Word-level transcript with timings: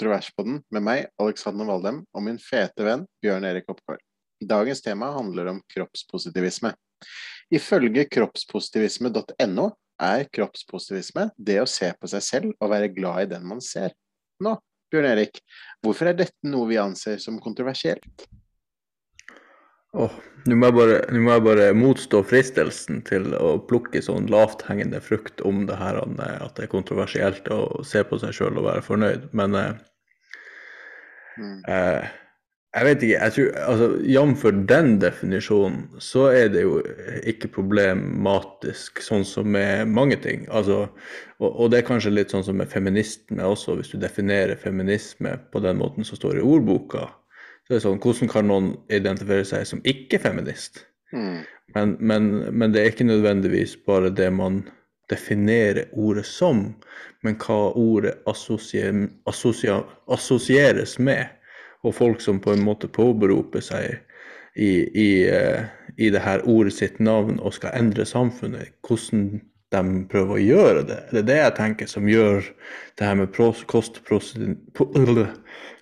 Kontroverspodden 0.00 0.62
med 0.72 0.80
meg, 0.80 1.00
Alexander 1.20 1.66
Valdem, 1.68 1.98
og 2.16 2.22
min 2.24 2.38
fete 2.40 2.86
venn 2.86 3.02
Bjørn 3.20 3.44
Erik 3.44 3.66
Oppgaard. 3.68 4.00
Dagens 4.40 4.80
tema 4.80 5.10
handler 5.12 5.50
om 5.50 5.58
kroppspositivisme. 5.74 6.70
Ifølge 7.52 8.06
kroppspositivisme.no 8.08 9.66
er 10.00 10.24
kroppspositivisme 10.32 11.26
det 11.36 11.58
å 11.60 11.68
se 11.68 11.90
på 12.00 12.08
seg 12.08 12.24
selv 12.24 12.54
og 12.54 12.72
være 12.72 12.88
glad 12.96 13.26
i 13.26 13.30
den 13.34 13.44
man 13.50 13.60
ser. 13.60 13.92
Nå, 14.40 14.54
Bjørn 14.88 15.10
Erik, 15.10 15.42
hvorfor 15.84 16.08
er 16.08 16.16
dette 16.22 16.48
noe 16.48 16.70
vi 16.72 16.80
anser 16.80 17.20
som 17.20 17.36
kontroversielt? 17.44 18.24
Oh, 19.92 20.16
Nå 20.48 20.56
må, 20.56 20.70
må, 20.72 21.28
jeg 21.34 21.44
bare 21.44 21.68
motstå 21.76 22.22
fristelsen 22.24 23.02
til 23.04 23.34
å 23.36 23.58
plukke 23.68 24.00
sånn 24.00 24.30
lavthengende 24.32 25.02
frukt 25.04 25.42
om 25.44 25.66
det 25.68 25.76
her 25.76 26.00
at 26.00 26.56
det 26.56 26.64
er 26.64 26.72
kontroversielt 26.72 27.52
å 27.52 27.82
se 27.84 28.00
på 28.06 28.16
seg 28.22 28.32
sjøl 28.38 28.62
og 28.62 28.70
være 28.70 28.86
fornøyd, 28.86 29.28
men 29.36 29.58
eh, 29.58 29.74
mm. 31.40 31.60
eh, 31.68 32.10
jeg 32.70 32.86
vet 32.86 33.02
ikke. 33.02 33.18
jeg 33.18 33.32
tror, 33.34 33.46
altså, 33.66 33.86
Jf. 34.06 34.42
den 34.70 34.92
definisjonen, 35.02 35.78
så 35.98 36.28
er 36.30 36.52
det 36.54 36.60
jo 36.62 36.76
ikke 37.26 37.50
problematisk, 37.56 39.02
sånn 39.02 39.26
som 39.26 39.48
med 39.50 39.90
mange 39.90 40.20
ting. 40.22 40.44
Altså, 40.46 40.84
og, 41.40 41.48
og, 41.48 41.64
det 41.72 41.80
er 41.80 41.88
kanskje 41.88 42.14
litt 42.14 42.30
sånn 42.30 42.46
som 42.46 42.60
med 42.62 42.70
feminisme 42.70 43.42
også, 43.42 43.74
hvis 43.80 43.90
du 43.90 43.98
definerer 43.98 44.60
feminisme 44.60 45.34
på 45.50 45.64
den 45.64 45.82
måten 45.82 46.06
som 46.06 46.20
står 46.20 46.38
i 46.38 46.46
ordboka 46.46 47.08
så 47.70 47.76
det 47.76 47.78
er 47.78 47.82
sånn, 47.84 48.00
Hvordan 48.02 48.30
kan 48.32 48.48
noen 48.50 48.68
identifisere 48.90 49.46
seg 49.46 49.66
som 49.68 49.80
ikke-feminist? 49.86 50.80
Mm. 51.14 51.42
Men, 51.76 51.92
men, 52.02 52.24
men, 52.50 52.72
det 52.74 52.80
er 52.82 52.90
ikke 52.90 53.06
nødvendigvis 53.06 53.76
bare 53.86 54.10
det 54.10 54.26
man 54.34 54.64
definerer 55.10 55.90
ordet 55.92 56.26
som, 56.28 56.62
men 57.24 57.36
hva 57.42 57.58
ordet 57.78 58.16
assosier, 58.30 59.06
assosier, 59.30 59.84
assosieres 60.08 60.98
med. 60.98 61.26
Og 61.84 61.94
folk 61.96 62.20
som 62.20 62.40
på 62.40 62.52
en 62.52 62.64
måte 62.64 62.88
påberoper 62.92 63.62
seg 63.64 64.00
i, 64.54 64.72
i, 64.84 65.10
uh, 65.30 65.64
i 65.96 66.10
det 66.12 66.20
her 66.24 66.44
ordet 66.48 66.74
sitt 66.76 66.98
navn 67.00 67.38
og 67.40 67.54
skal 67.56 67.76
endre 67.78 68.04
samfunnet, 68.08 68.74
hvordan 68.84 69.40
de 69.70 69.82
prøver 70.10 70.36
å 70.36 70.42
gjøre 70.42 70.82
det. 70.88 71.00
Det 71.12 71.20
er 71.22 71.28
det 71.28 71.38
jeg 71.38 71.56
tenker 71.60 71.90
som 71.90 72.08
gjør 72.10 72.42
det 72.98 73.06
her 73.06 73.16
med 73.20 73.30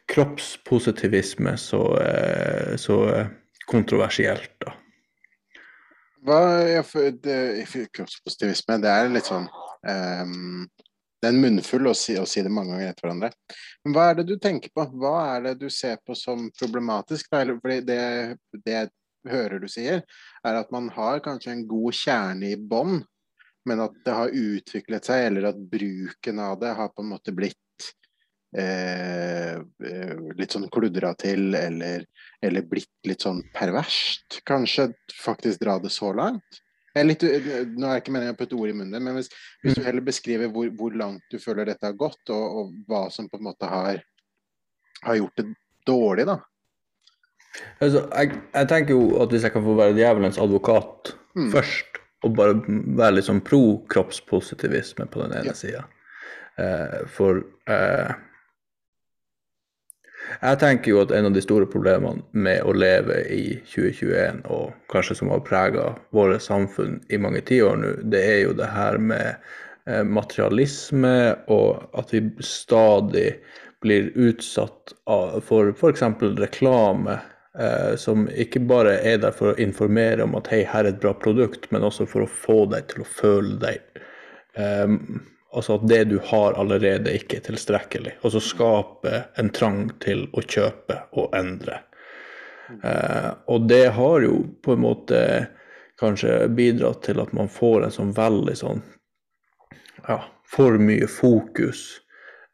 kroppspositivisme 0.09 1.57
så, 1.61 1.83
eh, 2.01 2.77
så 2.81 2.99
eh, 3.15 3.27
kontroversielt, 3.69 4.53
da. 4.65 4.73
Hva 6.27 6.83
for 6.87 7.15
det, 7.23 7.67
Kroppspositivisme, 7.95 8.79
det 8.83 8.91
er 8.91 9.11
litt 9.13 9.29
sånn 9.29 9.47
um, 9.47 10.65
Det 11.19 11.29
er 11.29 11.33
en 11.33 11.41
munnfull 11.43 11.91
å 11.91 11.95
si, 11.97 12.17
å 12.19 12.27
si, 12.29 12.43
det 12.43 12.53
mange 12.53 12.75
ganger 12.75 12.93
etter 12.93 13.07
hverandre. 13.07 13.31
Men 13.85 13.95
hva 13.95 14.07
er 14.11 14.19
det 14.19 14.27
du 14.29 14.37
tenker 14.43 14.73
på? 14.75 14.87
Hva 14.99 15.15
er 15.35 15.47
det 15.49 15.55
du 15.63 15.69
ser 15.73 15.99
på 16.07 16.15
som 16.19 16.49
problematisk? 16.59 17.31
Fordi 17.33 17.79
det, 17.87 18.03
det 18.65 18.75
jeg 18.75 18.91
hører 19.29 19.63
du 19.63 19.69
sier, 19.71 20.05
er 20.47 20.59
at 20.61 20.71
man 20.75 20.91
har 20.95 21.23
kanskje 21.25 21.55
en 21.55 21.65
god 21.71 21.97
kjerne 21.99 22.53
i 22.53 22.59
bånn, 22.59 23.01
men 23.69 23.83
at 23.85 23.97
det 24.07 24.15
har 24.15 24.35
utviklet 24.35 25.09
seg, 25.11 25.25
eller 25.29 25.51
at 25.51 25.59
bruken 25.59 26.39
av 26.43 26.59
det 26.63 26.71
har 26.79 26.93
på 26.95 27.05
en 27.05 27.11
måte 27.17 27.35
blitt 27.35 27.59
litt 30.39 30.55
sånn 30.55 30.69
kludra 30.73 31.13
til, 31.19 31.53
eller, 31.55 32.07
eller, 32.45 32.65
blitt 32.67 33.09
litt 33.09 33.23
sånn 33.25 33.43
perverst. 33.55 34.41
Kanskje 34.49 34.91
faktisk 35.15 35.63
dra 35.63 35.79
det 35.83 35.93
så 35.95 36.13
langt. 36.17 36.63
Litt, 36.99 37.23
nå 37.23 37.87
er 37.87 37.93
det 37.93 38.01
ikke 38.01 38.13
meningen 38.15 38.35
å 38.35 38.39
putte 38.39 38.57
ord 38.59 38.73
i 38.73 38.75
munnen, 38.75 39.03
men 39.05 39.15
hvis, 39.15 39.29
hvis, 39.63 39.77
du 39.77 39.83
mm. 39.83 39.87
heller 39.87 40.03
beskriver 40.09 40.49
hvor, 40.51 40.71
hvor, 40.75 40.95
langt 40.99 41.23
du 41.31 41.39
føler 41.39 41.69
dette 41.69 41.87
har 41.87 41.95
gått, 41.99 42.23
og, 42.35 42.47
og, 42.59 42.73
hva 42.89 43.05
som 43.15 43.29
på 43.31 43.39
en 43.39 43.47
måte 43.47 43.69
har, 43.71 44.01
har 45.05 45.19
gjort 45.21 45.39
det 45.39 45.47
dårlig, 45.87 46.27
da. 46.27 46.41
Altså, 47.79 48.03
jeg, 48.11 48.41
jeg, 48.55 48.69
tenker 48.71 48.97
jo 48.97 49.05
at 49.23 49.33
hvis 49.33 49.47
jeg 49.47 49.55
kan 49.55 49.65
få 49.65 49.77
være 49.79 49.97
djevelens 49.97 50.41
advokat 50.43 51.13
mm. 51.39 51.53
først, 51.55 52.01
og 52.27 52.35
bare 52.35 52.59
være 52.99 53.19
litt 53.19 53.29
sånn 53.29 53.45
pro 53.47 53.63
kroppspositivisme 53.91 55.07
på 55.07 55.23
den 55.23 55.37
ene 55.39 55.53
ja. 55.53 55.55
sida 55.55 55.85
eh, 56.59 57.05
For 57.15 57.39
eh, 57.71 58.11
jeg 60.41 60.61
tenker 60.61 60.93
jo 60.93 61.03
at 61.03 61.13
en 61.15 61.29
av 61.29 61.37
de 61.37 61.43
store 61.45 61.69
problemene 61.71 62.23
med 62.33 62.65
å 62.67 62.75
leve 62.77 63.21
i 63.35 63.59
2021, 63.71 64.43
og 64.53 64.75
kanskje 64.93 65.19
som 65.21 65.33
har 65.33 65.45
prega 65.47 65.93
våre 66.15 66.39
samfunn 66.43 66.99
i 67.09 67.21
mange 67.21 67.43
tiår 67.49 67.81
nå, 67.81 67.95
det 68.13 68.23
er 68.25 68.43
jo 68.47 68.57
det 68.59 68.69
her 68.73 69.01
med 69.01 69.35
eh, 69.89 70.05
materialisme, 70.05 71.17
og 71.53 71.99
at 71.99 72.15
vi 72.15 72.23
stadig 72.45 73.31
blir 73.83 74.11
utsatt 74.19 74.95
for 75.47 75.71
f.eks. 75.71 76.07
reklame. 76.43 77.21
Eh, 77.59 77.97
som 77.99 78.29
ikke 78.39 78.61
bare 78.71 78.99
er 79.03 79.19
der 79.23 79.35
for 79.35 79.51
å 79.51 79.59
informere 79.59 80.23
om 80.23 80.37
at 80.39 80.51
hei, 80.53 80.61
her 80.69 80.85
er 80.85 80.93
et 80.93 81.01
bra 81.03 81.11
produkt, 81.17 81.67
men 81.75 81.87
også 81.87 82.07
for 82.07 82.23
å 82.23 82.31
få 82.31 82.61
deg 82.71 82.87
til 82.93 83.03
å 83.03 83.09
føle 83.09 83.57
deg 83.59 84.03
eh, 84.55 84.87
Altså 85.57 85.79
at 85.79 85.87
det 85.89 86.03
du 86.11 86.19
har 86.29 86.59
allerede 86.61 87.15
ikke 87.17 87.39
er 87.39 87.47
tilstrekkelig. 87.47 88.19
Og 88.23 88.35
så 88.35 88.43
skape 88.45 89.23
en 89.41 89.49
trang 89.55 89.87
til 90.05 90.27
å 90.37 90.45
kjøpe 90.45 90.99
og 91.17 91.33
endre. 91.37 91.81
Eh, 92.85 93.31
og 93.49 93.69
det 93.69 93.87
har 93.97 94.21
jo 94.27 94.43
på 94.63 94.75
en 94.77 94.85
måte 94.85 95.21
kanskje 95.99 96.47
bidratt 96.55 97.03
til 97.09 97.21
at 97.23 97.33
man 97.37 97.49
får 97.51 97.87
en 97.87 97.95
sånn 97.95 98.15
veldig 98.17 98.55
sånn 98.61 98.83
ja, 100.07 100.21
for 100.47 100.79
mye 100.81 101.09
fokus 101.11 101.81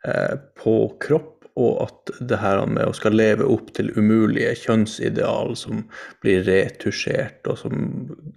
eh, 0.07 0.37
på 0.63 0.77
kropp, 1.03 1.31
og 1.55 1.75
at 1.85 2.15
det 2.27 2.41
her 2.43 2.65
med 2.67 2.89
å 2.91 2.95
skal 2.97 3.15
leve 3.15 3.47
opp 3.47 3.69
til 3.77 3.93
umulige 3.95 4.57
kjønnsideal 4.59 5.53
som 5.59 5.85
blir 6.25 6.43
retusjert, 6.49 7.47
og 7.47 7.61
som 7.61 7.85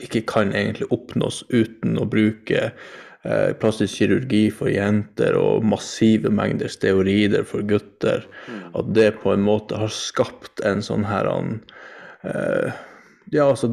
ikke 0.04 0.22
kan 0.30 0.54
egentlig 0.54 0.90
oppnås 0.94 1.42
uten 1.50 1.98
å 1.98 2.06
bruke 2.10 2.72
plastisk 3.60 4.00
kirurgi 4.00 4.48
for 4.54 4.72
jenter 4.72 5.36
og 5.40 5.66
massive 5.68 6.32
mengder 6.34 6.72
steorider 6.72 7.48
for 7.48 7.66
gutter. 7.68 8.26
Mm. 8.48 8.60
At 8.80 8.92
det 8.96 9.10
på 9.24 9.34
en 9.34 9.44
måte 9.48 9.80
har 9.80 9.92
skapt 9.94 10.64
en 10.68 10.84
sånn 10.86 11.08
her 11.08 11.30
uh, 11.32 12.84
Ja, 13.34 13.50
altså 13.50 13.68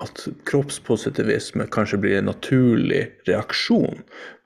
At 0.00 0.22
kroppspositivisme 0.48 1.66
kanskje 1.72 2.00
blir 2.00 2.16
en 2.18 2.30
naturlig 2.30 3.02
reaksjon 3.28 4.00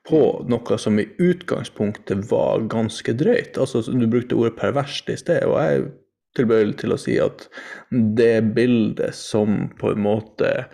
på 0.09 0.21
noe 0.49 0.77
som 0.81 0.99
i 0.99 1.07
utgangspunktet 1.21 2.25
var 2.31 2.65
ganske 2.71 3.13
drøyt. 3.13 3.57
Altså, 3.57 3.83
Du 3.85 4.07
brukte 4.07 4.35
ordet 4.35 4.57
perverst 4.59 5.09
i 5.09 5.17
sted, 5.19 5.45
og 5.45 5.59
jeg 5.61 5.79
er 5.79 5.89
tilbøyelig 6.37 6.77
til 6.81 6.93
å 6.93 6.99
si 6.99 7.17
at 7.21 7.47
det 7.89 8.53
bildet 8.55 9.15
som 9.17 9.67
på 9.79 9.93
en 9.93 10.03
måte 10.05 10.49
eh, 10.49 10.65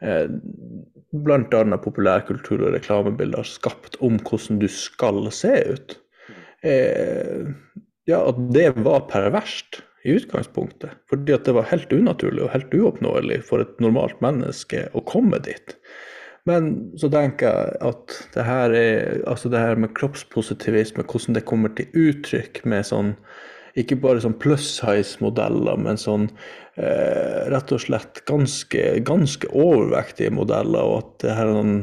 bl.a. 0.00 1.78
populærkultur 1.84 2.62
og 2.64 2.74
reklamebilder 2.76 3.46
skapt 3.46 3.98
om 4.04 4.18
hvordan 4.24 4.60
du 4.62 4.68
skal 4.72 5.26
se 5.34 5.54
ut. 5.74 5.96
Eh, 6.64 7.50
ja, 8.08 8.20
at 8.20 8.40
det 8.54 8.72
var 8.84 9.08
perverst 9.10 9.82
i 10.04 10.14
utgangspunktet. 10.16 10.94
Fordi 11.10 11.34
at 11.36 11.44
det 11.48 11.56
var 11.56 11.68
helt 11.70 11.92
unaturlig 11.92 12.46
og 12.46 12.54
helt 12.54 12.72
uoppnåelig 12.74 13.42
for 13.48 13.64
et 13.64 13.82
normalt 13.82 14.20
menneske 14.24 14.86
å 14.96 15.04
komme 15.08 15.42
dit. 15.44 15.76
Men 16.48 16.72
så 16.96 17.10
tenker 17.12 17.50
jeg 17.52 17.80
at 17.84 18.16
det 18.34 18.44
her, 18.46 18.72
er, 18.72 19.20
altså 19.28 19.50
det 19.52 19.60
her 19.60 19.76
med 19.76 19.92
kroppspositivisme, 19.98 21.04
hvordan 21.04 21.36
det 21.36 21.44
kommer 21.48 21.72
til 21.76 21.90
uttrykk 21.92 22.62
med 22.64 22.88
sånn 22.88 23.12
ikke 23.78 23.98
bare 24.02 24.22
sånn 24.22 24.38
pluss 24.42 24.66
size-modeller, 24.80 25.78
men 25.78 25.98
sånn 26.00 26.28
eh, 26.80 27.46
rett 27.52 27.72
og 27.74 27.82
slett 27.84 28.22
ganske, 28.30 28.84
ganske 29.06 29.50
overvektige 29.54 30.32
modeller. 30.34 30.82
Og 30.82 31.04
at 31.04 31.12
det 31.24 31.36
her 31.38 31.50
er 31.50 31.58
noen 31.58 31.80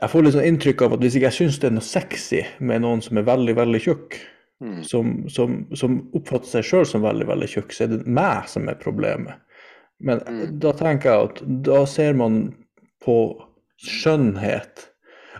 Jeg 0.00 0.08
får 0.08 0.22
litt 0.24 0.32
sånn 0.32 0.46
inntrykk 0.48 0.82
av 0.86 0.94
at 0.96 1.02
hvis 1.04 1.16
ikke 1.18 1.28
jeg 1.28 1.36
syns 1.36 1.58
det 1.60 1.66
er 1.68 1.74
noe 1.76 1.84
sexy 1.84 2.38
med 2.64 2.80
noen 2.80 3.02
som 3.04 3.18
er 3.20 3.26
veldig, 3.26 3.52
veldig 3.58 3.80
tjukk, 3.84 4.16
mm. 4.64 4.78
som, 4.88 5.10
som, 5.28 5.58
som, 5.76 5.98
oppfatter 6.16 6.54
seg 6.54 6.64
sjøl 6.70 6.86
som 6.88 7.04
veldig, 7.04 7.26
veldig 7.28 7.48
tjukk, 7.52 7.74
så 7.76 7.84
er 7.84 7.92
det 7.92 8.06
meg 8.08 8.48
som 8.48 8.70
er 8.72 8.80
problemet. 8.80 9.42
Men 10.00 10.22
mm. 10.24 10.56
da 10.62 10.72
tenker 10.78 11.10
jeg 11.10 11.28
at 11.28 11.42
da 11.68 11.82
ser 11.84 12.16
man 12.16 12.40
på 13.04 13.18
skjønnhet 13.80 14.89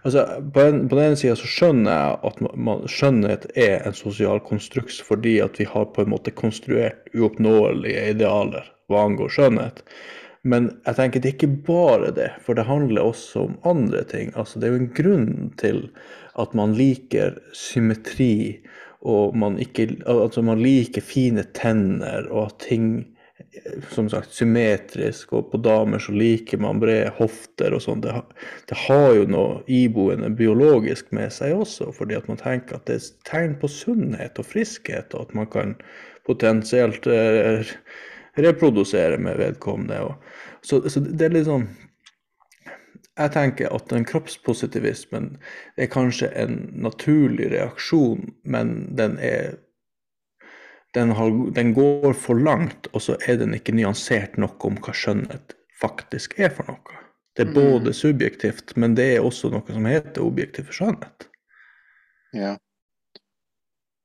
Altså, 0.02 0.24
på, 0.54 0.60
en, 0.60 0.88
på, 0.88 0.96
den 0.96 1.10
ene 1.10 1.18
sida 1.20 1.34
så 1.36 1.48
skjønner 1.50 1.92
jeg 1.92 2.20
at 2.30 2.38
man, 2.56 2.86
skjønnhet 2.88 3.46
er 3.58 3.82
en 3.84 3.96
sosial 3.96 4.40
konstruks 4.46 5.00
fordi 5.04 5.36
at 5.44 5.60
vi 5.60 5.66
har 5.68 5.90
på 5.92 6.04
en 6.04 6.14
måte 6.14 6.32
konstruert 6.32 7.10
uoppnåelige 7.12 8.06
idealer 8.14 8.70
hva 8.90 9.04
angår 9.06 9.32
skjønnhet. 9.34 9.84
Men 10.42 10.70
jeg 10.88 10.96
tenker 10.96 11.20
det 11.20 11.28
er 11.28 11.36
ikke 11.36 11.64
bare 11.66 12.10
det, 12.16 12.30
for 12.40 12.56
det 12.56 12.64
handler 12.64 13.10
også 13.10 13.44
om 13.44 13.58
andre 13.68 14.02
ting. 14.08 14.32
Altså, 14.40 14.58
det 14.58 14.68
er 14.68 14.74
jo 14.74 14.80
en 14.80 14.94
grunn 14.96 15.32
til 15.60 15.82
at 16.40 16.54
man 16.56 16.72
liker 16.78 17.36
symmetri, 17.56 18.60
og 19.04 19.36
man, 19.36 19.58
ikke, 19.60 20.00
altså, 20.08 20.42
man 20.44 20.62
liker 20.64 21.04
fine 21.04 21.44
tenner, 21.56 22.24
og 22.32 22.48
at 22.48 22.62
ting 22.64 22.86
som 23.92 24.08
sagt 24.10 24.34
symmetrisk, 24.34 25.32
og 25.36 25.50
på 25.52 25.60
damer 25.62 26.02
så 26.02 26.12
liker 26.14 26.60
man 26.62 26.80
brede 26.82 27.12
hofter 27.18 27.74
og 27.76 27.82
sånn. 27.84 28.02
Det, 28.04 28.14
det, 28.70 28.78
har 28.86 29.14
jo 29.16 29.26
noe 29.30 29.58
iboende 29.70 30.30
biologisk 30.36 31.10
med 31.16 31.32
seg 31.34 31.56
også, 31.58 31.90
fordi 31.96 32.18
at 32.18 32.28
man 32.30 32.40
tenker 32.40 32.78
at 32.78 32.86
det 32.90 32.98
er 33.00 33.10
tegn 33.28 33.56
på 33.60 33.70
sunnhet 33.72 34.40
og 34.40 34.48
friskhet, 34.48 35.14
og 35.14 35.28
at 35.28 35.36
man 35.38 35.50
kan 35.52 35.76
potensielt 36.28 37.06
eh, 37.10 37.72
reprodusere 38.40 39.18
med 39.18 39.40
vedkommende. 39.40 40.00
Og, 40.00 40.14
så, 40.62 40.82
så, 40.88 41.02
det 41.02 41.30
er 41.30 41.38
litt 41.38 41.48
sånn 41.48 41.70
Jeg 43.20 43.32
tenker 43.34 43.72
at 43.74 43.90
den 43.90 44.06
kroppspositivismen 44.08 45.34
er 45.76 45.88
kanskje 45.92 46.30
en 46.40 46.62
naturlig 46.80 47.50
reaksjon, 47.52 48.30
men 48.48 48.86
den 48.96 49.18
er 49.20 49.58
den, 50.94 51.10
har, 51.10 51.30
den, 51.54 51.74
går 51.74 52.12
for 52.18 52.40
langt, 52.40 52.88
og 52.92 53.02
så 53.02 53.16
er 53.28 53.38
den 53.40 53.54
ikke 53.54 53.74
nyansert 53.76 54.38
nok 54.40 54.64
om 54.66 54.78
hva 54.82 54.94
skjønnhet 54.96 55.54
faktisk 55.80 56.38
er 56.40 56.50
for 56.54 56.70
noe. 56.70 56.98
Det 57.36 57.46
er 57.46 57.54
både 57.54 57.92
mm. 57.92 57.96
subjektivt, 57.96 58.74
men 58.76 58.96
det 58.98 59.06
er 59.14 59.24
også 59.24 59.52
noe 59.52 59.64
som 59.70 59.86
heter 59.86 60.24
objektiv 60.24 60.72
skjønnhet. 60.74 61.28
Ja. 62.36 62.56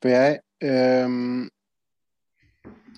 For 0.02 0.14
jeg 0.14 0.40
um, 1.06 1.48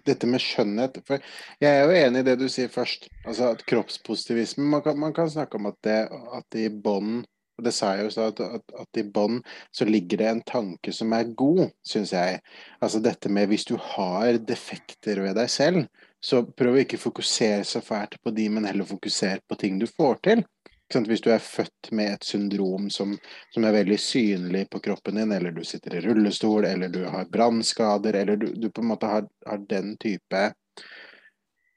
Dette 0.08 0.28
med 0.30 0.40
skjønnhet 0.40 1.02
for 1.08 1.24
Jeg 1.60 1.68
er 1.68 1.82
jo 1.84 1.96
enig 1.98 2.22
i 2.24 2.28
det 2.30 2.38
du 2.40 2.46
sier 2.52 2.72
først. 2.72 3.10
Altså 3.28 3.50
at 3.56 3.64
kroppspositivisme 3.68 4.64
Man 4.64 4.84
kan, 4.86 5.00
man 5.00 5.16
kan 5.16 5.28
snakke 5.32 5.60
om 5.60 5.68
at 5.68 5.76
det, 5.84 5.98
at 6.08 6.46
det 6.56 6.68
i 6.68 6.72
bånd 6.72 7.26
og 7.58 7.66
det 7.66 7.74
sa 7.74 7.96
jeg 7.96 8.06
jo 8.06 8.12
så 8.14 8.28
at, 8.30 8.40
at, 8.44 8.76
at 8.84 9.00
i 9.02 9.04
bånn 9.04 9.40
så 9.74 9.88
ligger 9.90 10.22
det 10.22 10.28
en 10.30 10.44
tanke 10.46 10.94
som 10.94 11.14
er 11.18 11.32
god, 11.38 11.64
syns 11.86 12.14
jeg. 12.14 12.42
Altså 12.84 13.02
dette 13.02 13.32
med 13.34 13.50
hvis 13.50 13.66
du 13.66 13.74
har 13.82 14.38
defekter 14.38 15.24
ved 15.26 15.40
deg 15.40 15.50
selv, 15.50 15.88
så 16.22 16.44
prøv 16.46 16.84
ikke 16.84 17.00
å 17.00 17.08
fokusere 17.08 17.66
så 17.66 17.82
fælt 17.82 18.20
på 18.22 18.34
de, 18.38 18.46
men 18.54 18.70
heller 18.70 18.86
fokusere 18.90 19.42
på 19.50 19.58
ting 19.58 19.82
du 19.82 19.88
får 19.90 20.22
til. 20.30 20.46
Hvis 20.88 21.22
du 21.26 21.32
er 21.34 21.44
født 21.44 21.90
med 21.92 22.14
et 22.14 22.24
syndrom 22.24 22.88
som, 22.94 23.12
som, 23.52 23.66
er 23.66 23.76
veldig 23.76 23.98
synlig 24.00 24.64
på 24.72 24.80
kroppen 24.86 25.18
din, 25.20 25.34
eller 25.36 25.52
du 25.52 25.66
sitter 25.68 25.98
i 25.98 26.04
rullestol, 26.06 26.64
eller 26.66 26.94
du 26.94 27.02
har 27.10 27.28
brannskader, 27.32 28.22
eller 28.22 28.40
du, 28.40 28.48
du, 28.56 28.70
på 28.72 28.86
en 28.86 28.94
måte 28.94 29.10
har, 29.12 29.28
har 29.50 29.66
den 29.68 29.98
type 30.00 30.46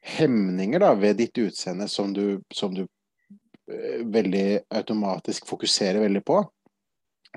hemninger 0.00 0.80
da, 0.80 0.94
ved 0.94 1.18
ditt 1.18 1.42
utseende 1.42 1.88
som 1.90 2.14
du, 2.14 2.38
som 2.54 2.74
du 2.74 2.84
veldig 4.12 4.46
automatisk 4.74 5.48
fokuserer 5.48 6.02
veldig 6.04 6.22
på, 6.26 6.42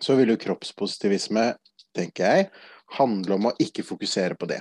så 0.02 0.18
vil 0.18 0.34
jo 0.34 0.42
kroppspositivisme, 0.42 1.52
tenker 1.94 2.26
jeg, 2.26 2.52
handle 2.98 3.38
om 3.38 3.50
å 3.50 3.56
ikke 3.62 3.86
fokusere 3.86 4.38
på 4.40 4.50
det. 4.50 4.60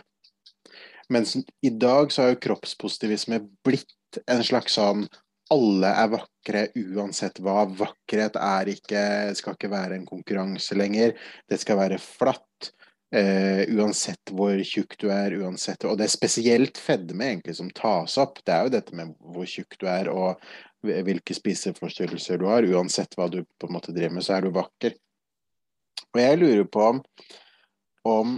Mens 1.13 1.35
i 1.37 1.73
dag 1.73 2.13
så 2.13 2.25
har 2.25 2.35
jo 2.35 2.43
kroppspositivisme 2.47 3.41
blitt 3.67 4.21
en 4.31 4.45
slags 4.45 4.77
sånn 4.79 5.07
alle 5.53 5.91
er 6.01 6.13
vakre 6.13 6.63
uansett 6.79 7.41
hva. 7.45 7.67
Vakkerhet 7.67 8.39
er 8.41 8.71
ikke, 8.73 9.03
skal 9.37 9.57
ikke 9.57 9.73
være 9.73 9.99
en 9.99 10.07
konkurranse 10.09 10.77
lenger. 10.79 11.13
Det 11.51 11.59
skal 11.61 11.81
være 11.81 12.01
flatt. 12.01 12.73
Uh, 13.13 13.69
uansett 13.77 14.33
hvor 14.33 14.57
tjukk 14.65 14.95
du 15.03 15.11
er, 15.13 15.35
uansett 15.45 15.85
Og 15.85 15.99
det 16.01 16.07
er 16.07 16.13
spesielt 16.15 16.79
fedme 16.81 17.27
egentlig 17.27 17.59
som 17.59 17.69
tas 17.77 18.17
opp. 18.23 18.41
Det 18.41 18.55
er 18.55 18.65
jo 18.65 18.73
dette 18.73 18.97
med 18.97 19.13
hvor 19.21 19.49
tjukk 19.49 19.77
du 19.83 19.85
er, 19.93 20.09
og 20.09 20.41
hvilke 20.83 21.37
spiseforstyrrelser 21.37 22.41
du 22.41 22.47
har. 22.49 22.65
Uansett 22.65 23.13
hva 23.19 23.29
du 23.29 23.43
på 23.61 23.69
en 23.69 23.77
måte 23.77 23.93
driver 23.93 24.17
med, 24.17 24.25
så 24.27 24.39
er 24.39 24.47
du 24.47 24.57
vakker. 24.57 24.97
Og 26.13 26.21
jeg 26.23 26.41
lurer 26.41 26.65
på 26.73 26.87
om, 26.89 27.03
om 28.09 28.35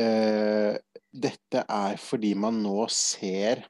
uh, 0.00 0.72
dette 1.12 1.64
er 1.66 1.98
fordi 2.00 2.32
man 2.38 2.62
nå 2.62 2.86
ser 2.94 3.66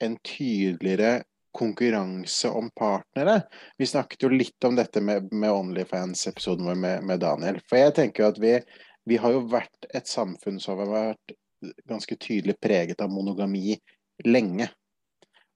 en 0.00 0.14
tydeligere 0.22 1.24
konkurranse 1.58 2.48
om 2.48 2.70
partnere. 2.70 3.40
Vi 3.78 3.86
snakket 3.86 4.22
jo 4.22 4.30
litt 4.30 4.64
om 4.64 4.76
dette 4.78 5.00
med, 5.02 5.32
med 5.32 5.50
Onlyfans-episoden 5.50 6.68
vår 6.68 6.78
med, 6.78 7.06
med, 7.08 7.20
Daniel. 7.24 7.58
For 7.66 7.80
jeg 7.80 7.96
tenker 7.96 8.24
jo 8.24 8.28
at 8.30 8.38
vi, 8.42 8.52
vi 9.08 9.18
har 9.20 9.32
jo 9.32 9.46
vært 9.48 9.88
et 9.94 10.08
samfunn 10.08 10.58
som 10.60 10.80
har 10.82 10.90
vært 10.92 11.36
ganske 11.88 12.16
tydelig 12.20 12.58
preget 12.60 13.00
av 13.00 13.10
monogami 13.10 13.76
lenge. 14.26 14.68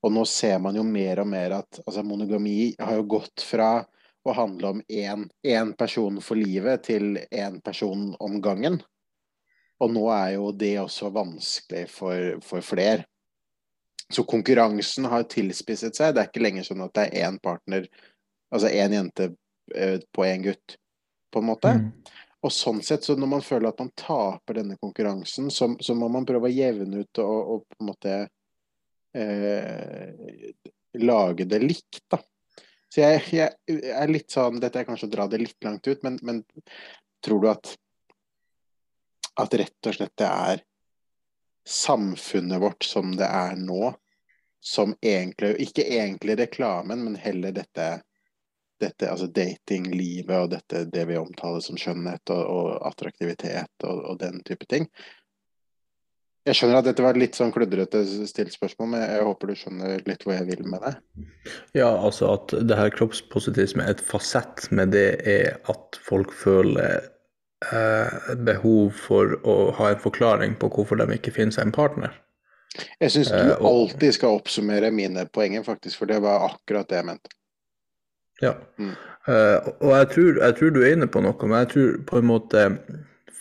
Og 0.02 0.10
nå 0.14 0.24
ser 0.26 0.58
man 0.62 0.76
jo 0.76 0.82
mer 0.86 1.22
og 1.22 1.28
mer 1.30 1.58
at 1.60 1.82
altså, 1.84 2.02
monogami 2.02 2.72
har 2.80 2.96
jo 2.98 3.10
gått 3.18 3.44
fra 3.46 3.84
å 4.22 4.34
handle 4.34 4.72
om 4.76 4.80
én 4.90 5.72
person 5.78 6.18
for 6.22 6.38
livet 6.38 6.84
til 6.86 7.18
én 7.30 7.60
person 7.62 8.10
om 8.22 8.40
gangen. 8.42 8.80
Og 9.82 9.90
nå 9.90 10.04
er 10.14 10.36
jo 10.36 10.50
det 10.54 10.76
også 10.82 11.10
vanskelig 11.14 11.88
for, 11.90 12.36
for 12.42 12.62
flere. 12.66 13.06
Så 14.12 14.24
konkurransen 14.28 15.08
har 15.10 15.26
tilspisset 15.30 15.96
seg. 15.96 16.14
Det 16.14 16.22
er 16.22 16.30
ikke 16.30 16.44
lenger 16.44 16.66
sånn 16.66 16.84
at 16.84 16.94
det 16.98 17.06
er 17.08 17.28
én 17.28 17.38
partner, 17.42 17.88
altså 18.52 18.70
én 18.70 18.94
jente 18.94 19.32
eh, 19.74 19.98
på 20.12 20.26
én 20.26 20.44
gutt, 20.44 20.76
på 21.32 21.42
en 21.42 21.48
måte. 21.48 21.72
Mm. 21.78 21.88
Og 22.42 22.50
sånn 22.50 22.80
sett, 22.82 23.04
så 23.06 23.14
når 23.14 23.30
man 23.30 23.44
føler 23.46 23.70
at 23.70 23.78
man 23.78 23.92
taper 23.98 24.58
denne 24.58 24.76
konkurransen, 24.80 25.50
så, 25.54 25.70
så 25.78 25.94
må 25.94 26.08
man 26.10 26.26
prøve 26.26 26.48
å 26.48 26.52
jevne 26.52 27.04
ut 27.04 27.20
og, 27.22 27.52
og 27.54 27.64
på 27.70 27.78
en 27.78 27.90
måte 27.92 28.16
eh, 29.14 30.52
lage 30.98 31.46
det 31.46 31.62
likt, 31.62 32.02
da. 32.10 32.18
Så 32.92 33.00
jeg, 33.00 33.22
jeg, 33.32 33.78
er 33.94 34.10
litt 34.10 34.34
sånn 34.34 34.58
Dette 34.60 34.82
er 34.82 34.84
kanskje 34.84 35.06
å 35.08 35.12
dra 35.14 35.24
det 35.30 35.38
litt 35.40 35.64
langt 35.64 35.86
ut, 35.88 36.02
men, 36.04 36.18
men 36.20 36.42
tror 37.24 37.40
du 37.40 37.46
at 37.48 37.70
at 39.40 39.54
rett 39.56 39.88
og 39.88 39.96
slett 39.96 40.16
det 40.20 40.28
er 40.28 40.62
samfunnet 41.68 42.60
vårt 42.60 42.84
som 42.84 43.14
det 43.16 43.28
er 43.28 43.56
nå, 43.56 43.94
som 44.62 44.94
egentlig 45.00 45.54
Ikke 45.64 45.82
egentlig 45.82 46.36
reklamen, 46.38 47.04
men 47.04 47.16
heller 47.18 47.54
dette, 47.54 48.02
dette 48.82 49.08
altså 49.10 49.30
datinglivet 49.30 50.36
og 50.36 50.52
dette, 50.52 50.84
det 50.92 51.06
vi 51.08 51.18
omtaler 51.20 51.62
som 51.64 51.78
skjønnhet 51.80 52.34
og, 52.34 52.42
og 52.42 52.86
attraktivitet 52.90 53.86
og, 53.86 54.04
og, 54.10 54.16
den 54.20 54.42
type 54.46 54.68
ting, 54.70 54.88
jeg 56.42 56.58
skjønner 56.58 56.80
at 56.80 56.86
dette 56.88 57.04
var 57.04 57.18
litt 57.18 57.36
sånn 57.38 57.52
kludrete 57.54 58.00
stilt 58.26 58.50
spørsmål, 58.50 58.88
men 58.94 59.02
jeg 59.04 59.26
håper 59.28 59.52
du 59.52 59.58
skjønner 59.60 60.00
litt 60.08 60.24
hvor 60.26 60.34
jeg 60.34 60.48
vil 60.48 60.64
med 60.66 60.82
det. 60.82 60.92
Ja, 61.78 61.92
altså 61.92 62.32
at 62.34 62.54
det 62.66 62.78
her 62.78 62.90
kroppspositivisme, 62.94 63.84
er 63.86 63.94
et 63.94 64.02
fasett 64.02 64.66
med 64.74 64.90
det 64.96 65.06
er 65.22 65.60
at 65.70 66.00
folk 66.02 66.34
føler 66.34 67.06
eh, 67.70 68.34
behov 68.42 68.90
for 69.04 69.36
å 69.46 69.56
ha 69.78 69.92
en 69.92 70.02
forklaring 70.02 70.58
på 70.58 70.72
hvorfor 70.74 70.98
de 70.98 71.06
ikke 71.14 71.34
finner 71.36 71.54
seg 71.54 71.68
en 71.68 71.76
partner. 71.78 72.18
Jeg 72.98 73.14
syns 73.14 73.30
du 73.30 73.38
eh, 73.38 73.54
alltid 73.68 74.18
skal 74.18 74.40
oppsummere 74.40 74.90
mine 74.94 75.28
poenger, 75.30 75.62
faktisk, 75.66 76.00
for 76.00 76.10
det 76.10 76.18
var 76.26 76.48
akkurat 76.48 76.90
det 76.90 76.98
jeg 76.98 77.10
mente. 77.12 77.36
Ja, 78.42 78.56
mm. 78.78 78.92
eh, 79.30 79.70
og 79.78 79.94
jeg 79.94 80.10
tror, 80.14 80.42
jeg 80.42 80.58
tror, 80.58 80.74
du 80.74 80.82
er 80.82 80.96
inne 80.96 81.08
på 81.10 81.22
noe, 81.24 81.46
men 81.46 81.62
jeg 81.62 81.72
tror 81.74 81.96
på 82.10 82.20
en 82.20 82.28
måte 82.30 82.66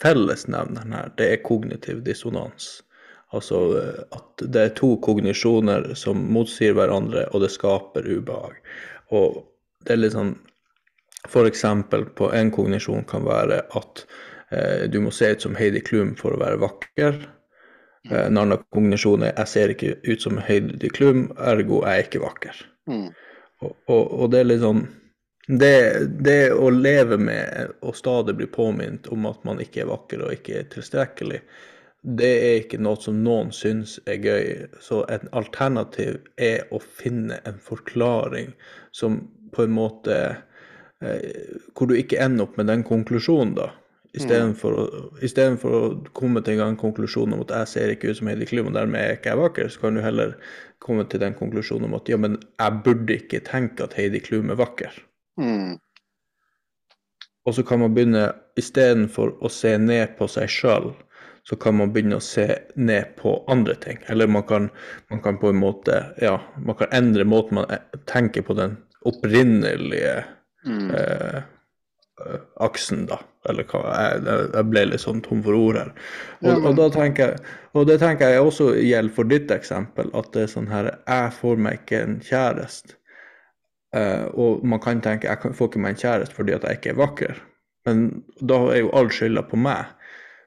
fellesnevneren 0.02 0.94
her, 0.96 1.12
det 1.18 1.28
er 1.30 1.44
kognitiv 1.46 2.02
dissonans. 2.06 2.74
Altså 3.32 3.60
eh, 3.80 4.00
at 4.14 4.46
det 4.54 4.62
er 4.62 4.74
to 4.78 4.94
kognisjoner 5.04 5.92
som 5.98 6.22
motsier 6.34 6.76
hverandre, 6.76 7.26
og 7.32 7.44
det 7.44 7.52
skaper 7.54 8.08
ubehag. 8.08 8.58
Og 9.12 9.42
det 9.86 9.96
er 9.96 10.02
litt 10.02 10.16
sånn 10.16 10.36
F.eks. 11.28 11.64
på 12.18 12.28
en 12.34 12.50
kognisjon 12.50 13.04
kan 13.06 13.22
være 13.26 13.60
at 13.78 14.04
eh, 14.50 14.88
du 14.90 14.98
må 15.04 15.12
se 15.14 15.30
ut 15.32 15.44
som 15.44 15.54
Heidi 15.54 15.82
Klum 15.86 16.16
for 16.18 16.34
å 16.34 16.40
være 16.40 16.58
vakker. 16.62 17.20
Eh, 18.10 18.24
en 18.24 18.40
annen 18.40 18.62
kognisjon 18.74 19.22
er 19.28 19.36
jeg 19.36 19.52
ser 19.52 19.74
ikke 19.74 19.94
ut 20.08 20.24
som 20.24 20.40
Heidi 20.42 20.90
Klum, 20.90 21.28
ergo 21.38 21.84
jeg 21.86 21.92
er 21.92 22.08
ikke 22.08 22.24
vakker. 22.24 22.64
Mm. 22.90 23.12
Og, 23.62 23.76
og, 23.86 24.02
og, 24.02 24.24
det 24.32 24.42
er 24.42 24.48
litt 24.50 24.62
sånn 24.62 24.84
det, 25.48 25.76
det, 26.22 26.52
å 26.54 26.70
leve 26.70 27.18
med 27.18 27.72
å 27.82 27.92
stadig 27.96 28.36
bli 28.38 28.46
påminnet 28.50 29.08
om 29.12 29.26
at 29.30 29.42
man 29.46 29.60
ikke 29.62 29.82
er 29.82 29.90
vakker 29.90 30.22
og 30.22 30.34
ikke 30.36 30.60
er 30.60 30.68
tilstrekkelig, 30.70 31.40
det 32.02 32.30
er 32.30 32.54
ikke 32.60 32.80
noe 32.82 32.98
som 33.02 33.20
noen 33.22 33.52
syns 33.54 33.96
er 34.10 34.22
gøy. 34.22 34.46
Så 34.82 35.02
et 35.12 35.26
alternativ 35.38 36.18
er 36.38 36.64
å 36.74 36.80
finne 36.82 37.38
en 37.46 37.58
forklaring 37.62 38.54
som 38.94 39.20
på 39.54 39.66
en 39.66 39.74
måte 39.76 40.16
eh, 41.02 41.58
Hvor 41.76 41.90
du 41.90 41.94
ikke 41.98 42.22
ender 42.22 42.46
opp 42.46 42.56
med 42.58 42.70
den 42.70 42.82
konklusjonen, 42.86 43.54
da. 43.58 43.68
Istedenfor 44.12 44.74
mm. 44.76 44.80
å, 44.82 45.76
å 45.78 46.16
komme 46.16 46.42
til 46.44 46.60
en 46.60 46.76
konklusjon 46.80 47.32
om 47.32 47.44
at 47.46 47.54
jeg 47.56 47.70
ser 47.70 47.94
ikke 47.94 48.10
ut 48.10 48.18
som 48.18 48.28
Heidi 48.28 48.48
Klum, 48.48 48.68
og 48.68 48.76
dermed 48.76 49.00
er 49.00 49.16
ikke 49.16 49.32
jeg 49.32 49.40
vakker, 49.40 49.70
så 49.72 49.86
kan 49.86 49.96
du 49.96 50.02
heller 50.04 50.34
komme 50.82 51.06
til 51.08 51.22
den 51.22 51.36
konklusjonen 51.38 51.88
om 51.88 51.96
at 51.96 52.10
ja, 52.10 52.18
men 52.20 52.36
jeg 52.60 52.82
burde 52.84 53.16
ikke 53.16 53.40
tenke 53.46 53.86
at 53.86 53.96
Heidi 53.96 54.20
Klum 54.24 54.52
er 54.52 54.60
vakker. 54.60 54.98
Mm. 55.40 55.78
Og 57.48 57.56
så 57.56 57.64
kan 57.66 57.80
man 57.82 57.94
begynne, 57.96 58.28
istedenfor 58.60 59.32
å 59.42 59.50
se 59.50 59.72
ned 59.80 60.12
på 60.18 60.28
seg 60.30 60.50
sjøl, 60.52 60.92
så 61.48 61.56
kan 61.58 61.74
man 61.74 61.90
begynne 61.94 62.20
å 62.20 62.22
se 62.22 62.46
ned 62.78 63.16
på 63.18 63.34
andre 63.50 63.74
ting. 63.82 63.98
Eller 64.12 64.30
man 64.30 64.44
kan, 64.46 64.68
man 65.10 65.22
kan 65.24 65.40
på 65.42 65.50
en 65.50 65.58
måte 65.58 65.96
ja, 66.22 66.36
man 66.62 66.78
kan 66.78 66.92
endre 66.94 67.26
måten 67.26 67.58
man 67.58 67.72
tenker 68.10 68.46
på 68.46 68.54
den 68.58 68.76
opprinnelige 69.08 70.20
mm. 70.68 70.90
eh, 70.94 71.42
aksen, 72.62 73.08
da. 73.10 73.18
Eller 73.50 73.66
hva 73.66 73.82
jeg, 73.90 74.22
jeg 74.54 74.66
ble 74.70 74.84
litt 74.86 75.02
sånn 75.02 75.22
tom 75.24 75.42
for 75.42 75.58
ord 75.58 75.78
her. 75.80 75.92
Og, 76.42 76.48
Ja, 76.48 76.56
og, 76.60 76.74
da 76.78 76.88
tenker 76.94 77.32
jeg, 77.32 77.54
og 77.74 77.86
det 77.90 77.98
tenker 78.02 78.30
jeg 78.30 78.42
også 78.46 78.72
gjelder 78.78 79.16
for 79.16 79.30
ditt 79.30 79.54
eksempel, 79.54 80.12
at 80.18 80.28
det 80.34 80.44
er 80.44 80.52
sånn 80.52 80.68
her 80.70 80.92
Jeg 80.92 81.32
får 81.40 81.64
meg 81.64 81.80
ikke 81.82 82.02
en 82.06 82.20
kjæreste. 82.22 82.98
Uh, 83.92 84.28
og 84.40 84.62
man 84.64 84.80
kan 84.80 85.02
tenke 85.04 85.28
jeg 85.28 85.52
får 85.52 85.68
ikke 85.68 85.80
meg 85.84 85.92
en 85.92 85.98
kjæreste 86.00 86.32
fordi 86.32 86.54
at 86.56 86.62
jeg 86.64 86.78
ikke 86.78 86.94
er 86.94 87.02
vakker. 87.02 87.42
Men 87.84 88.06
da 88.40 88.60
er 88.72 88.84
jo 88.84 88.94
all 88.96 89.10
skylda 89.12 89.42
på 89.50 89.58
meg. 89.60 89.90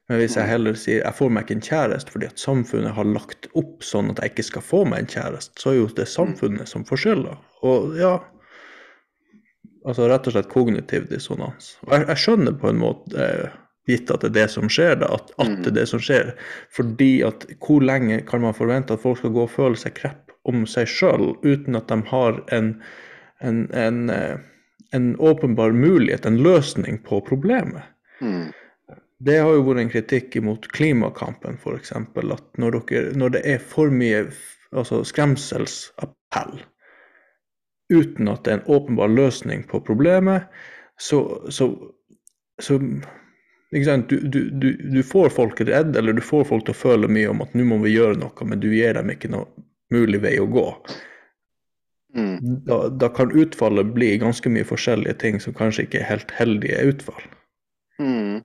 Men 0.10 0.22
hvis 0.22 0.38
jeg 0.38 0.50
heller 0.50 0.78
sier 0.78 1.04
jeg 1.04 1.18
får 1.18 1.34
meg 1.34 1.46
ikke 1.46 1.58
en 1.60 1.68
kjæreste 1.68 2.14
fordi 2.14 2.30
at 2.30 2.42
samfunnet 2.42 2.96
har 2.96 3.10
lagt 3.10 3.50
opp 3.58 3.84
sånn 3.86 4.14
at 4.14 4.22
jeg 4.22 4.34
ikke 4.34 4.48
skal 4.50 4.66
få 4.66 4.82
meg 4.88 5.04
en 5.04 5.12
kjæreste, 5.12 5.60
så 5.62 5.74
er 5.74 5.78
jo 5.80 5.92
det 5.98 6.08
samfunnet 6.10 6.70
som 6.72 6.86
får 6.88 7.04
skylda. 7.04 7.36
Og 7.66 7.96
ja 8.00 8.16
Altså 9.86 10.08
rett 10.10 10.26
og 10.28 10.34
slett 10.34 10.50
kognitiv 10.50 11.06
dissonans. 11.12 11.76
Og 11.86 11.94
jeg, 11.94 12.08
jeg 12.10 12.22
skjønner 12.24 12.58
på 12.58 12.72
en 12.72 12.82
måte, 12.82 13.28
gitt 13.90 14.10
at 14.10 14.24
det 14.24 14.32
er 14.32 14.38
det 14.40 14.48
som 14.56 14.70
skjer, 14.72 14.96
da, 15.04 15.12
at, 15.14 15.30
at 15.42 15.60
det 15.62 15.72
er 15.74 15.78
det 15.80 15.88
som 15.92 16.02
skjer. 16.02 16.34
Fordi 16.74 17.12
at 17.28 17.46
hvor 17.62 17.86
lenge 17.86 18.24
kan 18.26 18.42
man 18.42 18.58
forvente 18.58 18.98
at 18.98 19.04
folk 19.04 19.22
skal 19.22 19.36
gå 19.36 19.46
og 19.46 19.54
føle 19.54 19.80
seg 19.80 19.94
krepp 20.00 20.34
om 20.50 20.66
seg 20.70 20.90
sjøl 20.90 21.34
uten 21.46 21.78
at 21.78 21.90
de 21.90 22.00
har 22.10 22.42
en, 22.56 22.74
en, 23.46 23.64
en, 23.78 24.04
eh, 24.14 24.36
en 24.98 25.08
åpenbar 25.22 25.74
mulighet, 25.78 26.26
en 26.26 26.42
løsning 26.42 27.02
på 27.06 27.22
problemet? 27.30 27.86
Mm. 28.22 28.50
Det 29.26 29.38
har 29.40 29.54
jo 29.54 29.64
vært 29.70 29.86
en 29.86 29.94
kritikk 29.94 30.36
imot 30.42 30.68
klimakampen, 30.74 31.60
f.eks. 31.62 31.94
At 31.96 32.62
når, 32.62 32.82
dere, 32.90 33.14
når 33.18 33.38
det 33.38 33.46
er 33.54 33.62
for 33.62 33.94
mye 33.94 34.26
altså 34.76 35.06
skremselsappell 35.08 36.58
uten 37.94 38.30
at 38.32 38.46
det 38.46 38.54
er 38.54 38.62
en 38.62 38.72
åpenbar 38.78 39.12
løsning 39.14 39.66
på 39.70 39.82
problemet, 39.86 40.50
så, 40.98 41.22
så, 41.50 41.70
så? 42.62 42.80
Du, 42.80 44.20
du, 44.20 44.50
du, 44.50 44.70
du 44.74 45.02
får 45.04 45.34
folk 45.36 45.62
redd, 45.62 45.96
eller 45.98 46.14
du 46.14 46.22
får 46.24 46.46
folk 46.48 46.64
til 46.66 46.72
å 46.72 46.80
føle 46.80 47.10
mye 47.12 47.28
om 47.34 47.42
at 47.44 47.58
nå 47.58 47.66
må 47.68 47.82
vi 47.84 47.96
gjøre 47.96 48.22
noe, 48.22 48.48
men 48.48 48.62
du 48.62 48.70
gir 48.72 48.96
dem 48.96 49.10
ikke 49.12 49.32
noe 49.34 49.50
mulig 49.92 50.22
vei 50.24 50.38
å 50.40 50.48
gå. 50.48 50.70
Mm. 52.16 52.38
Da, 52.64 52.78
da 52.90 53.10
kan 53.12 53.34
utfallet 53.36 53.92
bli 53.98 54.14
ganske 54.22 54.50
mye 54.50 54.64
forskjellige 54.68 55.18
ting 55.20 55.42
som 55.44 55.56
kanskje 55.58 55.84
ikke 55.88 56.00
er 56.00 56.10
helt 56.14 56.32
heldige 56.38 56.86
utfall. 56.94 57.26
Mm. 58.00 58.40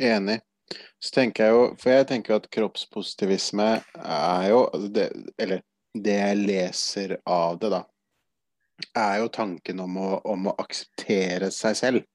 Enig. 0.00 0.40
Så 1.00 1.14
tenker 1.14 1.46
jeg 1.46 1.56
jo, 1.56 1.62
for 1.80 1.94
jeg 1.94 2.08
tenker 2.10 2.36
at 2.36 2.50
kroppspositivisme 2.52 3.70
er 3.96 4.44
jo 4.52 4.60
det, 4.92 5.08
Eller 5.40 5.64
det 5.96 6.18
jeg 6.18 6.42
leser 6.44 7.16
av 7.24 7.56
det, 7.62 7.72
da, 7.72 7.80
er 8.96 9.20
jo 9.22 9.30
tanken 9.32 9.80
om 9.84 9.96
å, 10.00 10.10
om 10.32 10.50
å 10.50 10.56
akseptere 10.62 11.50
seg 11.54 11.76
selv. 11.78 12.06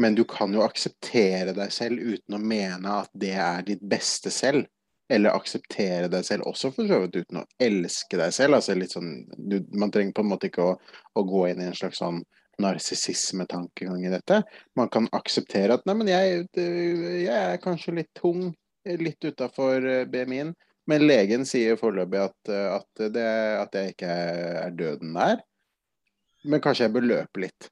Men 0.00 0.16
du 0.16 0.24
kan 0.24 0.52
jo 0.54 0.62
akseptere 0.64 1.52
deg 1.52 1.72
selv 1.74 2.00
uten 2.00 2.36
å 2.36 2.40
mene 2.40 3.00
at 3.02 3.10
det 3.12 3.34
er 3.36 3.64
ditt 3.66 3.82
beste 3.84 4.32
selv. 4.32 4.64
Eller 5.10 5.34
akseptere 5.34 6.08
deg 6.08 6.24
selv 6.24 6.46
også 6.46 6.70
for 6.72 6.88
så 6.88 7.00
vidt 7.02 7.18
uten 7.18 7.42
å 7.42 7.46
elske 7.60 8.16
deg 8.16 8.32
selv. 8.32 8.56
Altså 8.56 8.76
litt 8.78 8.94
sånn, 8.94 9.26
du, 9.36 9.58
man 9.76 9.92
trenger 9.92 10.14
på 10.16 10.24
en 10.24 10.30
måte 10.30 10.48
ikke 10.48 10.68
å, 10.70 10.76
å 11.18 11.24
gå 11.26 11.48
inn 11.50 11.60
i 11.60 11.68
en 11.68 11.76
slags 11.76 12.00
sånn 12.00 12.22
narsissismetankegang 12.60 14.06
i 14.06 14.12
dette. 14.12 14.42
Man 14.78 14.88
kan 14.92 15.08
akseptere 15.16 15.76
at 15.76 15.86
nei, 15.88 15.96
men 15.98 16.10
jeg, 16.12 16.46
jeg 16.54 17.36
er 17.36 17.60
kanskje 17.62 17.96
litt 18.00 18.10
tung, 18.16 18.50
litt 18.84 19.24
utafor 19.24 19.84
BMI-en. 20.12 20.54
Men 20.88 21.04
legen 21.06 21.44
sier 21.48 21.78
foreløpig 21.80 22.22
at, 22.22 22.38
eh, 22.48 22.70
at, 22.76 23.02
det, 23.14 23.26
at 23.60 23.76
jeg 23.76 23.94
ikke 23.94 24.14
er 24.64 24.72
døden 24.76 25.12
nær. 25.16 25.42
Men 26.48 26.62
kanskje 26.64 26.86
jeg 26.86 26.94
bør 26.94 27.06
løpe 27.08 27.44
litt. 27.44 27.68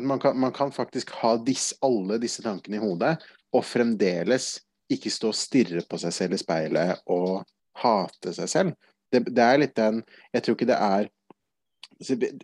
Man, 0.00 0.20
kan, 0.20 0.36
man 0.40 0.52
kan 0.52 0.72
faktisk 0.72 1.12
ha 1.20 1.34
disse, 1.44 1.76
alle 1.84 2.18
disse 2.20 2.42
tankene 2.44 2.78
i 2.78 2.82
hodet, 2.82 3.16
og 3.52 3.66
fremdeles 3.66 4.56
ikke 4.92 5.12
stå 5.12 5.30
og 5.32 5.38
stirre 5.38 5.84
på 5.88 5.98
seg 6.00 6.14
selv 6.14 6.36
i 6.36 6.40
speilet 6.40 7.04
og 7.12 7.44
hate 7.80 8.32
seg 8.36 8.50
selv. 8.50 8.74
Det, 9.12 9.22
det 9.30 9.44
er 9.44 9.60
litt 9.60 9.76
den 9.76 10.00
Jeg 10.32 10.42
tror 10.42 10.56
ikke 10.56 10.66
det 10.66 10.78
er 10.80 11.10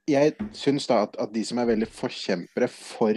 Jeg 0.07 0.35
syns 0.55 0.87
da 0.87 1.01
at, 1.07 1.17
at 1.19 1.33
de 1.35 1.43
som 1.47 1.59
er 1.59 1.71
veldig 1.73 1.89
forkjempere 1.91 2.69
for 2.71 3.17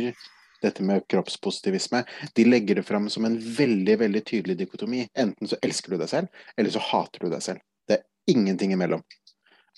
dette 0.64 0.84
med 0.86 1.06
kroppspositivisme, 1.12 2.04
de 2.36 2.46
legger 2.48 2.80
det 2.80 2.86
fram 2.88 3.10
som 3.12 3.26
en 3.28 3.38
veldig 3.38 3.98
veldig 4.02 4.24
tydelig 4.26 4.58
dikotomi. 4.64 5.04
Enten 5.20 5.50
så 5.52 5.60
elsker 5.62 5.94
du 5.94 6.02
deg 6.02 6.12
selv, 6.12 6.44
eller 6.58 6.74
så 6.74 6.82
hater 6.92 7.26
du 7.26 7.30
deg 7.34 7.44
selv. 7.46 7.64
Det 7.88 8.00
er 8.00 8.34
ingenting 8.34 8.74
imellom. 8.76 9.04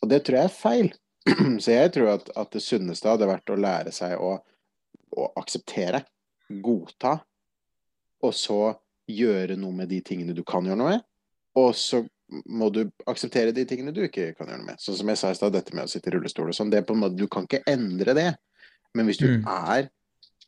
Og 0.01 0.11
det 0.11 0.21
tror 0.25 0.39
jeg 0.39 0.51
er 0.51 0.55
feil. 0.59 0.91
Så 1.63 1.71
jeg 1.73 1.89
tror 1.95 2.11
at, 2.11 2.27
at 2.37 2.51
det 2.53 2.61
sunneste 2.61 3.09
hadde 3.09 3.25
vært 3.25 3.49
å 3.49 3.55
lære 3.57 3.89
seg 3.95 4.19
å, 4.21 4.35
å 5.17 5.23
akseptere, 5.41 6.03
godta, 6.61 7.15
og 8.21 8.33
så 8.37 8.59
gjøre 9.09 9.57
noe 9.57 9.73
med 9.73 9.89
de 9.89 10.03
tingene 10.05 10.35
du 10.37 10.43
kan 10.45 10.65
gjøre 10.65 10.77
noe 10.77 10.91
med. 10.93 11.05
Og 11.57 11.71
så 11.77 12.03
må 12.45 12.69
du 12.73 12.83
akseptere 13.09 13.53
de 13.55 13.65
tingene 13.65 13.93
du 13.93 14.03
ikke 14.05 14.31
kan 14.37 14.49
gjøre 14.49 14.61
noe 14.61 14.69
med. 14.73 14.81
Sånn 14.81 14.97
som 14.99 15.09
jeg 15.09 15.21
sa 15.21 15.31
i 15.33 15.37
stad, 15.37 15.53
dette 15.57 15.73
med 15.73 15.85
å 15.85 15.91
sitte 15.91 16.09
i 16.11 16.15
rullestol 16.15 16.49
og 16.51 16.57
sånn. 16.57 16.73
Du 17.17 17.25
kan 17.31 17.49
ikke 17.49 17.63
endre 17.69 18.15
det. 18.17 18.31
Men 18.95 19.09
hvis 19.09 19.19
du 19.21 19.27
Mm. 19.27 19.47
er 19.47 19.89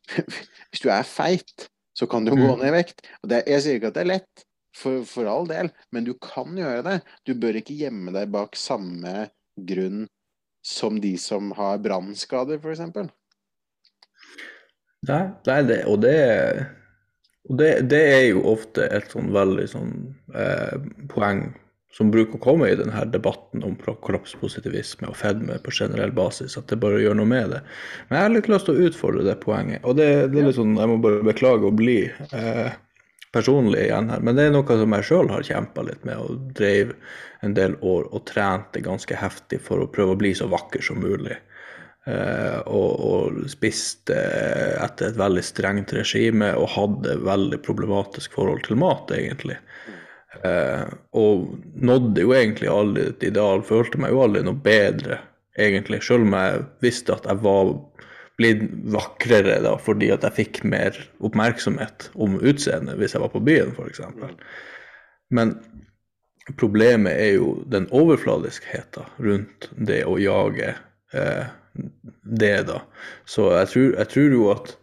hvis 0.72 0.84
du 0.84 0.90
er 0.94 1.08
feit, 1.08 1.68
så 1.98 2.08
kan 2.10 2.26
du 2.26 2.34
Mm. 2.36 2.44
gå 2.44 2.56
ned 2.58 2.70
i 2.70 2.76
vekt. 2.78 3.02
Og 3.24 3.32
det, 3.32 3.44
jeg 3.50 3.64
sier 3.64 3.80
ikke 3.80 3.92
at 3.92 3.98
det 3.98 4.06
er 4.06 4.12
lett, 4.16 4.46
for, 4.78 5.02
for 5.10 5.26
all 5.26 5.48
del, 5.50 5.72
men 5.92 6.06
du 6.06 6.14
kan 6.22 6.54
gjøre 6.58 6.84
det. 6.86 6.98
Du 7.26 7.34
bør 7.34 7.58
ikke 7.58 7.74
gjemme 7.80 8.14
deg 8.14 8.30
bak 8.30 8.56
samme 8.60 9.30
grunn 9.58 10.06
som 10.62 11.00
de 11.02 11.16
som 11.18 11.50
har 11.58 11.80
brannskader, 11.82 12.60
f.eks. 12.62 12.84
Nei, 15.08 15.24
nei 15.48 15.62
det, 15.64 15.80
og 15.88 16.02
det, 16.04 16.18
og 17.48 17.58
det, 17.62 17.70
det 17.90 18.02
er 18.12 18.26
jo 18.32 18.44
ofte 18.52 18.88
et 18.92 19.10
sånn 19.14 19.30
veldig 19.34 19.68
sånn 19.72 19.94
eh, 20.36 20.76
poeng 21.14 21.46
som 21.98 22.12
bruker 22.14 22.38
å 22.38 22.44
komme 22.44 22.70
i 22.70 22.78
denne 22.78 23.06
debatten 23.10 23.64
om 23.66 23.74
kollapspositivisme 23.78 24.06
kroppspositivisme 24.06 25.10
og 25.10 25.18
fedme 25.18 25.58
på 25.64 25.74
generell 25.74 26.12
basis, 26.16 26.58
at 26.60 26.70
det 26.70 26.80
bare 26.82 27.02
gjør 27.02 27.18
noe 27.18 27.30
med 27.30 27.56
det. 27.56 27.62
Men 28.08 28.20
jeg 28.20 28.28
har 28.28 28.36
litt 28.36 28.50
lyst 28.54 28.70
til 28.70 28.78
å 28.78 28.90
utfordre 28.90 29.26
det 29.26 29.38
poenget, 29.42 29.82
og 29.84 29.98
det, 29.98 30.10
det 30.34 30.42
er 30.42 30.50
litt 30.50 30.60
sånn, 30.60 30.78
jeg 30.78 30.92
må 30.92 31.00
bare 31.02 31.26
beklage 31.26 31.66
å 31.66 31.74
bli 31.74 32.04
eh, 32.06 32.70
personlig 33.34 33.88
igjen 33.88 34.12
her, 34.14 34.22
men 34.22 34.38
det 34.38 34.48
er 34.48 34.54
noe 34.54 34.80
som 34.84 34.96
jeg 34.98 35.10
sjøl 35.10 35.34
har 35.34 35.50
kjempa 35.50 35.88
litt 35.90 36.06
med, 36.08 36.22
og 36.22 36.54
drev 36.58 36.94
en 37.46 37.58
del 37.58 37.78
år 37.82 38.08
og 38.12 38.26
trente 38.30 38.82
ganske 38.86 39.18
heftig 39.18 39.62
for 39.66 39.82
å 39.82 39.90
prøve 39.90 40.14
å 40.14 40.22
bli 40.22 40.34
så 40.38 40.50
vakker 40.52 40.86
som 40.86 41.02
mulig. 41.02 41.38
Eh, 42.08 42.60
og, 42.72 42.92
og 43.04 43.42
spiste 43.52 44.16
etter 44.80 45.10
et 45.10 45.20
veldig 45.20 45.44
strengt 45.44 45.92
regime 45.98 46.54
og 46.56 46.70
hadde 46.78 47.18
veldig 47.26 47.60
problematisk 47.66 48.38
forhold 48.38 48.64
til 48.70 48.80
mat, 48.80 49.12
egentlig. 49.18 49.58
Eh, 50.44 50.88
og 51.18 51.48
nådde 51.80 52.24
jo 52.26 52.34
egentlig 52.36 52.70
aldri 52.72 53.08
et 53.10 53.24
ideal, 53.30 53.64
følte 53.66 54.00
meg 54.02 54.14
jo 54.14 54.24
aldri 54.26 54.44
noe 54.46 54.60
bedre, 54.64 55.22
egentlig. 55.58 56.02
Selv 56.06 56.28
om 56.28 56.36
jeg 56.38 56.66
visste 56.84 57.16
at 57.16 57.28
jeg 57.30 57.42
var 57.46 57.74
blitt 58.38 58.68
vakrere 58.94 59.58
da, 59.66 59.74
fordi 59.82 60.12
at 60.14 60.26
jeg 60.28 60.36
fikk 60.38 60.62
mer 60.68 60.98
oppmerksomhet 61.26 62.12
om 62.22 62.38
utseendet 62.38 63.00
hvis 63.00 63.16
jeg 63.16 63.24
var 63.24 63.34
på 63.34 63.42
byen, 63.48 63.74
f.eks. 63.74 64.04
Men 65.34 65.56
problemet 66.60 67.18
er 67.18 67.34
jo 67.40 67.56
den 67.72 67.88
overfladiskheten 67.96 69.10
rundt 69.26 69.72
det 69.90 70.04
å 70.08 70.20
jage 70.22 70.76
eh, 71.18 71.48
det, 72.24 72.54
da. 72.70 72.84
Så 73.26 73.50
jeg 73.56 73.72
tror, 73.74 73.90
jeg 73.98 74.14
tror 74.14 74.38
jo 74.38 74.52
at 74.54 74.76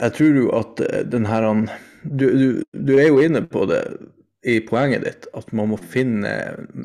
Jeg 0.00 0.12
tror 0.14 0.36
jo 0.38 0.50
at 0.54 0.80
eh, 0.86 1.00
den 1.02 1.26
her 1.26 1.42
han- 1.42 1.70
du, 2.02 2.62
du, 2.72 2.94
er 2.98 3.10
jo 3.10 3.20
inne 3.22 3.42
på 3.46 3.66
det 3.70 3.82
i 4.46 4.56
poenget 4.64 5.04
ditt, 5.04 5.26
at 5.36 5.50
man 5.52 5.72
må 5.72 5.76
finne 5.76 6.30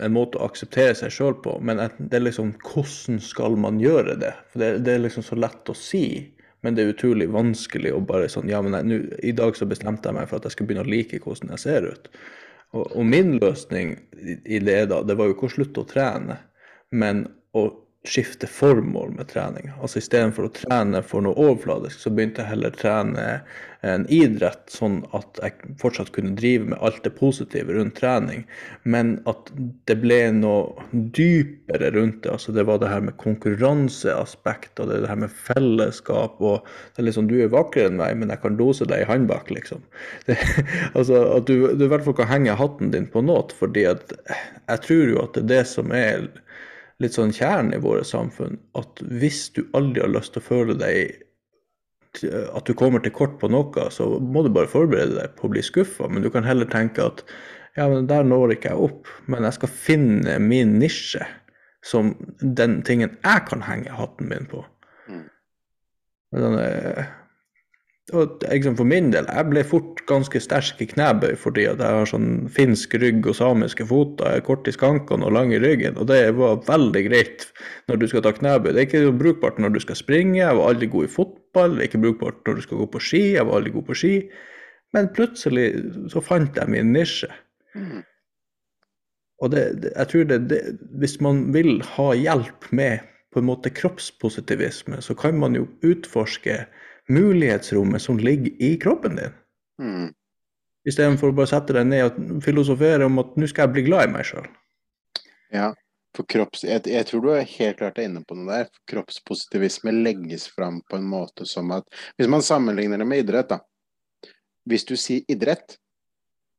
en 0.03 0.15
måte 0.15 0.39
å 0.39 0.47
akseptere 0.49 0.95
seg 0.97 1.13
sjøl 1.13 1.37
på. 1.43 1.55
Men 1.63 1.79
det 1.97 2.17
er 2.17 2.25
liksom 2.25 2.55
hvordan 2.65 3.21
skal 3.23 3.55
man 3.59 3.79
gjøre 3.79 4.17
det? 4.19 4.33
For 4.51 4.63
det, 4.63 4.71
det 4.87 4.95
er 4.95 5.05
liksom 5.05 5.23
så 5.23 5.39
lett 5.39 5.71
å 5.71 5.77
si, 5.77 6.05
men 6.65 6.75
det 6.75 6.83
er 6.83 6.95
utrolig 6.95 7.29
vanskelig 7.31 7.93
å 7.93 8.01
bare 8.03 8.27
sånn 8.31 8.49
Ja, 8.49 8.59
men 8.65 8.75
jeg, 8.75 8.89
nu, 8.89 8.97
i 9.23 9.35
dag 9.37 9.55
så 9.55 9.67
bestemte 9.69 10.09
jeg 10.09 10.17
meg 10.17 10.27
for 10.31 10.39
at 10.41 10.49
jeg 10.49 10.57
skal 10.57 10.67
begynne 10.67 10.83
å 10.83 10.91
like 10.91 11.21
hvordan 11.23 11.53
jeg 11.55 11.63
ser 11.63 11.87
ut. 11.93 12.11
Og, 12.75 12.83
og 12.89 13.07
min 13.07 13.37
løsning 13.39 13.95
i 14.19 14.59
det 14.59 14.81
da, 14.91 14.99
det 15.05 15.15
var 15.15 15.29
jo 15.29 15.37
ikke 15.37 15.47
å 15.47 15.55
slutte 15.55 15.85
å 15.85 15.89
trene, 15.89 16.39
men 16.91 17.23
å 17.55 17.69
skifte 18.09 18.47
formål 18.47 19.13
med 19.17 19.29
trening. 19.31 19.71
Altså 19.81 20.01
istedenfor 20.01 20.47
å 20.47 20.53
trene 20.55 21.01
for 21.05 21.25
noe 21.25 21.37
overfladisk, 21.37 21.99
så 22.01 22.11
begynte 22.13 22.43
jeg 22.43 22.53
heller 22.53 22.73
å 22.73 22.79
trene 22.79 23.25
en 23.85 24.05
idrett, 24.09 24.63
sånn 24.71 25.01
at 25.13 25.39
jeg 25.43 25.73
fortsatt 25.81 26.09
kunne 26.15 26.33
drive 26.37 26.71
med 26.71 26.79
alt 26.85 27.03
det 27.05 27.11
positive 27.19 27.73
rundt 27.75 27.97
trening, 27.99 28.45
men 28.81 29.15
at 29.29 29.51
det 29.89 29.97
ble 30.01 30.17
noe 30.33 30.87
dypere 30.91 31.91
rundt 31.93 32.23
det. 32.23 32.31
Altså 32.33 32.55
det 32.55 32.65
var 32.65 32.81
det 32.81 32.89
her 32.89 33.03
med 33.05 33.17
konkurranseaspekt, 33.21 34.79
og 34.79 34.89
det, 34.89 35.03
det 35.03 35.11
her 35.11 35.21
med 35.21 35.35
fellesskap, 35.49 36.41
og 36.41 36.65
det 36.95 37.03
er 37.03 37.09
liksom 37.11 37.29
du 37.29 37.37
er 37.37 37.53
vakrere 37.53 37.91
enn 37.91 37.99
meg, 38.01 38.15
men 38.21 38.33
jeg 38.33 38.41
kan 38.45 38.57
dose 38.57 38.89
deg 38.89 39.05
i 39.05 39.09
håndbak, 39.11 39.53
liksom. 39.53 39.83
Det, 40.25 40.37
altså 40.97 41.19
at 41.35 41.45
du, 41.45 41.67
du 41.77 41.85
i 41.85 41.89
hvert 41.91 42.05
fall 42.07 42.15
kan 42.17 42.31
henge 42.31 42.55
hatten 42.57 42.89
din 42.93 43.05
på 43.11 43.21
noe, 43.21 43.45
fordi 43.53 43.85
at 43.91 44.15
jeg 44.15 44.81
tror 44.87 45.11
jo 45.11 45.21
at 45.21 45.37
det 45.37 45.43
er 45.43 45.51
det 45.51 45.63
som 45.69 45.93
er 45.93 46.25
litt 47.03 47.15
sånn 47.17 47.33
kjernen 47.35 47.75
i 47.75 47.81
vårt 47.83 48.07
samfunn. 48.07 48.59
At 48.79 49.01
hvis 49.03 49.49
du 49.55 49.65
aldri 49.77 50.03
har 50.03 50.13
lyst 50.13 50.35
til 50.35 50.43
å 50.43 50.49
føle 50.49 50.77
deg 50.79 51.21
at 52.23 52.63
du 52.63 52.71
kommer 52.79 53.01
til 53.03 53.11
kort 53.11 53.33
på 53.41 53.49
noe, 53.51 53.89
så 53.91 54.07
må 54.23 54.45
du 54.45 54.51
bare 54.55 54.71
forberede 54.71 55.17
deg 55.17 55.33
på 55.35 55.49
å 55.49 55.51
bli 55.51 55.63
skuffa. 55.65 56.07
Men 56.07 56.23
du 56.23 56.29
kan 56.31 56.47
heller 56.47 56.69
tenke 56.71 57.03
at 57.03 57.25
ja, 57.75 57.89
men 57.91 58.07
der 58.07 58.23
når 58.23 58.55
ikke 58.55 58.71
jeg 58.71 58.87
opp, 58.87 59.09
men 59.27 59.43
jeg 59.43 59.57
skal 59.57 59.73
finne 59.73 60.37
min 60.39 60.77
nisje 60.79 61.25
som 61.85 62.13
den 62.39 62.79
tingen 62.87 63.17
jeg 63.19 63.43
kan 63.49 63.65
henge 63.65 63.93
hatten 63.93 64.31
min 64.31 64.47
på. 64.49 64.63
Mm. 65.11 65.25
Men, 66.35 66.55
og 68.13 68.43
liksom 68.45 68.75
for 68.77 68.85
min 68.85 69.07
del, 69.09 69.25
jeg 69.25 69.49
ble 69.49 69.63
fort 69.65 70.01
ganske 70.05 70.37
sterk 70.43 70.81
i 70.83 70.85
knebøy 70.91 71.31
fordi 71.41 71.63
at 71.65 71.79
jeg 71.81 71.97
har 71.97 72.09
sånn 72.09 72.45
finsk 72.53 72.93
rygg 73.01 73.25
og 73.25 73.37
samiske 73.39 73.87
foter, 73.89 74.43
kort 74.45 74.67
i 74.69 74.73
skankene 74.75 75.25
og 75.25 75.33
lang 75.33 75.53
i 75.55 75.61
ryggen. 75.61 75.97
Og 75.97 76.11
det 76.11 76.19
var 76.37 76.61
veldig 76.67 77.01
greit 77.07 77.47
når 77.89 78.03
du 78.03 78.05
skal 78.11 78.21
ta 78.27 78.35
knebøy. 78.37 78.75
Det 78.75 78.83
er 78.83 78.85
ikke 78.89 79.15
brukbart 79.17 79.57
når 79.57 79.73
du 79.73 79.81
skal 79.81 79.97
springe. 79.97 80.37
Jeg 80.37 80.59
var 80.59 80.69
aldri 80.69 80.91
god 80.93 81.07
i 81.07 81.13
fotball. 81.15 81.73
Det 81.73 81.81
er 81.81 81.89
ikke 81.89 82.03
brukbart 82.05 82.45
når 82.45 82.59
du 82.59 82.67
skal 82.67 82.83
gå 82.83 82.89
på 82.93 83.03
ski. 83.07 83.23
Jeg 83.39 83.49
var 83.49 83.57
aldri 83.57 83.73
god 83.73 83.87
på 83.89 83.97
ski. 84.03 84.13
Men 84.93 85.09
plutselig 85.17 85.67
så 86.13 86.21
fant 86.21 86.61
jeg 86.61 86.71
min 86.71 86.93
nisje. 86.93 87.31
Mm. 87.73 88.05
Og 89.41 89.51
det, 89.51 89.65
det, 89.81 89.95
jeg 89.95 90.11
tror 90.11 90.29
det, 90.29 90.41
det, 90.53 90.61
hvis 91.01 91.17
man 91.25 91.47
vil 91.57 91.81
ha 91.97 92.11
hjelp 92.13 92.69
med 92.69 93.01
på 93.33 93.41
en 93.41 93.49
måte 93.49 93.73
kroppspositivisme, 93.73 95.01
så 95.03 95.17
kan 95.17 95.41
man 95.41 95.57
jo 95.57 95.65
utforske 95.83 96.61
mulighetsrommet 97.11 98.01
som 98.01 98.19
ligger 98.19 98.53
i 98.63 98.75
kroppen 98.81 99.19
din. 99.19 99.33
Mm. 99.81 100.11
Istedenfor 100.85 101.31
å 101.31 101.37
bare 101.39 101.49
sette 101.49 101.73
deg 101.73 101.87
ned 101.89 102.05
og 102.05 102.43
filosofere 102.45 103.07
om 103.09 103.17
at 103.23 103.33
nå 103.39 103.49
skal 103.49 103.65
jeg 103.65 103.75
bli 103.77 103.83
glad 103.87 104.07
i 104.07 104.13
meg 104.13 104.27
sjøl. 104.29 104.45
Ja, 105.53 105.71
for 106.15 106.23
kropps, 106.29 106.63
jeg, 106.63 106.85
jeg, 106.87 107.05
tror 107.09 107.21
du 107.23 107.29
er 107.33 107.49
helt 107.49 107.77
klart 107.79 107.97
er 107.99 108.03
inne 108.09 108.23
på 108.25 108.35
noe 108.37 108.51
der. 108.51 108.65
For 108.71 108.81
kroppspositivisme 108.93 109.91
legges 109.95 110.45
fram 110.53 110.77
på 110.89 110.95
en 110.99 111.07
måte 111.09 111.43
som 111.49 111.71
at 111.75 111.85
Hvis 112.17 112.31
man 112.31 112.43
sammenligner 112.45 112.97
det 113.01 113.07
med 113.09 113.21
idrett, 113.25 113.49
da. 113.51 113.57
Hvis 114.65 114.85
du 114.87 114.95
sier 114.97 115.21
idrett, 115.29 115.77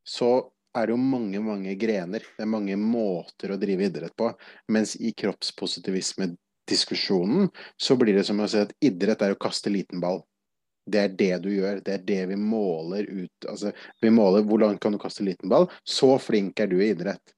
så 0.06 0.50
er 0.76 0.86
det 0.86 0.92
jo 0.92 0.98
mange, 1.00 1.40
mange 1.42 1.74
grener. 1.80 2.20
Det 2.36 2.42
er 2.44 2.50
mange 2.50 2.76
måter 2.78 3.50
å 3.50 3.56
drive 3.60 3.84
idrett 3.88 4.16
på. 4.18 4.32
Mens 4.72 4.96
i 5.00 5.12
kroppspositivisme-diskusjonen 5.16 7.48
så 7.80 7.96
blir 7.98 8.14
det 8.18 8.24
som 8.28 8.40
å 8.40 8.48
si 8.50 8.58
at 8.60 8.74
idrett 8.84 9.22
er 9.24 9.32
å 9.34 9.38
kaste 9.40 9.70
liten 9.72 10.00
ball. 10.02 10.20
Det 10.86 11.00
er 11.02 11.14
det 11.18 11.32
du 11.42 11.48
gjør. 11.50 11.80
Det 11.84 11.94
er 11.94 12.04
det 12.06 12.20
vi 12.30 12.36
måler 12.38 13.08
ut. 13.10 13.48
Altså, 13.48 13.72
vi 14.00 14.10
måler 14.14 14.44
hvor 14.46 14.62
langt 14.62 14.80
kan 14.82 14.94
du 14.94 15.00
kaste 15.02 15.26
liten 15.26 15.50
ball. 15.50 15.66
Så 15.84 16.12
flink 16.22 16.60
er 16.62 16.70
du 16.70 16.78
i 16.78 16.92
idrett. 16.92 17.34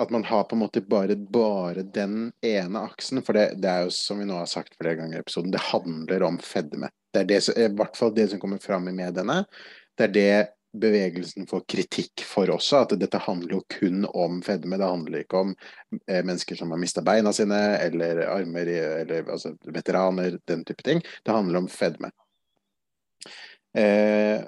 At 0.00 0.10
man 0.10 0.24
har 0.24 0.46
på 0.48 0.56
en 0.56 0.62
måte 0.62 0.80
bare, 0.80 1.16
bare 1.16 1.82
den 1.82 2.32
ene 2.46 2.84
aksen. 2.88 3.22
For 3.22 3.36
det, 3.36 3.60
det, 3.60 3.70
er 3.70 3.86
jo 3.86 3.94
som 3.94 4.18
vi 4.18 4.26
nå 4.26 4.38
har 4.40 4.48
sagt 4.50 4.78
flere 4.78 4.96
ganger 4.98 5.20
i 5.20 5.24
episoden, 5.24 5.52
det 5.54 5.62
handler 5.70 6.24
om 6.26 6.40
fedme. 6.42 6.90
Det 7.12 7.24
er 7.24 7.28
det, 7.28 7.40
i 7.58 7.68
hvert 7.76 7.98
fall 7.98 8.14
det 8.16 8.30
som 8.32 8.40
kommer 8.42 8.62
fram 8.62 8.88
i 8.88 8.96
mediene. 8.96 9.42
Det 9.98 10.08
er 10.08 10.14
det 10.16 10.32
bevegelsen 10.72 11.46
får 11.46 11.64
kritikk 11.66 12.22
for 12.26 12.50
også, 12.54 12.84
at 12.84 12.94
dette 13.00 13.18
handler 13.24 13.58
jo 13.58 13.64
kun 13.70 14.04
om 14.06 14.38
fedme. 14.42 14.78
Det 14.78 14.86
handler 14.86 15.24
ikke 15.24 15.42
om 15.42 15.52
eh, 16.06 16.22
mennesker 16.22 16.58
som 16.58 16.70
har 16.70 16.80
mista 16.80 17.02
beina 17.02 17.32
sine, 17.34 17.58
eller 17.88 18.22
armer, 18.30 18.70
eller 19.02 19.26
altså, 19.26 19.54
veteraner, 19.66 20.38
den 20.48 20.64
type 20.64 20.86
ting. 20.86 21.02
Det 21.24 21.34
handler 21.34 21.62
om 21.64 21.68
fedme. 21.68 22.12
Eh, 23.76 24.40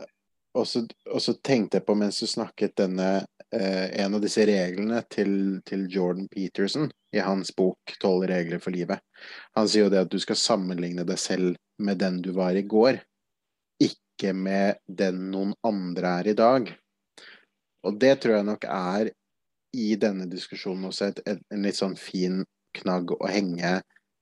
og, 0.54 0.66
så, 0.66 1.34
tenkte 1.40 1.78
jeg 1.78 1.86
på 1.86 1.94
mens 1.96 2.18
du 2.20 2.26
snakket 2.28 2.74
denne 2.76 3.22
eh, 3.54 3.86
En 4.02 4.16
av 4.16 4.20
disse 4.20 4.44
reglene 4.44 4.98
til, 5.08 5.62
til 5.64 5.86
Jordan 5.88 6.26
Peterson 6.28 6.90
i 7.14 7.22
hans 7.22 7.54
bok 7.56 7.94
'Tolv 8.00 8.26
regler 8.28 8.60
for 8.60 8.74
livet'. 8.74 9.00
Han 9.56 9.68
sier 9.68 9.86
jo 9.86 9.92
det 9.92 10.04
at 10.04 10.12
du 10.12 10.18
skal 10.20 10.36
sammenligne 10.36 11.06
deg 11.08 11.20
selv 11.20 11.56
med 11.78 12.02
den 12.02 12.20
du 12.24 12.32
var 12.36 12.56
i 12.58 12.66
går 12.68 13.00
ikke 14.22 14.36
med 14.38 14.78
den 14.86 15.26
noen 15.32 15.52
andre 15.66 16.18
er 16.20 16.30
i 16.30 16.38
dag. 16.38 16.70
Og 17.82 17.98
det 17.98 18.20
tror 18.22 18.38
jeg 18.38 18.46
nok 18.46 18.66
er 18.70 19.10
i 19.74 19.94
denne 19.98 20.28
diskusjonen 20.30 20.86
også 20.90 21.10
et, 21.10 21.22
et, 21.26 21.40
en 21.50 21.66
litt 21.66 21.78
sånn 21.78 21.96
fin 21.98 22.42
knagg 22.76 23.10
å 23.16 23.28
henge 23.28 23.80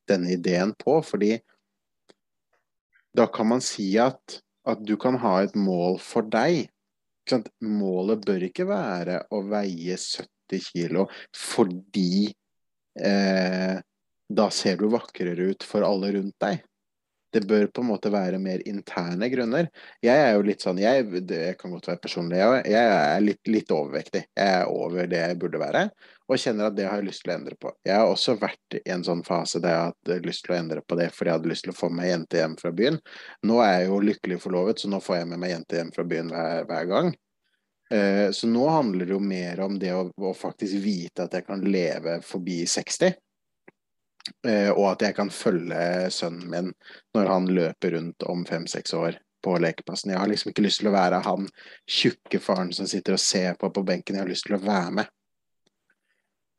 denne 0.08 0.32
ideen 0.32 0.72
på, 0.78 0.96
fordi 1.04 1.36
da 3.14 3.26
kan 3.30 3.50
man 3.50 3.62
si 3.62 3.92
at, 4.00 4.40
at 4.66 4.80
du 4.86 4.96
kan 5.00 5.18
ha 5.20 5.40
et 5.44 5.56
mål 5.58 5.98
for 6.02 6.26
deg. 6.30 6.70
Målet 7.62 8.24
bør 8.26 8.46
ikke 8.48 8.66
være 8.66 9.20
å 9.34 9.42
veie 9.50 9.98
70 10.00 10.64
kilo 10.64 11.04
fordi 11.36 12.32
eh, 12.98 13.76
da 14.30 14.46
ser 14.54 14.80
du 14.80 14.88
vakrere 14.90 15.52
ut 15.52 15.66
for 15.66 15.86
alle 15.86 16.10
rundt 16.16 16.34
deg 16.42 16.64
det 17.32 17.42
bør 17.46 17.66
på 17.70 17.82
en 17.82 17.90
måte 17.90 18.10
være 18.12 18.40
mer 18.42 18.62
interne 18.68 19.28
grunner. 19.30 19.68
Jeg 20.02 20.18
er 20.18 20.34
jo 20.34 20.46
litt 20.46 20.64
sånn 20.64 20.80
Jeg, 20.82 21.06
jeg 21.30 21.56
kan 21.60 21.74
godt 21.74 21.88
være 21.90 22.02
personlig, 22.02 22.40
jeg, 22.40 22.64
jeg 22.72 22.94
er 22.96 23.22
litt, 23.24 23.40
litt, 23.50 23.70
overvektig. 23.74 24.24
Jeg 24.36 24.56
er 24.56 24.72
over 24.72 25.06
det 25.10 25.20
jeg 25.22 25.38
burde 25.40 25.62
være, 25.62 25.84
og 26.30 26.42
kjenner 26.42 26.70
at 26.70 26.76
det 26.78 26.88
har 26.88 27.00
jeg 27.00 27.10
lyst 27.10 27.24
til 27.24 27.32
å 27.32 27.36
endre 27.36 27.56
på. 27.60 27.72
Jeg 27.86 27.96
har 27.96 28.10
også 28.10 28.36
vært 28.40 28.78
i 28.80 28.84
en 28.94 29.06
sånn 29.06 29.24
fase 29.26 29.62
der 29.62 29.74
jeg 29.74 29.82
har 29.84 29.94
hatt 29.94 30.26
lyst 30.26 30.46
til 30.46 30.54
å 30.54 30.58
endre 30.58 30.84
på 30.86 30.98
det 30.98 31.10
fordi 31.14 31.32
jeg 31.32 31.38
hadde 31.38 31.52
lyst 31.52 31.66
til 31.66 31.74
å 31.74 31.80
få 31.80 31.90
meg 31.94 32.10
jente 32.10 32.42
hjem 32.42 32.58
fra 32.60 32.74
byen. 32.82 33.00
Nå 33.46 33.62
er 33.64 33.74
jeg 33.78 33.90
jo 33.90 34.04
lykkelig 34.10 34.42
forlovet, 34.42 34.82
så 34.82 34.90
nå 34.90 35.02
får 35.04 35.22
jeg 35.22 35.32
med 35.32 35.42
meg 35.42 35.54
jente 35.54 35.80
hjem 35.80 35.94
fra 35.94 36.06
byen 36.12 36.34
hver, 36.34 36.68
hver 36.70 36.90
gang. 36.90 37.12
Uh, 37.90 38.28
så 38.34 38.46
nå 38.46 38.68
handler 38.70 39.08
det 39.08 39.16
jo 39.16 39.22
mer 39.22 39.64
om 39.64 39.78
det 39.78 39.90
å, 39.94 40.04
å 40.14 40.30
faktisk 40.38 40.78
vite 40.82 41.26
at 41.26 41.34
jeg 41.34 41.46
kan 41.48 41.62
leve 41.66 42.20
forbi 42.22 42.62
60. 42.70 43.18
Eh, 44.46 44.70
og 44.70 44.86
at 44.92 45.06
jeg 45.06 45.16
kan 45.16 45.30
følge 45.32 46.10
sønnen 46.12 46.48
min 46.52 46.72
når 47.16 47.30
han 47.32 47.48
løper 47.50 47.96
rundt 47.96 48.26
om 48.28 48.44
fem-seks 48.48 48.94
år 48.96 49.18
på 49.44 49.56
lekeplassen. 49.62 50.12
Jeg 50.12 50.20
har 50.20 50.28
liksom 50.28 50.52
ikke 50.52 50.64
lyst 50.64 50.82
til 50.82 50.90
å 50.90 50.96
være 50.96 51.22
han 51.24 51.48
tjukke 51.88 52.42
faren 52.42 52.72
som 52.76 52.88
sitter 52.88 53.16
og 53.16 53.22
ser 53.22 53.56
på 53.60 53.72
på 53.72 53.84
benken. 53.86 54.18
Jeg 54.18 54.26
har 54.26 54.32
lyst 54.32 54.48
til 54.48 54.58
å 54.58 54.62
være 54.64 54.92
med. 55.00 55.16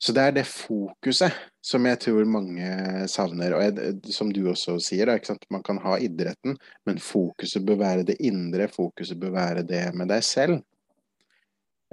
Så 0.02 0.16
det 0.18 0.22
er 0.26 0.34
det 0.34 0.48
fokuset 0.50 1.36
som 1.62 1.86
jeg 1.86 2.00
tror 2.02 2.26
mange 2.26 3.06
savner. 3.12 3.54
Og 3.54 3.62
jeg, 3.62 4.14
som 4.16 4.32
du 4.34 4.48
også 4.50 4.80
sier, 4.82 5.12
da, 5.12 5.36
man 5.54 5.62
kan 5.62 5.78
ha 5.84 6.00
idretten, 6.02 6.56
men 6.90 6.98
fokuset 6.98 7.62
bør 7.68 7.78
være 7.84 8.08
det 8.08 8.18
indre. 8.26 8.66
Fokuset 8.72 9.20
bør 9.22 9.36
være 9.36 9.66
det 9.70 9.84
med 9.94 10.10
deg 10.10 10.26
selv. 10.26 10.64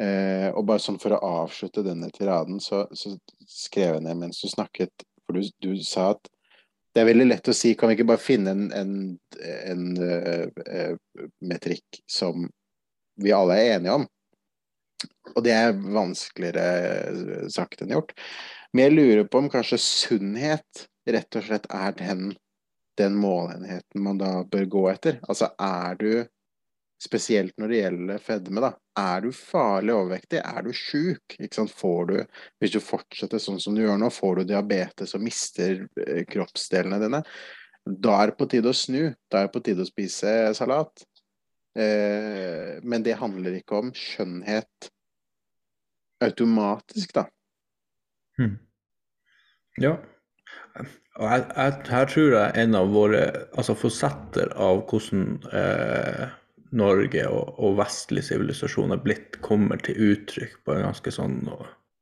Eh, 0.01 0.49
og 0.55 0.65
bare 0.65 0.81
sånn 0.81 0.97
for 1.03 1.13
å 1.13 1.21
avslutte 1.43 1.85
denne 1.85 2.09
tiraden, 2.15 2.63
så, 2.65 2.87
så 2.97 3.13
skrev 3.45 3.99
jeg 3.99 4.07
ned 4.07 4.23
mens 4.23 4.41
du 4.41 4.49
snakket 4.49 5.05
for 5.29 5.39
du, 5.39 5.49
du, 5.61 5.73
sa 5.85 6.13
at 6.15 6.31
det 6.97 7.03
er 7.03 7.11
veldig 7.11 7.27
lett 7.29 7.51
å 7.53 7.55
si 7.55 7.75
Kan 7.77 7.91
vi 7.91 7.99
ikke 7.99 8.09
bare 8.09 8.23
finne 8.23 8.55
en, 8.57 8.69
en, 8.73 8.95
en 9.45 9.85
uh, 10.01 10.95
metrikk 11.45 12.01
som 12.09 12.49
vi 13.21 13.35
alle 13.35 13.59
er 13.61 13.75
enige 13.77 13.99
om? 14.01 14.07
Og 15.37 15.45
det 15.45 15.53
er 15.55 15.77
vanskeligere 15.77 17.51
sagt 17.53 17.85
enn 17.85 17.93
gjort. 17.93 18.15
Men 18.73 18.89
jeg 18.89 18.97
lurer 18.97 19.29
på 19.29 19.43
om 19.43 19.51
kanskje 19.53 19.79
sunnhet 19.83 20.89
rett 21.09 21.39
og 21.39 21.45
slett 21.45 21.69
er 21.73 21.95
den, 22.01 22.33
den 22.99 23.15
målenheten 23.21 24.03
man 24.05 24.19
da 24.21 24.33
bør 24.49 24.67
gå 24.73 24.83
etter. 24.91 25.21
Altså 25.29 25.53
er 25.55 26.01
du 26.01 26.11
spesielt 26.99 27.55
når 27.59 27.71
det 27.71 27.81
gjelder 27.83 28.23
fedme, 28.23 28.63
da. 28.65 28.73
Er 28.99 29.23
du 29.23 29.31
farlig 29.35 29.95
overvektig, 29.95 30.41
er 30.43 30.65
du 30.67 30.73
sjuk, 30.75 31.37
får 31.71 32.07
du 32.11 32.17
Hvis 32.59 32.75
du 32.75 32.81
fortsetter 32.83 33.39
sånn 33.39 33.61
som 33.63 33.77
du 33.77 33.85
gjør 33.85 34.01
nå, 34.03 34.11
får 34.11 34.41
du 34.41 34.51
diabetes 34.51 35.15
og 35.15 35.23
mister 35.23 35.87
eh, 36.03 36.25
kroppsdelene 36.27 36.99
dine. 37.03 37.23
Da 37.87 38.19
er 38.23 38.33
det 38.33 38.39
på 38.41 38.49
tide 38.51 38.73
å 38.73 38.77
snu. 38.77 39.15
Da 39.31 39.41
er 39.41 39.49
det 39.49 39.55
på 39.55 39.63
tide 39.65 39.87
å 39.87 39.89
spise 39.89 40.53
salat. 40.59 41.07
Eh, 41.79 42.79
men 42.83 43.07
det 43.07 43.19
handler 43.21 43.61
ikke 43.61 43.79
om 43.79 43.93
skjønnhet 43.95 44.91
automatisk, 46.25 47.15
da. 47.15 47.29
Hmm. 48.39 48.59
Ja. 49.79 49.95
Og 51.19 51.27
her, 51.27 51.45
jeg, 51.55 51.79
her 51.91 52.11
tror 52.11 52.35
jeg 52.35 52.63
en 52.63 52.77
av 52.79 52.91
våre 52.95 53.23
altså 53.59 53.75
forsetter 53.79 54.51
av 54.59 54.85
hvordan 54.91 55.39
eh, 55.55 56.27
Norge 56.77 57.25
og, 57.29 57.55
og 57.59 57.79
vestlig 57.81 58.25
sivilisasjon 58.27 58.95
er 58.95 59.03
blitt, 59.05 59.41
kommer 59.45 59.81
til 59.85 59.99
uttrykk 60.13 60.59
på 60.65 60.75
en 60.75 60.87
ganske 60.89 61.13
sånn 61.15 61.41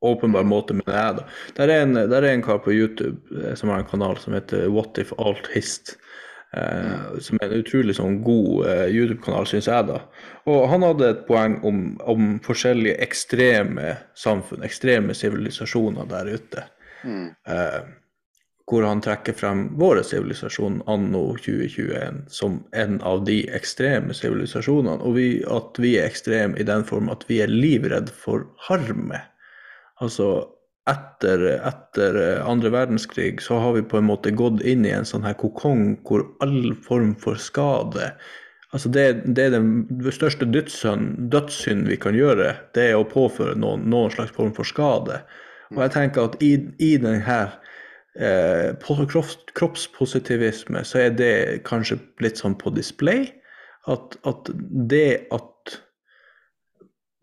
åpenbar 0.07 0.45
måte, 0.47 0.77
mener 0.77 0.97
jeg. 0.97 1.19
da. 1.19 1.27
Der 1.59 1.73
er, 1.73 1.85
en, 1.85 1.95
der 1.97 2.23
er 2.23 2.33
en 2.33 2.45
kar 2.45 2.59
på 2.65 2.75
YouTube 2.75 3.17
eh, 3.43 3.55
som 3.59 3.73
har 3.73 3.83
en 3.83 3.89
kanal 3.91 4.19
som 4.23 4.37
heter 4.37 4.69
What 4.73 4.99
If 5.03 5.15
Alt 5.19 5.49
Hist. 5.55 5.97
Eh, 6.57 7.19
som 7.21 7.41
er 7.43 7.51
en 7.51 7.61
utrolig 7.61 7.97
sånn 7.99 8.21
god 8.25 8.69
eh, 8.71 8.87
YouTube-kanal, 8.95 9.49
syns 9.51 9.69
jeg. 9.71 9.89
da. 9.91 10.01
Og 10.49 10.69
Han 10.71 10.87
hadde 10.87 11.11
et 11.11 11.27
poeng 11.29 11.59
om, 11.67 11.85
om 12.07 12.37
forskjellige 12.45 13.01
ekstreme 13.05 13.97
samfunn, 14.17 14.65
ekstreme 14.67 15.17
sivilisasjoner 15.17 16.09
der 16.13 16.33
ute. 16.37 16.67
Mm. 17.05 17.29
Eh, 17.51 17.81
hvor 18.67 18.83
han 18.83 19.01
trekker 19.03 19.37
frem 19.39 19.67
vår 19.79 20.01
sivilisasjon 20.09 20.81
anno 20.91 21.23
2021 21.39 22.25
som 22.33 22.59
en 22.75 22.99
av 23.07 23.23
de 23.29 23.45
ekstreme 23.55 24.15
sivilisasjonene. 24.17 24.99
Og 25.07 25.15
vi, 25.19 25.29
at 25.47 25.79
vi 25.83 25.95
er 26.01 26.09
ekstreme 26.11 26.59
i 26.59 26.67
den 26.67 26.83
form 26.89 27.11
at 27.13 27.23
vi 27.29 27.39
er 27.45 27.53
livredd 27.53 28.11
for 28.11 28.49
harme. 28.67 29.23
Altså 30.03 30.49
etter, 30.91 31.47
etter 31.67 32.19
andre 32.43 32.73
verdenskrig 32.75 33.39
så 33.43 33.61
har 33.63 33.79
vi 33.79 33.87
på 33.87 34.01
en 34.01 34.11
måte 34.11 34.35
gått 34.35 34.63
inn 34.67 34.87
i 34.87 34.95
en 34.95 35.07
sånn 35.07 35.27
her 35.27 35.39
kokong 35.39 35.97
hvor 36.07 36.27
all 36.43 36.75
form 36.87 37.15
for 37.23 37.39
skade 37.43 38.11
Altså 38.75 38.91
det, 38.93 39.05
det 39.37 39.45
er 39.47 39.53
den 39.55 40.11
største 40.13 40.45
dødssynd 40.51 41.87
vi 41.89 41.97
kan 41.97 42.17
gjøre, 42.19 42.51
det 42.77 42.91
er 42.91 42.99
å 42.99 43.07
påføre 43.09 43.55
noen, 43.57 43.87
noen 43.89 44.11
slags 44.13 44.35
form 44.37 44.51
for 44.57 44.69
skade. 44.69 45.21
Og 45.73 45.79
jeg 45.81 45.95
tenker 45.95 46.27
at 46.27 46.37
i, 46.45 46.51
i 46.83 46.91
denne 47.01 47.23
eh, 47.23 47.55
kroppspositivisme 48.17 50.85
så 50.85 50.99
er 51.07 51.11
det 51.19 51.33
kanskje 51.69 51.99
litt 52.25 52.39
sånn 52.41 52.57
på 52.59 52.73
display. 52.77 53.29
At, 53.87 54.17
at 54.27 54.51
det 54.91 55.29
at 55.35 55.77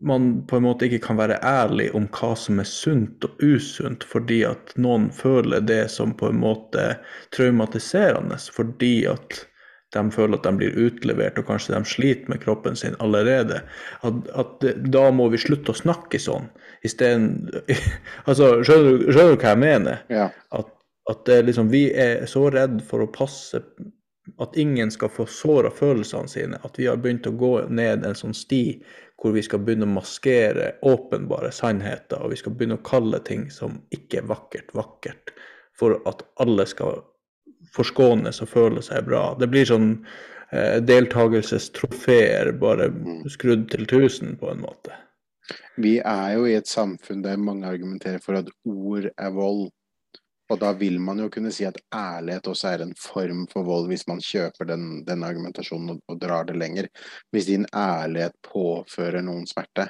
man 0.04 0.46
på 0.46 0.58
en 0.58 0.66
måte 0.66 0.88
ikke 0.88 1.02
kan 1.06 1.18
være 1.18 1.40
ærlig 1.44 1.88
om 1.96 2.06
hva 2.12 2.34
som 2.36 2.60
er 2.60 2.68
sunt 2.68 3.24
og 3.24 3.40
usunt, 3.40 4.04
fordi 4.04 4.42
at 4.48 4.74
noen 4.76 5.10
føler 5.14 5.64
det 5.64 5.86
som 5.92 6.14
på 6.16 6.28
en 6.32 6.40
måte 6.42 6.94
traumatiserende, 7.36 8.38
fordi 8.52 9.06
at 9.10 9.44
de 9.94 10.02
føler 10.10 10.38
at 10.38 10.46
de 10.46 10.52
blir 10.58 10.78
utlevert, 10.86 11.38
og 11.38 11.46
kanskje 11.48 11.76
de 11.76 11.86
sliter 11.86 12.32
med 12.32 12.42
kroppen 12.42 12.76
sin 12.76 12.96
allerede. 13.02 13.60
At, 14.06 14.24
at 14.34 14.64
da 14.92 15.06
må 15.14 15.28
vi 15.32 15.40
slutte 15.40 15.72
å 15.72 15.78
snakke 15.78 16.18
sånn. 16.20 16.48
Isteden 16.86 17.46
altså, 18.28 18.56
skjønner, 18.66 19.06
skjønner, 19.06 19.36
du 19.36 19.38
hva 19.38 19.54
jeg 19.54 19.62
mener? 19.62 20.02
Ja. 20.12 20.28
At, 20.56 20.72
at 21.10 21.28
liksom, 21.28 21.68
vi 21.68 21.88
er 21.92 22.24
så 22.30 22.46
redd 22.50 22.80
for 22.88 23.04
å 23.04 23.12
passe 23.12 23.60
at 24.40 24.56
ingen 24.56 24.90
skal 24.90 25.10
få 25.12 25.26
såra 25.28 25.70
følelsene 25.70 26.28
sine, 26.28 26.60
at 26.64 26.78
vi 26.78 26.86
har 26.88 26.96
begynt 26.96 27.26
å 27.28 27.34
gå 27.36 27.52
ned 27.68 28.06
en 28.06 28.16
sånn 28.16 28.36
sti 28.36 28.64
hvor 29.20 29.34
vi 29.36 29.42
skal 29.44 29.60
begynne 29.64 29.86
å 29.88 29.94
maskere 29.94 30.74
åpenbare 30.84 31.50
sannheter, 31.52 32.20
og 32.20 32.32
vi 32.32 32.38
skal 32.40 32.54
begynne 32.56 32.78
å 32.78 32.86
kalle 32.86 33.20
ting 33.24 33.46
som 33.52 33.78
ikke 33.94 34.22
er 34.22 34.30
vakkert, 34.30 34.72
vakkert, 34.76 35.34
for 35.78 36.00
at 36.08 36.24
alle 36.40 36.66
skal 36.68 37.02
forskånes 37.74 38.42
og 38.44 38.50
føle 38.50 38.82
seg 38.84 39.06
bra. 39.08 39.26
Det 39.40 39.48
blir 39.52 39.68
sånn 39.68 39.88
eh, 40.52 40.80
deltakelsestrofeer 40.84 42.52
bare 42.60 42.90
skrudd 43.32 43.68
til 43.72 43.86
1000, 43.86 44.36
på 44.40 44.52
en 44.52 44.62
måte. 44.64 44.96
Vi 45.76 45.98
er 46.00 46.36
jo 46.36 46.44
i 46.48 46.56
et 46.56 46.70
samfunn 46.70 47.24
der 47.24 47.40
mange 47.40 47.68
argumenterer 47.68 48.22
for 48.22 48.38
at 48.38 48.48
ord 48.64 49.10
er 49.10 49.32
vold. 49.34 49.68
Og 50.54 50.60
da 50.62 50.70
vil 50.78 51.00
man 51.02 51.18
jo 51.18 51.26
kunne 51.34 51.50
si 51.54 51.66
at 51.66 51.80
ærlighet 51.94 52.46
også 52.50 52.70
er 52.70 52.84
en 52.84 52.94
form 52.98 53.44
for 53.50 53.66
vold, 53.66 53.88
hvis 53.90 54.06
man 54.06 54.22
kjøper 54.22 54.68
den, 54.70 54.86
den 55.06 55.26
argumentasjonen 55.26 55.96
og, 55.96 56.00
og, 56.06 56.20
drar 56.22 56.46
det 56.46 56.54
lenger. 56.60 56.88
Hvis 57.34 57.50
din 57.50 57.66
ærlighet 57.74 58.36
påfører 58.46 59.24
noen 59.26 59.48
smerte. 59.50 59.88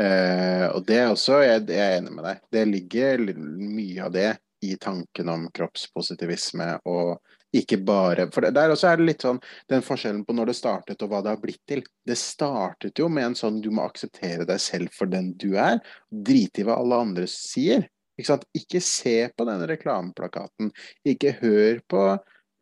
Eh, 0.00 0.66
og 0.70 0.84
det 0.88 0.98
er 1.02 1.12
også, 1.12 1.42
jeg, 1.44 1.66
jeg, 1.68 1.80
er 1.80 2.00
enig 2.00 2.16
med 2.16 2.24
deg, 2.28 2.42
det 2.52 2.66
ligger 2.68 3.24
mye 3.36 4.04
av 4.04 4.12
det 4.16 4.30
i 4.64 4.74
tanken 4.80 5.28
om 5.32 5.48
kroppspositivisme 5.54 6.68
og 6.88 7.18
ikke 7.56 7.78
bare 7.86 8.26
For 8.34 8.44
der 8.52 8.72
også 8.72 8.88
er 8.90 8.98
det 8.98 9.06
litt 9.06 9.24
sånn 9.24 9.38
den 9.70 9.84
forskjellen 9.84 10.24
på 10.26 10.34
når 10.36 10.50
det 10.50 10.56
startet 10.58 11.04
og 11.04 11.12
hva 11.12 11.22
det 11.24 11.30
har 11.32 11.40
blitt 11.40 11.62
til. 11.68 11.80
Det 12.04 12.16
startet 12.20 13.00
jo 13.00 13.06
med 13.08 13.30
en 13.30 13.36
sånn 13.38 13.62
du 13.64 13.70
må 13.72 13.86
akseptere 13.86 14.44
deg 14.48 14.60
selv 14.60 14.92
for 14.92 15.08
den 15.08 15.30
du 15.40 15.54
er. 15.60 15.78
Drite 16.10 16.60
i 16.60 16.66
hva 16.66 16.76
alle 16.82 16.98
andre 17.06 17.28
sier. 17.30 17.86
Ikke, 18.16 18.38
ikke 18.56 18.80
se 18.80 19.16
på 19.36 19.46
den 19.48 19.64
reklameplakaten. 19.68 20.70
Ikke 21.04 21.34
hør 21.40 21.82
på, 21.88 22.04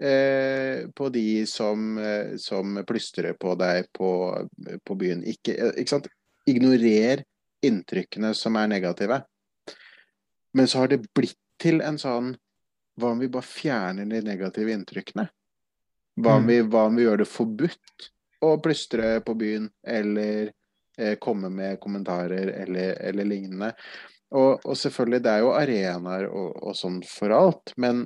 eh, 0.02 0.86
på 0.90 1.10
de 1.14 1.44
som, 1.46 1.98
eh, 1.98 2.34
som, 2.42 2.80
plystrer 2.86 3.36
på 3.38 3.54
deg 3.60 3.86
på, 3.94 4.10
på 4.84 4.98
byen. 4.98 5.22
Ikke, 5.30 5.54
eh, 5.54 5.78
ikke? 5.84 6.02
Ignorer 6.50 7.24
inntrykkene 7.64 8.34
som 8.36 8.58
er 8.60 8.68
negative. 8.68 9.22
Men 10.52 10.68
så 10.68 10.82
har 10.82 10.92
det 10.92 11.06
blitt 11.14 11.38
til 11.60 11.80
en 11.82 11.98
sånn 11.98 12.34
Hva 12.94 13.08
om 13.10 13.18
vi 13.18 13.26
bare 13.26 13.42
fjerner 13.42 14.06
de 14.06 14.20
negative 14.22 14.70
inntrykkene? 14.70 15.24
Hva 16.14 16.36
om, 16.38 16.44
mm. 16.44 16.50
vi, 16.50 16.58
hva 16.70 16.84
om 16.86 16.94
vi 16.94 17.02
gjør 17.02 17.24
det 17.24 17.26
forbudt 17.26 18.04
å 18.46 18.52
plystre 18.62 19.16
på 19.26 19.34
byen, 19.34 19.66
eller 19.82 20.52
eh, 20.94 21.16
komme 21.18 21.50
med 21.50 21.80
kommentarer 21.82 22.52
eller, 22.62 22.92
eller 23.02 23.26
lignende? 23.26 23.72
Og, 24.34 24.64
og, 24.64 24.74
selvfølgelig, 24.78 25.22
det 25.24 25.32
er 25.32 25.44
jo 25.44 25.54
arenaer 25.54 26.26
og, 26.26 26.50
og 26.58 26.76
sånn 26.78 26.98
for 27.06 27.34
alt, 27.34 27.74
men, 27.80 28.04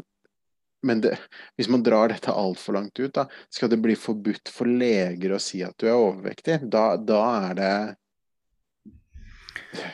men 0.84 1.00
det, 1.04 1.14
hvis 1.56 1.70
man 1.72 1.84
drar 1.86 2.12
dette 2.12 2.34
altfor 2.34 2.76
langt 2.76 3.00
ut, 3.00 3.14
da, 3.16 3.24
skal 3.52 3.72
det 3.72 3.80
bli 3.84 3.96
forbudt 3.96 4.52
for 4.52 4.68
leger 4.68 5.32
å 5.34 5.40
si 5.42 5.62
at 5.64 5.76
du 5.80 5.88
er 5.88 5.96
overvektig? 5.96 6.60
Da, 6.68 6.90
da 7.00 7.22
er 7.48 7.56
det 7.58 7.72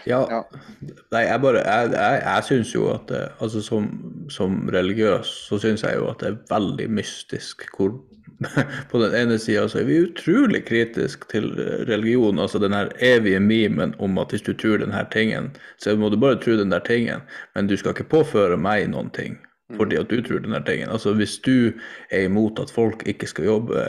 ja, 0.06 0.20
ja. 0.30 0.40
Nei, 1.12 1.22
jeg 1.26 1.40
bare 1.42 1.62
Jeg, 1.64 1.92
jeg, 1.92 2.22
jeg 2.24 2.44
syns 2.48 2.74
jo 2.74 2.88
at 2.92 3.06
det, 3.10 3.22
altså 3.42 3.62
som, 3.64 3.88
som 4.30 4.58
religiøs 4.72 5.30
så 5.48 5.58
syns 5.62 5.82
jeg 5.82 5.98
jo 5.98 6.08
at 6.12 6.22
det 6.22 6.30
er 6.30 6.42
veldig 6.52 6.90
mystisk 7.00 7.66
hvor 7.76 7.96
på 8.90 8.98
den 8.98 9.14
ene 9.14 9.38
sida 9.38 9.68
så 9.70 9.80
er 9.80 9.88
vi 9.88 10.00
utrolig 10.04 10.64
kritiske 10.66 11.28
til 11.30 11.52
religion, 11.88 12.38
altså 12.42 12.58
den 12.58 12.74
her 12.74 12.90
evige 13.00 13.40
memen 13.40 13.94
om 14.02 14.18
at 14.18 14.34
hvis 14.34 14.42
du 14.42 14.52
tror 14.52 14.82
den 14.82 14.92
her 14.92 15.06
tingen, 15.12 15.52
så 15.78 15.94
må 15.96 16.10
du 16.10 16.18
bare 16.20 16.40
tro 16.42 16.56
den 16.58 16.74
der 16.74 16.82
tingen, 16.84 17.22
men 17.54 17.70
du 17.70 17.76
skal 17.76 17.94
ikke 17.94 18.10
påføre 18.10 18.58
meg 18.58 18.88
noen 18.90 19.10
ting 19.14 19.38
fordi 19.78 19.96
at 19.96 20.10
du 20.10 20.20
tror 20.22 20.42
den 20.44 20.52
der 20.52 20.60
tingen. 20.66 20.90
Altså 20.92 21.14
Hvis 21.16 21.38
du 21.38 21.72
er 22.10 22.26
imot 22.28 22.58
at 22.60 22.70
folk 22.70 23.02
ikke 23.06 23.26
skal 23.26 23.44
jobbe 23.44 23.80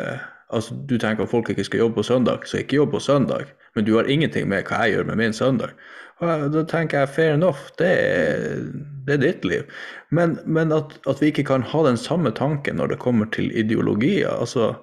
altså 0.50 0.76
Du 0.90 0.98
tenker 0.98 1.24
at 1.24 1.30
folk 1.30 1.50
ikke 1.50 1.64
skal 1.64 1.80
jobbe 1.80 1.96
på 1.96 2.04
søndag, 2.04 2.46
så 2.46 2.58
ikke 2.58 2.76
jobb 2.76 2.92
på 2.92 3.00
søndag, 3.00 3.46
men 3.76 3.86
du 3.86 3.94
har 3.98 4.10
ingenting 4.10 4.50
med 4.50 4.66
hva 4.68 4.86
jeg 4.86 4.96
gjør 4.96 5.08
med 5.12 5.22
min 5.22 5.36
søndag. 5.36 5.76
Og 6.24 6.52
da 6.54 6.62
tenker 6.64 7.04
jeg 7.04 7.12
fair 7.12 7.34
enough, 7.36 7.68
det 7.80 7.90
er, 7.92 8.62
det 9.08 9.18
er 9.18 9.24
ditt 9.24 9.46
liv. 9.48 9.66
Men, 10.16 10.38
men 10.46 10.72
at, 10.72 10.96
at, 11.10 11.20
vi 11.22 11.34
ikke 11.34 11.44
kan 11.50 11.66
ha 11.68 11.84
den 11.84 12.00
samme 12.00 12.32
tanken 12.32 12.80
når 12.80 12.94
det 12.94 13.02
kommer 13.04 13.28
til 13.36 13.52
ideologier. 13.52 14.32
altså 14.32 14.74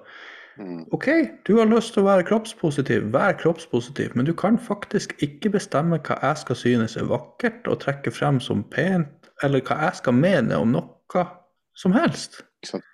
mm. 0.57 0.93
OK, 0.93 1.09
du 1.47 1.57
har 1.57 1.71
lyst 1.71 1.95
til 1.95 2.03
å 2.03 2.11
være 2.11 2.27
kroppspositiv, 2.29 3.09
vær 3.15 3.33
kroppspositiv, 3.41 4.13
men 4.13 4.29
du 4.29 4.33
kan 4.37 4.61
faktisk 4.61 5.17
ikke 5.25 5.55
bestemme 5.57 5.97
hva 6.05 6.19
jeg 6.21 6.43
skal 6.45 6.61
synes 6.61 6.97
er 6.97 7.09
vakkert 7.09 7.65
og 7.65 7.81
trekke 7.81 8.13
frem 8.13 8.37
som 8.39 8.61
pent, 8.69 9.09
eller 9.43 9.65
hva 9.65 9.81
jeg 9.87 10.03
skal 10.03 10.21
mene 10.21 10.61
om 10.61 10.77
noe 10.77 11.27
som 11.73 11.97
helst. 11.97 12.43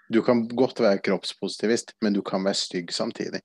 Du 0.09 0.23
kan 0.23 0.47
godt 0.47 0.79
være 0.79 1.03
kroppspositivist, 1.03 1.93
men 2.01 2.15
du 2.15 2.23
kan 2.25 2.47
være 2.47 2.57
stygg 2.57 2.95
samtidig. 2.95 3.43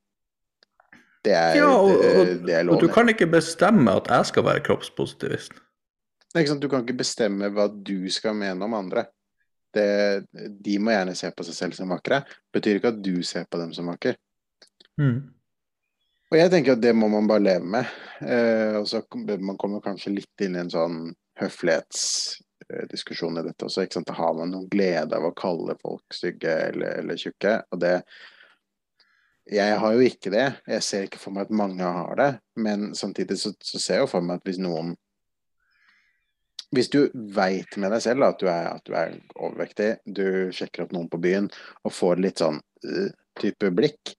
Det 1.24 1.32
er, 1.32 1.54
ja, 1.56 1.70
og, 1.72 1.90
og, 2.04 2.32
det 2.44 2.56
er 2.58 2.68
og, 2.68 2.80
du 2.82 2.90
kan 2.92 3.08
ikke 3.08 3.30
bestemme 3.32 3.94
at 3.96 4.10
jeg 4.12 4.28
skal 4.28 4.44
være 4.44 4.60
kroppspositivist. 4.66 5.54
Nei, 6.34 6.42
ikke 6.42 6.50
sant? 6.52 6.64
Du 6.64 6.68
kan 6.68 6.82
ikke 6.84 6.98
bestemme 6.98 7.48
hva 7.54 7.68
du 7.72 8.10
skal 8.12 8.36
mene 8.36 8.66
om 8.66 8.74
andre. 8.76 9.06
Det, 9.74 9.86
de 10.34 10.74
må 10.82 10.92
gjerne 10.92 11.14
se 11.18 11.30
på 11.34 11.46
seg 11.46 11.56
selv 11.56 11.78
som 11.78 11.94
vakre. 11.94 12.20
Betyr 12.54 12.78
ikke 12.78 12.92
at 12.92 13.00
du 13.02 13.16
ser 13.26 13.48
på 13.50 13.58
dem 13.62 13.72
som 13.74 13.88
vakre. 13.90 14.16
Mm. 15.00 15.32
Og 16.30 16.38
jeg 16.38 16.50
tenker 16.50 16.74
at 16.74 16.82
det 16.82 16.92
må 16.98 17.08
man 17.12 17.28
bare 17.30 17.46
leve 17.46 17.70
med. 17.76 17.96
Eh, 18.20 18.76
og 18.80 18.88
så 18.90 19.02
Man 19.38 19.58
kommer 19.60 19.82
kanskje 19.82 20.16
litt 20.16 20.44
inn 20.44 20.56
i 20.58 20.62
en 20.64 20.72
sånn 20.72 20.98
høflighetsdiskusjon 21.40 23.38
i 23.38 23.46
dette 23.46 23.68
også. 23.68 23.86
ikke 23.86 24.00
sant? 24.00 24.14
Har 24.18 24.34
man 24.36 24.50
noen 24.54 24.68
glede 24.70 25.14
av 25.16 25.24
å 25.28 25.34
kalle 25.38 25.78
folk 25.80 26.14
stygge 26.14 26.52
eller, 26.68 26.98
eller 27.00 27.16
tjukke? 27.20 27.60
Og 27.70 27.80
det, 27.82 28.00
jeg 29.50 29.76
har 29.80 29.92
jo 29.92 30.04
ikke 30.04 30.32
det. 30.32 30.46
Jeg 30.66 30.84
ser 30.84 31.06
ikke 31.06 31.20
for 31.20 31.34
meg 31.34 31.46
at 31.46 31.56
mange 31.56 31.84
har 31.84 32.16
det. 32.20 32.30
Men 32.56 32.92
samtidig 32.96 33.36
så, 33.40 33.52
så 33.60 33.80
ser 33.80 33.98
jeg 33.98 34.06
jo 34.06 34.12
for 34.14 34.24
meg 34.24 34.40
at 34.40 34.48
hvis 34.48 34.60
noen 34.62 34.94
Hvis 36.74 36.88
du 36.90 37.04
veit 37.14 37.76
med 37.78 37.92
deg 37.94 38.00
selv 38.02 38.24
at 38.26 38.40
du, 38.40 38.48
er, 38.50 38.72
at 38.72 38.82
du 38.82 38.96
er 38.98 39.12
overvektig, 39.36 39.92
du 40.10 40.50
sjekker 40.50 40.82
opp 40.82 40.94
noen 40.96 41.06
på 41.12 41.20
byen 41.22 41.46
og 41.86 41.94
får 41.94 42.18
litt 42.18 42.42
sånn 42.42 42.58
uh, 42.58 43.12
type 43.38 43.70
blikk, 43.70 44.16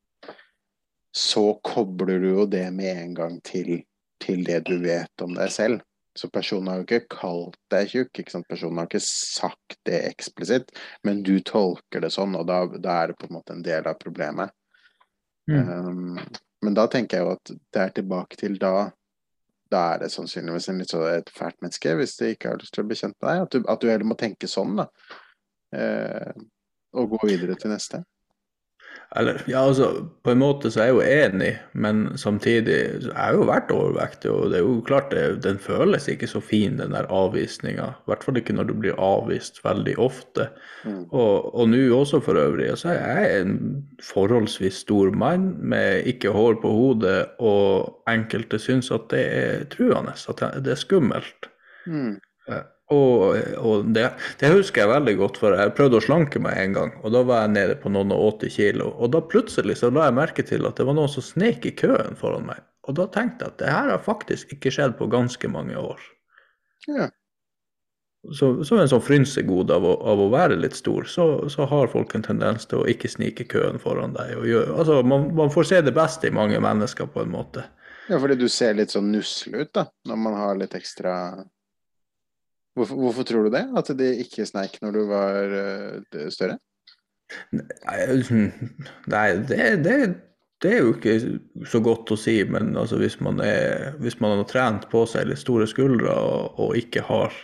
så 1.12 1.44
kobler 1.68 2.24
du 2.24 2.30
jo 2.30 2.46
det 2.48 2.70
med 2.72 3.02
en 3.02 3.14
gang 3.18 3.36
til, 3.44 3.82
til 4.24 4.48
det 4.48 4.62
du 4.70 4.78
vet 4.86 5.26
om 5.26 5.36
deg 5.36 5.52
selv. 5.52 5.84
Så 6.16 6.30
personen 6.32 6.72
har 6.72 6.80
jo 6.80 6.86
ikke 6.86 7.18
kalt 7.18 7.60
deg 7.74 7.92
tjukk, 7.92 8.24
personen 8.48 8.80
har 8.80 8.88
ikke 8.88 9.04
sagt 9.04 9.76
det 9.90 10.06
eksplisitt, 10.14 10.72
men 11.04 11.26
du 11.28 11.42
tolker 11.44 12.08
det 12.08 12.14
sånn, 12.16 12.40
og 12.40 12.48
da, 12.48 12.62
da 12.80 13.02
er 13.02 13.12
det 13.12 13.20
på 13.20 13.28
en 13.28 13.36
måte 13.36 13.58
en 13.58 13.66
del 13.68 13.92
av 13.92 14.00
problemet. 14.00 14.56
Mm. 15.52 15.70
Um, 15.70 16.20
men 16.66 16.78
da 16.78 16.88
tenker 16.90 17.20
jeg 17.20 17.26
jo 17.26 17.34
at 17.36 17.52
det 17.54 17.82
er 17.82 17.92
tilbake 17.94 18.40
til 18.40 18.56
da 18.62 18.90
Da 19.70 19.82
er 19.94 20.00
det 20.02 20.12
sannsynligvis 20.14 20.70
en 20.70 20.80
litt 20.82 20.92
så 20.94 21.04
et 21.10 21.30
fælt 21.34 21.58
menneske 21.62 21.94
hvis 21.98 22.16
det 22.20 22.36
ikke 22.36 22.52
har 22.52 22.60
lyst 22.62 22.74
til 22.76 22.84
å 22.84 22.88
bli 22.90 22.98
kjent 23.00 23.16
med 23.18 23.30
deg. 23.30 23.46
At 23.46 23.54
du, 23.54 23.64
at 23.74 23.82
du 23.82 23.88
heller 23.90 24.08
må 24.08 24.18
tenke 24.18 24.50
sånn, 24.50 24.78
da. 24.78 24.86
Uh, 25.76 26.44
og 26.96 27.16
gå 27.16 27.28
videre 27.28 27.58
til 27.60 27.74
neste. 27.74 28.04
Eller, 29.16 29.38
ja, 29.48 29.62
altså, 29.64 29.88
på 30.24 30.34
en 30.34 30.42
måte 30.42 30.70
så 30.72 30.82
er 30.82 30.90
jeg 30.90 30.96
jo 30.96 31.04
enig, 31.06 31.52
men 31.72 32.02
samtidig 32.20 32.80
så 33.06 33.14
har 33.16 33.32
jeg 33.32 33.40
jo 33.40 33.48
vært 33.48 33.72
overvektig. 33.72 34.32
Og 34.34 34.52
det 34.52 34.60
er 34.60 34.66
jo 34.66 34.74
klart 34.88 35.14
det, 35.14 35.24
den 35.46 35.60
føles 35.62 36.10
ikke 36.12 36.28
så 36.28 36.42
fin, 36.44 36.76
den 36.82 36.92
der 36.96 37.08
avvisninga. 37.14 37.88
I 37.96 38.12
hvert 38.12 38.28
fall 38.28 38.42
ikke 38.42 38.58
når 38.58 38.70
du 38.70 38.76
blir 38.84 39.00
avvist 39.00 39.62
veldig 39.64 39.96
ofte. 40.04 40.50
Mm. 40.84 41.06
Og 41.16 41.72
nå 41.72 41.82
også 41.96 42.20
for 42.26 42.42
øvrig. 42.42 42.68
er 42.74 42.98
jeg 42.98 43.24
er 43.24 43.42
en 43.46 43.58
forholdsvis 44.04 44.84
stor 44.84 45.16
mann 45.16 45.54
med 45.64 46.04
ikke 46.12 46.36
hår 46.36 46.60
på 46.62 46.76
hodet, 46.76 47.26
og 47.40 48.04
enkelte 48.12 48.60
syns 48.60 48.92
at 48.92 49.08
det 49.16 49.26
er 49.32 49.68
truende, 49.72 50.12
at 50.12 50.48
det 50.66 50.76
er 50.76 50.84
skummelt. 50.84 51.52
Mm. 51.88 52.20
Og, 52.94 53.38
og 53.58 53.88
det, 53.96 54.04
det, 54.38 54.52
husker 54.54 54.84
jeg 54.84 54.92
veldig 54.92 55.16
godt, 55.18 55.40
for 55.42 55.58
jeg 55.58 55.74
prøvde 55.78 55.98
å 55.98 56.06
slanke 56.06 56.42
meg 56.42 56.60
en 56.62 56.76
gang. 56.76 56.94
Og 57.02 57.16
da 57.16 57.24
var 57.26 57.46
jeg 57.46 57.56
nede 57.56 57.78
på 57.82 57.90
noen 57.90 58.14
og 58.14 58.38
80 58.44 58.54
kilo. 58.60 58.92
Og 59.00 59.10
da 59.16 59.24
plutselig 59.26 59.80
så 59.80 59.90
la 59.90 60.06
jeg 60.06 60.18
merke 60.20 60.46
til 60.46 60.68
at 60.70 60.78
det 60.78 60.86
var 60.86 60.98
noen 60.98 61.10
som 61.10 61.26
snek 61.26 61.66
i 61.66 61.74
køen 61.74 62.18
foran 62.20 62.46
meg. 62.52 62.62
Og 62.86 62.98
da 63.00 63.08
tenkte 63.10 63.48
jeg 63.48 63.56
at 63.56 63.62
det 63.64 63.74
her 63.74 63.94
har 63.96 64.04
faktisk 64.06 64.54
ikke 64.54 64.74
skjedd 64.74 65.00
på 65.00 65.10
ganske 65.10 65.50
mange 65.50 65.78
år. 65.82 66.02
Ja. 66.86 67.10
Så, 68.34 68.52
som 68.66 68.80
en 68.82 68.90
sånn 68.90 69.04
frynsegode 69.06 69.74
av, 69.74 69.86
av, 69.86 70.22
å 70.22 70.30
være 70.34 70.58
litt 70.58 70.78
stor, 70.78 71.06
så, 71.10 71.26
så, 71.52 71.66
har 71.70 71.92
folk 71.92 72.14
en 72.18 72.26
tendens 72.26 72.66
til 72.70 72.82
å 72.82 72.88
ikke 72.90 73.10
snike 73.12 73.46
køen 73.52 73.78
foran 73.82 74.16
deg. 74.16 74.34
Gjør, 74.50 74.72
altså, 74.80 75.02
man, 75.06 75.28
man, 75.38 75.52
får 75.54 75.70
se 75.70 75.82
det 75.86 75.94
beste 75.94 76.30
i 76.30 76.34
mange 76.34 76.62
mennesker, 76.62 77.10
på 77.14 77.22
en 77.22 77.34
måte. 77.34 77.68
Ja, 78.10 78.18
fordi 78.22 78.38
du 78.38 78.48
ser 78.50 78.78
litt 78.78 78.94
sånn 78.94 79.12
nussel 79.14 79.60
ut, 79.62 79.72
da, 79.78 79.88
når 80.10 80.22
man 80.22 80.38
har 80.38 80.58
litt 80.58 80.74
ekstra 80.78 81.16
Hvorfor, 82.76 83.00
hvorfor, 83.00 83.24
tror 83.24 83.46
du 83.46 83.54
det? 83.54 83.64
At 83.80 83.90
de 83.98 84.08
ikke 84.20 84.46
sneik 84.48 84.80
når 84.84 84.96
du 84.96 85.04
var 85.08 85.54
uh, 85.56 86.30
større? 86.34 86.58
Nei, 87.56 89.28
det, 89.48 89.60
det, 89.86 89.96
det, 90.62 90.72
er 90.72 90.82
jo 90.82 90.92
ikke 90.94 91.16
så 91.72 91.80
godt 91.84 92.12
å 92.12 92.20
si. 92.20 92.36
Men 92.52 92.76
altså, 92.76 93.00
hvis, 93.00 93.18
man 93.24 93.40
er, 93.44 93.96
hvis, 94.04 94.20
man 94.20 94.36
har 94.36 94.50
trent 94.52 94.90
på 94.92 95.06
seg 95.08 95.30
litt 95.30 95.42
store 95.42 95.70
skuldre 95.72 96.12
og, 96.12 96.60
og 96.60 96.76
ikke 96.80 97.06
har 97.08 97.36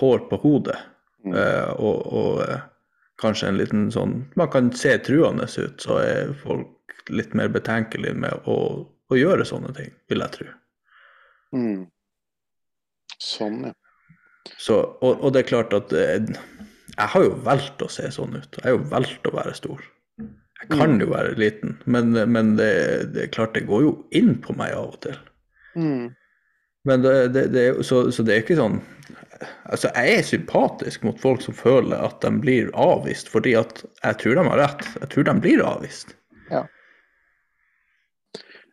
hår 0.00 0.26
på 0.28 0.40
hodet, 0.44 0.76
mm. 1.24 1.32
uh, 1.32 1.72
og, 1.80 2.04
og 2.20 2.44
uh, 2.44 2.60
kanskje 3.20 3.50
en 3.50 3.58
liten 3.60 3.88
sånn 3.92 4.14
Man 4.38 4.48
kan 4.52 4.70
se 4.76 4.94
truende 5.04 5.48
ut, 5.48 5.80
så 5.80 5.98
er 6.04 6.36
folk 6.44 6.76
litt 7.10 7.32
mer 7.34 7.48
betenkelige 7.52 8.16
med 8.16 8.48
å, 8.48 8.60
å 8.84 9.16
gjøre 9.16 9.48
sånne 9.48 9.72
ting, 9.76 9.92
vil 10.12 10.22
jeg 10.22 10.36
tro. 10.36 10.52
Mm. 11.56 11.86
Sånn, 13.20 13.64
ja. 13.70 13.72
Så, 14.56 14.80
og, 15.00 15.20
og, 15.20 15.32
det 15.34 15.44
er 15.44 15.50
klart 15.50 15.74
at 15.76 15.92
jeg, 15.94 16.36
jeg 16.96 17.08
har 17.14 17.24
jo 17.24 17.32
valgt 17.46 17.82
å 17.84 17.88
se 17.92 18.08
sånn 18.14 18.38
ut. 18.38 18.60
Jeg 18.60 18.66
har 18.66 18.76
jo 18.76 18.84
valgt 18.92 19.28
å 19.28 19.34
være 19.36 19.56
stor. 19.56 19.82
Jeg 20.60 20.68
kan 20.74 20.98
jo 21.00 21.08
være 21.08 21.36
liten, 21.40 21.76
men, 21.88 22.12
men 22.12 22.54
det, 22.58 22.72
det, 23.14 23.26
er 23.26 23.34
klart 23.34 23.54
det 23.56 23.64
går 23.68 23.84
jo 23.86 23.92
inn 24.16 24.34
på 24.44 24.52
meg 24.58 24.74
av 24.76 24.92
og 24.92 24.98
til. 25.06 25.16
Mm. 25.72 26.10
Men 26.88 27.04
det, 27.04 27.14
det, 27.32 27.46
det, 27.54 27.64
så, 27.86 28.02
så 28.12 28.24
det 28.24 28.34
er 28.34 28.42
ikke 28.44 28.58
sånn 28.58 28.80
Altså, 29.72 29.88
jeg 29.96 30.18
er 30.18 30.24
sympatisk 30.26 31.04
mot 31.06 31.16
folk 31.20 31.40
som 31.40 31.54
føler 31.56 31.96
at 31.96 32.18
de 32.20 32.28
blir 32.42 32.68
avvist, 32.76 33.30
fordi 33.32 33.54
at 33.56 33.78
jeg 34.02 34.18
tror 34.20 34.36
de 34.36 34.42
har 34.50 34.60
rett. 34.60 34.82
Jeg 35.00 35.08
tror 35.14 35.24
de 35.30 35.34
blir 35.40 35.62
avvist. 35.64 36.12
Ja. 36.50 36.60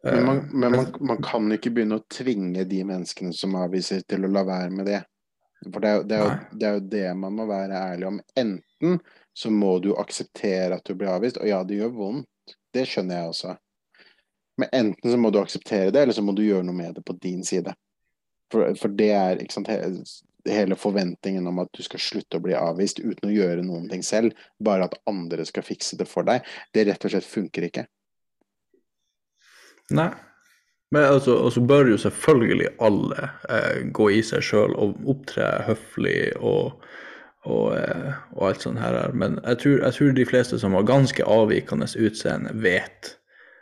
Men, 0.03 0.25
man, 0.25 0.41
men 0.51 0.75
man, 0.75 0.89
man, 1.07 1.21
kan 1.23 1.47
ikke 1.55 1.71
begynne 1.77 2.01
å 2.01 2.05
tvinge 2.11 2.65
de 2.67 2.81
menneskene 2.83 3.31
som 3.35 3.55
avviser, 3.59 4.03
til 4.11 4.27
å 4.27 4.31
la 4.33 4.43
være 4.47 4.73
med 4.75 4.89
det. 4.91 4.99
For 5.65 5.81
det 5.83 5.89
er, 5.89 6.03
det, 6.05 6.17
er 6.17 6.35
det 6.51 6.67
er, 6.67 6.75
jo, 6.77 6.83
det 6.91 7.05
man 7.17 7.37
må 7.37 7.47
være 7.49 7.79
ærlig 7.91 8.07
om. 8.11 8.19
Enten 8.37 8.99
så 9.37 9.51
må 9.53 9.77
du 9.81 9.93
akseptere 9.97 10.77
at 10.77 10.85
du 10.85 10.93
blir 10.97 11.11
avvist, 11.11 11.39
og 11.41 11.49
ja, 11.49 11.63
det 11.65 11.79
gjør 11.79 11.95
vondt. 11.95 12.55
Det 12.73 12.85
skjønner 12.89 13.21
jeg 13.21 13.31
også. 13.31 13.55
Men 14.61 14.69
enten 14.73 15.11
så 15.11 15.17
må 15.21 15.29
du 15.33 15.41
akseptere 15.41 15.91
det, 15.91 16.01
eller 16.01 16.17
så 16.17 16.23
må 16.25 16.33
du 16.37 16.45
gjøre 16.45 16.65
noe 16.65 16.77
med 16.77 16.97
det 16.97 17.03
på 17.05 17.17
din 17.21 17.43
side. 17.45 17.73
For, 18.51 18.73
for 18.79 18.93
det 18.97 19.11
er 19.13 19.43
sant, 19.53 19.69
hele 20.47 20.77
forventningen 20.79 21.47
om 21.47 21.59
at 21.59 21.69
du 21.75 21.83
skal 21.83 22.01
slutte 22.01 22.39
å 22.39 22.43
bli 22.43 22.55
avvist 22.57 23.01
uten 23.01 23.29
å 23.29 23.33
gjøre 23.33 23.65
noen 23.65 23.89
ting 23.91 24.03
selv, 24.05 24.37
bare 24.63 24.87
at 24.87 24.97
andre 25.09 25.45
skal 25.45 25.65
fikse 25.65 25.99
det 25.99 26.07
for 26.09 26.27
deg, 26.27 26.45
det 26.73 26.87
rett 26.87 27.05
og 27.05 27.13
slett 27.13 27.27
funker 27.27 27.67
ikke. 27.67 27.85
Nei, 29.97 30.09
men 30.91 31.03
altså, 31.03 31.35
altså 31.43 31.61
bør 31.67 31.91
jo 31.91 31.97
selvfølgelig 31.99 32.69
alle 32.79 33.29
eh, 33.49 33.83
gå 33.91 34.09
i 34.15 34.21
seg 34.23 34.45
sjøl 34.45 34.75
og 34.79 34.95
opptre 35.11 35.49
høflig 35.67 36.31
og, 36.39 36.85
og, 37.43 37.73
eh, 37.75 38.13
og, 38.37 38.43
alt 38.49 38.63
sånt 38.63 38.79
her. 38.79 38.99
Men 39.11 39.39
jeg 39.43 39.61
tror, 39.63 39.77
jeg 39.83 39.97
tror, 39.97 40.15
de 40.15 40.27
fleste 40.29 40.59
som 40.61 40.77
har 40.77 40.87
ganske 40.87 41.27
avvikende 41.27 41.89
utseende, 41.99 42.55
vet 42.63 43.17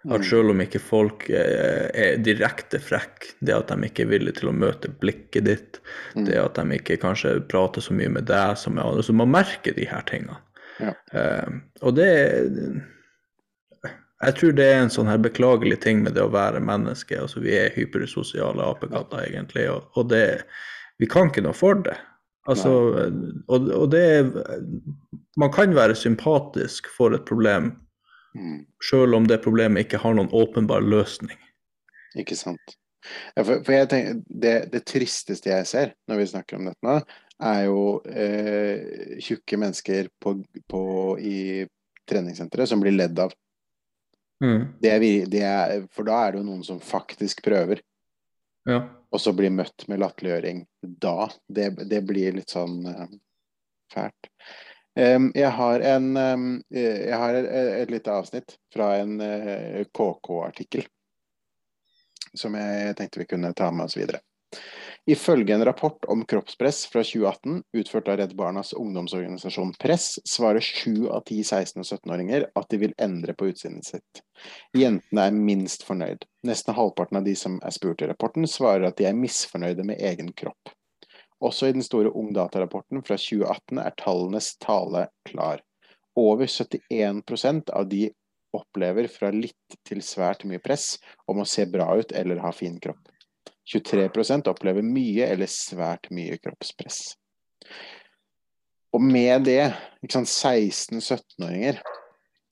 at 0.05 0.21
sjøl 0.21 0.43
selv 0.43 0.53
om 0.53 0.61
ikke 0.61 0.81
folk 0.81 1.25
eh, 1.33 1.87
er 1.89 2.19
direkte 2.21 2.77
frekke, 2.77 3.33
det 3.41 3.55
at 3.55 3.71
de 3.73 3.89
ikke 3.89 4.05
er 4.05 4.11
villige 4.13 4.39
til 4.39 4.51
å 4.51 4.57
møte 4.57 4.91
blikket 5.01 5.47
ditt, 5.47 5.79
mm. 6.13 6.27
det 6.27 6.37
at 6.37 6.59
de 6.59 6.77
ikke 6.77 6.99
kanskje 7.01 7.39
prater 7.49 7.81
så 7.81 7.95
mye 7.97 8.11
med 8.13 8.29
deg 8.29 8.53
som 8.61 8.77
er 8.77 8.85
altså 8.85 9.15
Man 9.17 9.33
merker 9.33 9.73
de 9.73 9.87
her 9.89 10.05
tingene. 10.05 10.37
Ja. 10.77 10.93
Eh, 11.09 11.57
og 11.81 11.97
det 11.97 12.11
jeg 14.23 14.35
tror 14.39 14.53
det 14.55 14.65
er 14.71 14.77
en 14.79 14.91
sånn 14.93 15.09
her 15.11 15.19
beklagelig 15.19 15.81
ting 15.83 16.03
med 16.05 16.15
det 16.15 16.23
å 16.23 16.31
være 16.31 16.63
menneske. 16.63 17.17
altså 17.19 17.41
Vi 17.43 17.55
er 17.57 17.73
hypersosiale 17.75 18.63
apekatter, 18.63 19.25
egentlig, 19.27 19.67
og, 19.71 19.89
og 19.99 20.07
det, 20.13 20.45
vi 21.01 21.09
kan 21.11 21.31
ikke 21.31 21.43
noe 21.43 21.57
for 21.57 21.81
det. 21.83 21.97
Altså, 22.45 22.71
og, 23.49 23.69
og, 23.73 23.87
det 23.89 24.01
er 24.05 24.27
Man 25.35 25.49
kan 25.51 25.73
være 25.73 25.95
sympatisk 25.97 26.87
for 26.93 27.15
et 27.17 27.25
problem, 27.25 27.71
mm. 28.37 28.59
selv 28.85 29.17
om 29.17 29.25
det 29.27 29.41
problemet 29.43 29.87
ikke 29.87 29.99
har 30.03 30.13
noen 30.15 30.29
åpenbar 30.31 30.85
løsning. 30.85 31.39
Ikke 32.15 32.37
sant. 32.39 32.77
Ja, 33.35 33.43
for, 33.43 33.59
for, 33.65 33.87
tenker, 33.89 34.21
det, 34.29 34.55
det, 34.71 34.85
tristeste 34.87 35.51
jeg 35.51 35.67
ser 35.69 35.91
når 36.09 36.21
vi 36.21 36.29
snakker 36.31 36.57
om 36.57 36.69
dette 36.69 36.85
nå, 36.85 36.99
er 37.45 37.65
jo 37.67 37.81
eh, 38.07 39.17
tjukke 39.21 39.59
mennesker 39.59 40.07
på, 40.23 40.37
på, 40.71 40.83
i 41.19 41.65
treningssenteret 42.07 42.71
som 42.71 42.81
blir 42.81 42.95
ledd 42.95 43.19
av 43.19 43.33
Mm. 44.43 44.65
Det 44.81 44.91
er, 44.91 45.05
det 45.31 45.43
er, 45.47 45.85
for 45.95 46.07
da 46.07 46.19
er 46.25 46.33
det 46.33 46.41
jo 46.41 46.47
noen 46.49 46.63
som 46.67 46.81
faktisk 46.83 47.43
prøver. 47.45 47.81
Ja. 48.67 48.81
Og 49.13 49.21
så 49.21 49.31
blir 49.35 49.53
møtt 49.53 49.85
med 49.87 50.01
latterliggjøring 50.01 50.65
da. 50.81 51.29
Det, 51.47 51.69
det, 51.87 52.01
blir 52.07 52.35
litt 52.35 52.51
sånn 52.51 52.81
uh, 52.89 53.05
fælt. 53.93 54.31
Um, 54.95 55.29
jeg 55.35 55.51
har 55.51 55.83
en 55.83 56.05
um, 56.15 56.51
Jeg 56.71 57.17
har 57.19 57.35
et, 57.35 57.47
et 57.83 57.91
lite 57.91 58.11
avsnitt 58.11 58.57
fra 58.73 58.93
en 59.01 59.17
uh, 59.19 59.55
eh, 59.55 59.87
KK-artikkel 59.91 60.85
som 62.35 62.55
jeg 62.59 62.95
tenkte 62.97 63.21
vi 63.21 63.27
kunne 63.29 63.53
ta 63.55 63.69
med 63.71 63.87
oss 63.87 63.97
videre. 63.97 64.19
Ifølge 65.07 65.53
en 65.53 65.65
rapport 65.65 66.05
om 66.09 66.23
kroppspress 66.25 66.85
fra 66.89 67.03
2018, 67.03 67.59
utført 67.77 68.07
av 68.09 68.17
Redd 68.17 68.31
Barnas 68.35 68.73
ungdomsorganisasjon 68.73 69.75
Press, 69.79 70.07
svarer 70.25 70.65
sju 70.65 71.05
av 71.13 71.21
ti 71.29 71.43
16- 71.43 71.83
og 71.83 71.85
17-åringer 71.85 72.47
at 72.57 72.71
de 72.71 72.79
vil 72.81 72.95
endre 72.97 73.35
på 73.37 73.51
utseendet 73.51 73.85
sitt. 73.85 74.23
Jentene 74.73 75.27
er 75.27 75.37
minst 75.37 75.85
fornøyd. 75.85 76.25
Nesten 76.49 76.73
halvparten 76.73 77.21
av 77.21 77.29
de 77.29 77.35
som 77.37 77.59
er 77.61 77.77
spurt 77.77 78.01
i 78.01 78.09
rapporten, 78.09 78.49
svarer 78.49 78.87
at 78.89 78.97
de 78.97 79.05
er 79.05 79.19
misfornøyde 79.19 79.85
med 79.85 80.01
egen 80.01 80.33
kropp. 80.33 80.73
Også 81.45 81.69
i 81.69 81.77
den 81.77 81.85
store 81.85 82.09
Ungdata-rapporten 82.09 83.05
fra 83.05 83.21
2018 83.21 83.85
er 83.85 83.97
tallenes 84.01 84.55
tale 84.57 85.05
klar. 85.29 85.61
Over 86.17 86.49
71% 86.49 87.69
av 87.69 87.89
de 87.93 88.07
opplever 88.57 89.05
fra 89.11 89.29
litt 89.35 89.77
til 89.85 90.01
svært 90.01 90.47
mye 90.49 90.63
press 90.63 90.95
om 91.29 91.43
å 91.43 91.45
se 91.49 91.67
bra 91.69 91.91
ut 91.99 92.15
eller 92.15 92.41
ha 92.41 92.49
fin 92.55 92.79
kropp. 92.81 93.11
23% 93.65 94.49
opplever 94.51 94.85
mye 94.85 95.27
eller 95.33 95.49
svært 95.49 96.11
mye 96.13 96.37
kroppspress. 96.41 97.15
Og 98.95 99.03
med 99.03 99.47
det, 99.49 99.73
16-17-åringer 100.05 101.81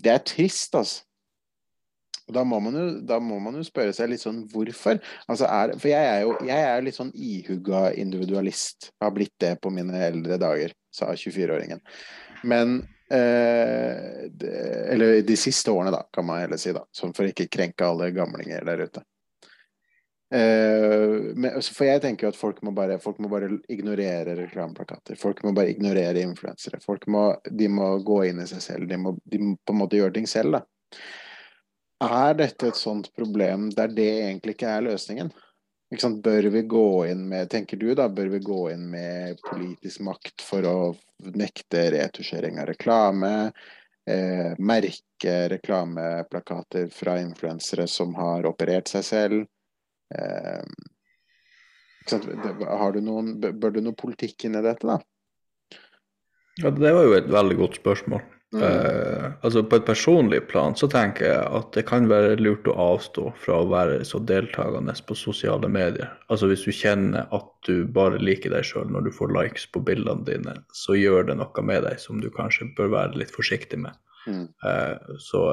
Det 0.04 0.12
er 0.12 0.24
trist, 0.28 0.76
altså. 0.76 1.04
Da 2.34 2.44
må, 2.48 2.56
jo, 2.72 2.84
da 3.04 3.18
må 3.20 3.36
man 3.44 3.58
jo 3.60 3.66
spørre 3.68 3.92
seg 3.96 4.14
litt 4.14 4.22
sånn 4.24 4.46
hvorfor. 4.52 5.00
Altså 5.28 5.48
er, 5.50 5.74
for 5.76 5.92
jeg 5.92 6.08
er 6.08 6.22
jo 6.24 6.36
jeg 6.48 6.68
er 6.70 6.86
litt 6.86 6.96
sånn 6.96 7.12
ihugga 7.12 7.90
individualist. 8.00 8.94
Jeg 8.94 9.04
har 9.04 9.16
blitt 9.16 9.36
det 9.44 9.54
på 9.64 9.72
mine 9.76 10.00
eldre 10.08 10.38
dager, 10.40 10.72
sa 10.94 11.12
24-åringen. 11.12 11.84
Men 12.48 12.78
eh, 13.12 14.30
det, 14.32 14.54
Eller 14.94 15.20
de 15.28 15.38
siste 15.40 15.72
årene, 15.72 15.92
da, 15.96 16.06
kan 16.16 16.28
man 16.28 16.46
heller 16.46 16.62
si. 16.62 16.72
da, 16.76 16.86
sånn 16.96 17.16
For 17.16 17.28
ikke 17.28 17.52
krenke 17.52 17.92
alle 17.92 18.14
gamlinger 18.16 18.64
der 18.72 18.88
ute. 18.88 19.04
Uh, 20.34 21.34
men, 21.36 21.52
altså, 21.52 21.76
for 21.76 21.86
jeg 21.86 22.02
tenker 22.02 22.26
jo 22.26 22.32
at 22.34 22.40
folk 22.40 22.62
må, 22.66 22.72
bare, 22.74 22.98
folk 23.02 23.20
må 23.22 23.30
bare 23.30 23.52
ignorere 23.70 24.34
reklameplakater. 24.40 25.20
Folk 25.20 25.44
må 25.46 25.54
bare 25.54 25.76
ignorere 25.76 26.24
influensere. 26.26 26.82
Folk 26.82 27.06
må, 27.12 27.28
de 27.46 27.70
må 27.70 27.92
gå 28.06 28.24
inn 28.32 28.42
i 28.42 28.50
seg 28.50 28.64
selv. 28.66 28.90
De 28.90 28.98
må, 28.98 29.14
de 29.30 29.42
må 29.44 29.56
på 29.62 29.76
en 29.76 29.82
måte 29.84 30.00
gjøre 30.00 30.18
ting 30.18 30.30
selv. 30.30 30.58
Da. 30.58 30.64
Er 32.04 32.34
dette 32.40 32.72
et 32.72 32.80
sånt 32.80 33.12
problem 33.16 33.70
der 33.78 33.94
det 33.94 34.10
egentlig 34.26 34.58
ikke 34.58 34.74
er 34.74 34.88
løsningen? 34.90 35.30
Ikke 35.94 36.10
bør 36.26 36.50
vi 36.50 36.64
gå 36.66 36.88
inn 37.06 37.28
med, 37.30 37.52
tenker 37.54 37.78
du 37.78 37.92
da, 37.94 38.08
bør 38.10 38.32
vi 38.34 38.42
gå 38.42 38.62
inn 38.74 38.88
med 38.90 39.38
politisk 39.46 40.02
makt 40.08 40.42
for 40.42 40.66
å 40.66 40.78
nekte 41.38 41.86
retusjering 41.94 42.58
av 42.58 42.72
reklame? 42.72 43.34
Eh, 44.10 44.58
merke 44.58 45.36
reklameplakater 45.54 46.90
fra 46.92 47.20
influensere 47.22 47.86
som 47.88 48.16
har 48.18 48.50
operert 48.50 48.90
seg 48.90 49.06
selv? 49.06 49.46
Eh, 50.14 50.64
har 52.68 52.92
du 52.94 53.02
noen, 53.02 53.36
bør 53.40 53.72
du 53.72 53.82
noe 53.82 53.96
politikk 53.98 54.46
inn 54.48 54.60
i 54.60 54.64
dette, 54.66 54.88
da? 54.88 55.00
Ja, 56.62 56.70
Det 56.70 56.94
var 56.94 57.04
jo 57.08 57.18
et 57.18 57.30
veldig 57.32 57.58
godt 57.58 57.80
spørsmål. 57.80 58.22
Mm. 58.54 58.62
Eh, 58.64 59.32
altså 59.42 59.64
På 59.64 59.80
et 59.80 59.86
personlig 59.86 60.44
plan 60.48 60.76
så 60.78 60.86
tenker 60.88 61.26
jeg 61.26 61.46
at 61.58 61.72
det 61.74 61.86
kan 61.90 62.06
være 62.06 62.36
lurt 62.38 62.68
å 62.70 62.76
avstå 62.78 63.32
fra 63.42 63.56
å 63.64 63.70
være 63.72 64.04
så 64.06 64.22
deltakende 64.22 64.94
på 65.08 65.18
sosiale 65.18 65.70
medier. 65.74 66.12
Altså 66.30 66.52
Hvis 66.52 66.68
du 66.68 66.72
kjenner 66.72 67.26
at 67.34 67.50
du 67.66 67.88
bare 67.90 68.22
liker 68.22 68.54
deg 68.54 68.68
sjøl 68.70 68.94
når 68.94 69.08
du 69.08 69.12
får 69.16 69.34
likes 69.34 69.66
på 69.74 69.82
bildene 69.82 70.26
dine, 70.28 70.60
så 70.70 70.94
gjør 71.00 71.32
det 71.32 71.40
noe 71.42 71.66
med 71.66 71.82
deg 71.88 71.98
som 72.04 72.22
du 72.22 72.30
kanskje 72.30 72.70
bør 72.78 72.94
være 72.94 73.24
litt 73.24 73.34
forsiktig 73.34 73.82
med. 73.88 73.98
Mm. 74.30 74.46
Eh, 74.70 75.18
så, 75.18 75.48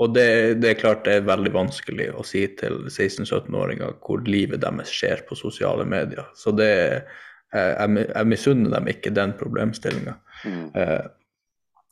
og 0.00 0.14
det, 0.16 0.28
det 0.62 0.70
er 0.70 0.80
klart 0.80 1.04
det 1.04 1.18
er 1.18 1.26
veldig 1.28 1.52
vanskelig 1.52 2.06
å 2.16 2.24
si 2.24 2.46
til 2.56 2.86
16-17-åringer 2.88 3.98
hvor 4.00 4.22
livet 4.24 4.62
deres 4.64 4.92
skjer 4.96 5.20
på 5.28 5.36
sosiale 5.36 5.84
medier. 5.84 6.24
Så 6.38 6.54
det, 6.56 6.70
jeg, 7.52 8.06
jeg 8.06 8.28
misunner 8.30 8.72
dem 8.72 8.88
ikke 8.88 9.12
den 9.12 9.34
problemstillinga. 9.36 10.14
Mm. 10.48 10.62
Eh, 10.72 11.02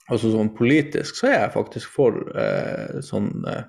altså 0.08 0.32
sånn 0.32 0.54
politisk 0.56 1.20
så 1.20 1.28
er 1.28 1.36
jeg 1.42 1.56
faktisk 1.58 1.98
for 1.98 2.16
eh, 2.32 3.00
sånn 3.04 3.28
eh, 3.44 3.66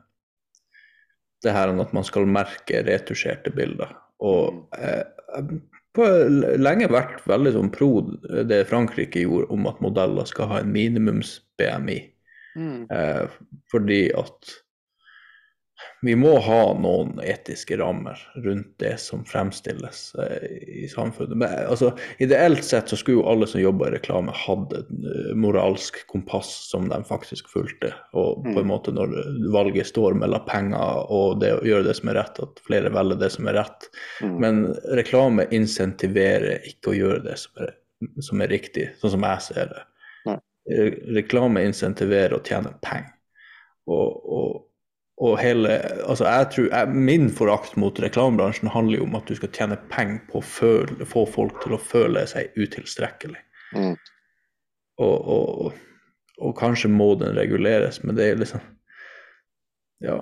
det 1.44 1.56
her 1.56 1.72
om 1.72 1.82
at 1.84 1.92
man 1.96 2.08
skal 2.08 2.28
merke 2.28 2.84
retusjerte 2.88 3.52
bilder. 3.56 3.92
Og 4.24 4.72
eh, 4.80 5.04
jeg 6.00 6.08
har 6.08 6.60
lenge 6.64 6.88
vært 6.92 7.20
veldig 7.28 7.54
sånn 7.58 7.72
pro 7.76 7.90
det 8.48 8.62
Frankrike 8.70 9.26
gjorde 9.26 9.52
om 9.52 9.68
at 9.68 9.84
modeller 9.84 10.28
skal 10.30 10.48
ha 10.52 10.62
en 10.62 10.72
minimums-BMI. 10.72 12.00
Mm. 12.60 12.82
Eh, 12.92 13.38
fordi 13.72 14.04
at 14.20 14.58
vi 16.02 16.12
må 16.16 16.34
ha 16.44 16.74
noen 16.80 17.20
etiske 17.24 17.78
rammer 17.80 18.20
rundt 18.44 18.72
det 18.84 18.98
som 19.00 19.22
fremstilles 19.28 20.00
eh, 20.20 20.46
i 20.84 20.88
samfunnet. 20.92 21.36
Men, 21.40 21.54
altså, 21.72 21.94
ideelt 22.24 22.64
sett 22.68 22.92
så 22.92 23.00
skulle 23.00 23.20
jo 23.20 23.26
alle 23.32 23.48
som 23.48 23.62
jobber 23.62 23.88
i 23.92 23.98
reklame 23.98 24.34
hatt 24.36 24.76
et 24.76 24.90
eh, 24.92 25.32
moralsk 25.40 26.02
kompass 26.12 26.52
som 26.72 26.88
de 26.92 27.00
faktisk 27.08 27.52
fulgte. 27.52 27.94
Og 28.12 28.44
på 28.44 28.56
en 28.58 28.60
Mm. 28.60 28.72
måte 28.72 28.96
når 28.96 29.16
valget 29.56 29.88
står 29.92 30.16
mellom 30.20 30.44
penger 30.48 31.08
og 31.08 31.40
det 31.44 31.54
å 31.58 31.64
gjøre 31.68 31.88
det 31.88 31.96
som 32.00 32.12
er 32.12 32.20
rett, 32.22 32.40
at 32.44 32.64
flere 32.68 32.92
velger 32.96 33.20
det 33.20 33.32
som 33.36 33.48
er 33.48 33.60
rett. 33.62 33.92
Mm. 34.24 34.36
Men 34.44 34.64
reklame 35.00 35.48
insentiverer 35.56 36.64
ikke 36.68 36.92
å 36.92 36.98
gjøre 37.00 37.24
det 37.28 37.38
som 37.40 37.64
er, 37.64 37.76
som 38.24 38.42
er 38.44 38.52
riktig, 38.52 38.90
sånn 39.00 39.16
som 39.16 39.28
jeg 39.28 39.48
ser 39.48 39.72
det. 39.76 39.84
Nei. 40.70 40.90
Reklame 41.18 41.64
insentiverer 41.66 42.36
å 42.38 42.44
tjene 42.46 42.76
penger. 42.86 43.12
Og, 43.90 44.26
og, 44.30 44.58
og 45.18 45.40
hele 45.42 45.80
Altså, 46.06 46.28
jeg 46.30 46.50
tror 46.54 46.68
jeg, 46.70 46.90
Min 47.10 47.30
forakt 47.34 47.74
mot 47.82 47.98
reklamebransjen 48.00 48.70
handler 48.70 49.00
jo 49.02 49.08
om 49.08 49.16
at 49.18 49.26
du 49.26 49.34
skal 49.40 49.50
tjene 49.56 49.80
penger 49.90 50.20
på 50.30 50.40
å 50.42 50.46
føle, 50.46 51.08
få 51.10 51.26
folk 51.30 51.58
til 51.64 51.74
å 51.74 51.82
føle 51.82 52.22
seg 52.30 52.54
utilstrekkelig. 52.60 53.42
Mm. 53.74 53.96
Og, 55.00 55.72
og, 56.38 56.54
kanskje 56.60 56.92
må 56.92 57.14
den 57.20 57.34
reguleres, 57.38 58.02
men 58.04 58.18
det 58.20 58.30
er 58.30 58.40
liksom 58.44 58.62
Ja. 60.04 60.22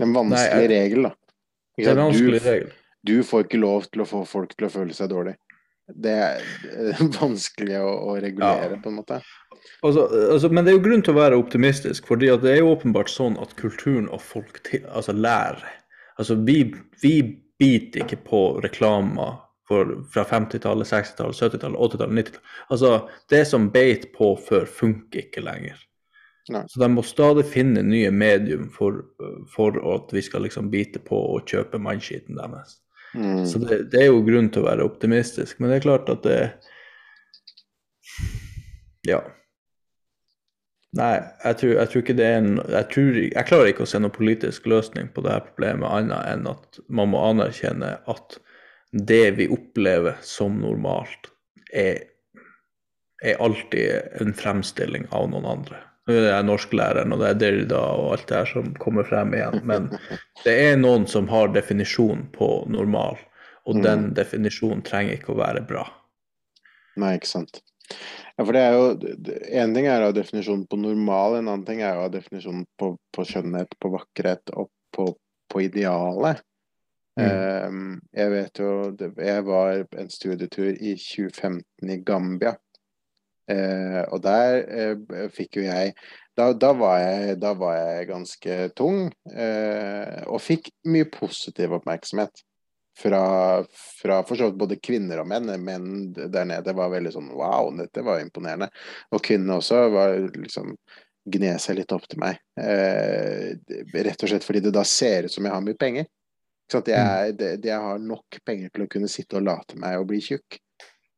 En 0.00 0.12
vanskelig 0.12 0.30
Nei, 0.30 0.62
jeg- 0.62 0.70
regel, 0.70 1.02
da. 1.08 1.14
Det 1.78 1.86
er 1.86 1.90
en 1.94 2.04
vanskelig 2.08 2.40
du, 2.42 2.48
regel. 2.50 2.72
du 3.06 3.22
får 3.22 3.44
ikke 3.46 3.60
lov 3.62 3.86
til 3.92 4.02
å 4.02 4.06
få 4.06 4.24
folk 4.26 4.56
til 4.56 4.66
å 4.66 4.70
føle 4.70 4.94
seg 4.94 5.10
dårlig. 5.10 5.36
Det 5.88 6.12
er 6.12 6.42
eh, 6.68 7.02
vanskelig 7.20 7.80
å, 7.80 7.90
å 8.12 8.16
regulere, 8.20 8.76
Ja. 8.76 8.80
på 8.82 8.92
en 8.92 8.98
måte. 9.00 9.20
Altså, 9.82 10.06
altså, 10.34 10.48
men 10.52 10.64
det 10.64 10.72
er 10.72 10.78
jo 10.78 10.84
grunn 10.84 11.02
til 11.06 11.14
å 11.14 11.20
være 11.20 11.38
optimistisk, 11.40 12.06
fordi 12.10 12.30
det 12.42 12.52
er 12.52 12.60
jo 12.62 12.72
åpenbart 12.74 13.10
sånn 13.12 13.38
at 13.42 13.56
kulturen 13.58 14.08
og 14.12 14.22
folk 14.22 14.60
til, 14.68 14.84
altså, 14.90 15.14
lærer. 15.16 15.64
Altså, 16.18 16.36
vi, 16.46 16.62
vi 17.02 17.14
biter 17.58 18.04
ikke 18.04 18.20
på 18.26 18.42
reklamer 18.64 19.38
fra 19.68 20.24
50-tallet, 20.24 20.88
60-tallet, 20.88 21.36
70-tallet, 21.36 21.76
80-tallet, 21.78 22.14
90-tallet. 22.22 22.54
Altså, 22.72 22.92
det 23.30 23.42
som 23.50 23.68
beit 23.74 24.08
på 24.14 24.32
før, 24.48 24.64
funker 24.64 25.26
ikke 25.26 25.44
lenger. 25.44 25.80
Nei. 26.48 26.62
Så 26.72 26.80
de 26.80 26.88
må 26.88 27.02
stadig 27.04 27.44
finne 27.44 27.82
nye 27.84 28.08
medium 28.14 28.70
for, 28.72 29.02
for 29.52 29.76
at 29.92 30.14
vi 30.16 30.22
skal 30.24 30.46
liksom 30.46 30.70
bite 30.72 31.02
på 31.04 31.18
og 31.34 31.50
kjøpe 31.50 31.80
mannskiten 31.82 32.38
deres. 32.40 32.78
Mm. 33.14 33.46
Så 33.48 33.60
det, 33.62 33.82
det 33.92 34.02
er 34.02 34.10
jo 34.10 34.24
grunn 34.26 34.50
til 34.52 34.64
å 34.64 34.68
være 34.68 34.86
optimistisk, 34.86 35.58
men 35.58 35.72
det 35.72 35.78
er 35.78 35.86
klart 35.88 36.12
at 36.12 36.24
det 36.26 36.40
Ja. 39.08 39.22
Nei, 40.98 41.14
jeg 41.44 41.56
tror, 41.60 41.72
jeg 41.76 41.90
tror 41.90 42.02
ikke 42.02 42.16
det 42.16 42.26
er 42.26 42.38
en 42.40 42.54
jeg, 42.58 42.84
tror, 42.92 43.16
jeg 43.20 43.48
klarer 43.48 43.70
ikke 43.70 43.84
å 43.84 43.88
se 43.88 44.00
noen 44.00 44.14
politisk 44.14 44.68
løsning 44.72 45.10
på 45.12 45.24
det 45.24 45.34
her 45.34 45.44
problemet, 45.44 45.88
annet 45.88 46.30
enn 46.32 46.46
at 46.48 46.78
man 46.88 47.12
må 47.12 47.20
anerkjenne 47.28 47.90
at 48.08 48.38
det 48.92 49.36
vi 49.36 49.48
opplever 49.52 50.16
som 50.24 50.56
normalt, 50.62 51.28
er, 51.76 52.00
er 53.20 53.42
alltid 53.44 54.22
en 54.22 54.32
fremstilling 54.36 55.04
av 55.12 55.28
noen 55.28 55.48
andre. 55.58 55.82
Nå 56.08 56.14
er 56.24 56.44
norsklæreren, 56.46 57.12
og 57.12 57.20
det 57.20 57.28
er 57.28 57.40
Derrida 57.42 57.78
og 57.78 58.12
alt 58.14 58.28
det 58.30 58.36
her 58.38 58.48
som 58.48 58.70
kommer 58.80 59.04
frem 59.04 59.34
igjen, 59.36 59.60
men 59.68 59.90
det 60.44 60.54
er 60.70 60.78
noen 60.80 61.04
som 61.10 61.28
har 61.28 61.50
definisjon 61.52 62.26
på 62.32 62.48
normal, 62.72 63.18
og 63.68 63.76
Mm. 63.76 63.82
den 63.84 64.06
definisjonen 64.16 64.80
trenger 64.82 65.18
ikke 65.18 65.34
å 65.34 65.40
være 65.42 65.66
bra. 65.68 65.84
Nei, 66.96 67.18
ikke 67.18 67.28
sant. 67.28 67.60
Ja, 68.38 68.44
for 68.44 68.52
det 68.52 68.62
er 68.62 68.72
jo 68.72 68.96
En 69.52 69.74
ting 69.74 69.86
er 69.86 70.00
å 70.00 70.08
ha 70.08 70.12
definisjonen 70.12 70.66
på 70.68 70.78
normal, 70.80 71.36
en 71.38 71.48
annen 71.48 71.66
ting 71.66 71.80
er 71.82 71.96
å 71.96 72.06
ha 72.06 72.08
definisjonen 72.08 72.64
på, 72.78 72.96
på 73.12 73.24
skjønnhet, 73.24 73.76
på 73.80 73.90
vakkerhet 73.92 74.52
og 74.56 74.70
på, 74.94 75.10
på 75.50 75.62
idealet. 75.64 76.40
Ehm, 77.18 78.00
jeg 78.14 78.30
vet 78.30 78.58
jo 78.62 78.94
Jeg 79.18 79.44
var 79.44 79.84
en 79.98 80.10
studietur 80.12 80.70
i 80.70 80.94
2015 80.94 81.90
i 81.90 81.96
Gambia. 82.06 82.56
Eh, 83.48 84.02
og 84.12 84.20
der 84.24 84.58
eh, 84.68 85.28
fikk 85.32 85.60
jo 85.60 85.64
jeg 85.64 85.94
da, 86.38 86.52
da, 86.54 86.72
var 86.76 87.00
jeg 87.02 87.38
da 87.42 87.54
var 87.58 87.78
jeg 87.78 88.10
ganske 88.12 88.58
tung, 88.78 89.08
eh, 89.32 90.20
og 90.28 90.42
fikk 90.42 90.70
mye 90.86 91.08
positiv 91.10 91.74
oppmerksomhet. 91.80 92.44
Fra, 92.98 93.62
fra 94.00 94.14
for 94.26 94.34
så 94.34 94.48
vidt 94.48 94.58
både 94.58 94.76
kvinner 94.82 95.20
og 95.22 95.28
menn. 95.30 95.50
Menn 95.62 95.90
der 96.16 96.46
nede 96.50 96.74
var 96.74 96.90
veldig 96.90 97.12
sånn 97.14 97.28
wow, 97.30 97.68
dette 97.78 98.02
var 98.02 98.18
imponerende. 98.18 98.66
Og 99.14 99.22
kvinnene 99.22 99.60
også 99.60 99.84
var 99.94 100.16
liksom 100.34 100.72
gned 101.30 101.62
seg 101.62 101.78
litt 101.78 101.94
opp 101.94 102.08
til 102.10 102.18
meg. 102.22 102.40
Eh, 102.58 103.54
rett 103.94 104.24
og 104.24 104.32
slett 104.32 104.46
fordi 104.46 104.64
det 104.66 104.74
da 104.74 104.82
ser 104.86 105.28
ut 105.28 105.34
som 105.34 105.46
jeg 105.46 105.54
har 105.54 105.62
mye 105.62 105.78
penger. 105.78 106.08
Ikke 106.66 106.78
sant? 106.78 106.90
Jeg, 106.90 107.36
det, 107.38 107.52
det 107.62 107.70
jeg 107.70 107.86
har 107.86 108.02
nok 108.02 108.40
penger 108.46 108.74
til 108.74 108.84
å 108.84 108.90
kunne 108.90 109.10
sitte 109.12 109.38
og 109.38 109.46
late 109.46 109.78
meg 109.80 110.00
og 110.00 110.08
bli 110.10 110.18
tjukk. 110.24 110.58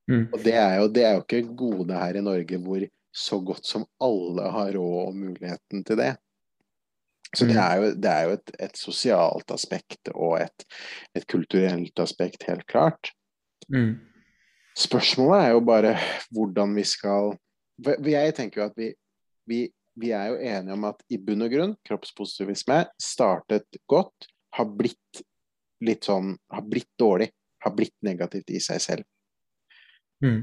Mm. 0.09 0.25
Og 0.33 0.41
det 0.45 0.55
er, 0.57 0.75
jo, 0.81 0.89
det 0.89 1.05
er 1.05 1.15
jo 1.15 1.23
ikke 1.25 1.39
et 1.43 1.53
gode 1.59 2.01
her 2.01 2.17
i 2.19 2.25
Norge 2.25 2.59
hvor 2.65 2.87
så 3.11 3.41
godt 3.43 3.67
som 3.67 3.85
alle 4.03 4.51
har 4.55 4.73
råd 4.77 5.09
og 5.09 5.17
muligheten 5.19 5.85
til 5.87 5.99
det. 5.99 6.13
Så 7.35 7.47
det 7.47 7.55
Mm. 7.55 7.63
er 7.63 7.77
jo, 7.77 7.91
det 7.95 8.11
er 8.11 8.23
jo 8.27 8.31
et, 8.35 8.51
et 8.59 8.77
sosialt 8.77 9.51
aspekt 9.55 10.09
og 10.15 10.41
et, 10.41 10.65
et 11.15 11.27
kulturelt 11.31 11.99
aspekt, 12.03 12.43
helt 12.49 12.67
klart. 12.67 13.13
Mm. 13.69 14.01
Spørsmålet 14.79 15.45
er 15.45 15.51
jo 15.55 15.61
bare 15.61 15.93
hvordan 16.31 16.75
vi 16.75 16.85
skal 16.85 17.37
Jeg 17.81 18.35
tenker 18.35 18.61
jo 18.61 18.67
at 18.67 18.75
vi, 18.77 18.91
vi, 19.47 19.61
vi 19.97 20.11
er 20.11 20.27
jo 20.27 20.37
enige 20.37 20.73
om 20.75 20.85
at 20.85 21.01
i 21.09 21.17
bunn 21.19 21.43
og 21.47 21.51
grunn 21.53 21.77
kroppspositivisme 21.87 22.83
startet 23.01 23.79
godt, 23.89 24.27
har 24.53 24.67
blitt 24.67 25.23
litt 25.81 26.05
sånn 26.05 26.35
Har 26.53 26.67
blitt 26.67 26.91
dårlig. 26.99 27.31
Har 27.65 27.73
blitt 27.77 27.95
negativt 28.05 28.51
i 28.51 28.61
seg 28.61 28.81
selv. 28.81 29.05
Mm. 30.25 30.41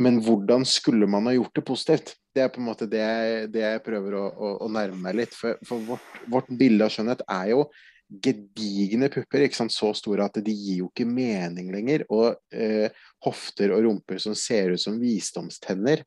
Men 0.00 0.20
hvordan 0.24 0.64
skulle 0.68 1.08
man 1.10 1.26
ha 1.28 1.34
gjort 1.34 1.54
det 1.56 1.66
positivt? 1.66 2.14
Det 2.34 2.44
er 2.44 2.50
på 2.52 2.60
en 2.62 2.68
måte 2.70 2.88
det 2.88 3.00
jeg, 3.02 3.46
det 3.52 3.62
jeg 3.64 3.84
prøver 3.84 4.16
å, 4.16 4.26
å, 4.30 4.50
å 4.64 4.68
nærme 4.72 5.00
meg 5.02 5.18
litt. 5.18 5.36
For, 5.36 5.58
for 5.66 5.82
vårt, 5.84 6.20
vårt 6.30 6.50
bilde 6.60 6.86
av 6.86 6.94
skjønnhet 6.94 7.24
er 7.26 7.50
jo 7.52 7.64
gedigne 8.10 9.10
pupper, 9.12 9.44
ikke 9.46 9.58
sant? 9.60 9.74
så 9.74 9.92
store 9.94 10.26
at 10.26 10.40
de 10.42 10.54
gir 10.54 10.80
jo 10.82 10.88
ikke 10.90 11.06
mening 11.06 11.70
lenger. 11.74 12.06
Og 12.14 12.32
eh, 12.54 12.88
hofter 13.26 13.74
og 13.74 13.84
rumper 13.86 14.22
som 14.22 14.36
ser 14.38 14.74
ut 14.74 14.82
som 14.82 14.98
visdomstenner. 15.02 16.04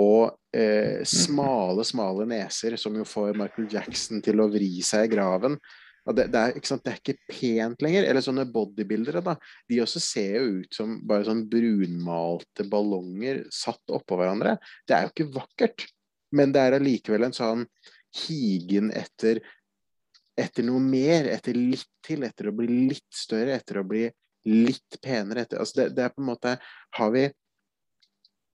Og 0.00 0.30
eh, 0.54 1.02
smale, 1.06 1.84
smale 1.86 2.26
neser 2.30 2.78
som 2.80 2.94
jo 2.96 3.06
får 3.06 3.34
Michael 3.38 3.68
Jackson 3.74 4.22
til 4.24 4.40
å 4.40 4.48
vri 4.52 4.78
seg 4.86 5.08
i 5.08 5.14
graven. 5.16 5.58
Det, 6.08 6.26
det, 6.32 6.40
er, 6.40 6.56
ikke 6.56 6.70
sant? 6.70 6.82
det 6.86 6.92
er 6.92 7.00
ikke 7.00 7.30
pent 7.30 7.84
lenger. 7.84 8.08
Eller 8.08 8.24
sånne 8.24 8.46
bodybuildere, 8.50 9.22
da. 9.24 9.36
De 9.70 9.80
også 9.84 10.02
ser 10.02 10.36
jo 10.38 10.60
ut 10.62 10.76
som 10.76 10.98
bare 11.08 11.28
sånn 11.28 11.44
brunmalte 11.50 12.66
ballonger 12.70 13.44
satt 13.54 13.94
oppå 13.94 14.18
hverandre. 14.20 14.56
Det 14.88 14.96
er 14.96 15.06
jo 15.06 15.14
ikke 15.14 15.30
vakkert. 15.36 15.86
Men 16.36 16.54
det 16.54 16.62
er 16.62 16.78
allikevel 16.78 17.26
en 17.26 17.36
sånn 17.36 17.66
higen 18.24 18.90
etter, 18.96 19.42
etter 20.38 20.66
noe 20.66 20.82
mer, 20.82 21.28
etter 21.30 21.58
litt 21.58 21.90
til, 22.06 22.24
etter 22.26 22.50
å 22.50 22.56
bli 22.56 22.70
litt 22.90 23.08
større, 23.14 23.58
etter 23.58 23.82
å 23.82 23.86
bli 23.86 24.06
litt 24.48 25.00
penere. 25.02 25.44
Etter, 25.44 25.60
altså 25.62 25.82
det, 25.82 25.90
det 25.98 26.06
er 26.06 26.14
på 26.14 26.22
en 26.22 26.30
måte 26.30 26.56
Har 26.96 27.14
vi 27.14 27.28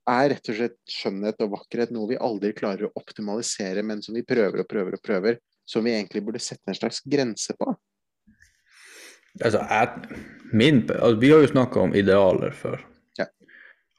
er 0.06 0.28
rett 0.30 0.48
og 0.52 0.58
slett 0.58 0.78
skjønnhet 0.90 1.40
og 1.42 1.52
vakkerhet 1.56 1.92
noe 1.94 2.10
vi 2.12 2.18
aldri 2.22 2.52
klarer 2.56 2.86
å 2.86 2.92
optimalisere, 2.98 3.82
men 3.82 4.02
som 4.04 4.14
vi 4.14 4.22
prøver 4.26 4.62
og 4.62 4.68
prøver 4.70 4.94
og 4.94 5.02
prøver, 5.02 5.38
som 5.66 5.84
vi 5.84 5.92
egentlig 5.96 6.22
burde 6.26 6.42
sette 6.42 6.70
en 6.70 6.78
slags 6.78 7.02
grense 7.04 7.54
på? 7.58 7.74
Altså, 9.44 9.60
jeg, 9.68 10.20
min, 10.56 10.82
altså, 10.94 11.16
vi 11.20 11.30
har 11.30 11.42
jo 11.44 11.50
snakka 11.52 11.82
om 11.82 11.94
idealer 11.94 12.54
før. 12.56 12.80
Ja. 13.18 13.26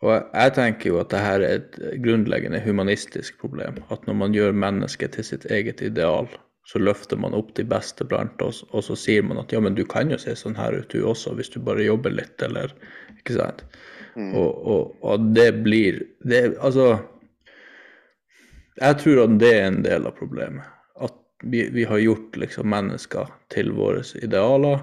Og 0.01 0.11
jeg- 0.13 0.25
jeg 0.33 0.53
tenker 0.53 0.89
jo 0.89 0.99
at 0.99 1.09
det 1.13 1.19
her 1.19 1.41
er 1.45 1.55
et 1.59 1.77
grunnleggende 2.03 2.61
humanistisk 2.65 3.37
problem. 3.39 3.83
At 3.91 4.07
når 4.07 4.13
man 4.17 4.33
gjør 4.33 4.51
mennesket 4.57 5.11
til 5.11 5.23
sitt 5.23 5.45
eget 5.45 5.81
ideal, 5.81 6.27
så 6.67 6.79
løfter 6.79 7.17
man 7.17 7.33
opp 7.33 7.53
de 7.55 7.63
beste 7.63 8.03
blant 8.03 8.41
oss, 8.41 8.63
og 8.73 8.83
så 8.83 8.95
sier 8.97 9.23
man 9.23 9.37
at 9.39 9.51
ja, 9.53 9.59
men 9.59 9.75
du 9.75 9.85
kan 9.85 10.09
jo 10.11 10.17
se 10.17 10.33
sånn 10.35 10.55
her 10.57 10.73
ut 10.75 10.89
du 10.89 11.03
også, 11.05 11.33
hvis 11.35 11.49
du 11.53 11.59
bare 11.63 11.85
jobber 11.85 12.09
litt, 12.11 12.41
eller 12.41 12.73
Ikke 13.17 13.35
sant? 13.37 13.63
Mm. 14.15 14.33
Og, 14.35 14.67
og, 14.67 14.97
og 15.03 15.33
det 15.35 15.63
blir 15.63 16.01
det, 16.25 16.57
Altså 16.59 16.99
Jeg 18.81 18.97
tror 18.97 19.23
at 19.23 19.39
det 19.39 19.53
er 19.53 19.67
en 19.67 19.81
del 19.83 20.05
av 20.07 20.15
problemet. 20.17 20.63
Vi, 21.43 21.69
vi 21.69 21.83
har 21.85 21.99
gjort 22.01 22.37
liksom 22.37 22.69
mennesker 22.69 23.29
til 23.53 23.71
våre 23.77 24.01
idealer, 24.23 24.79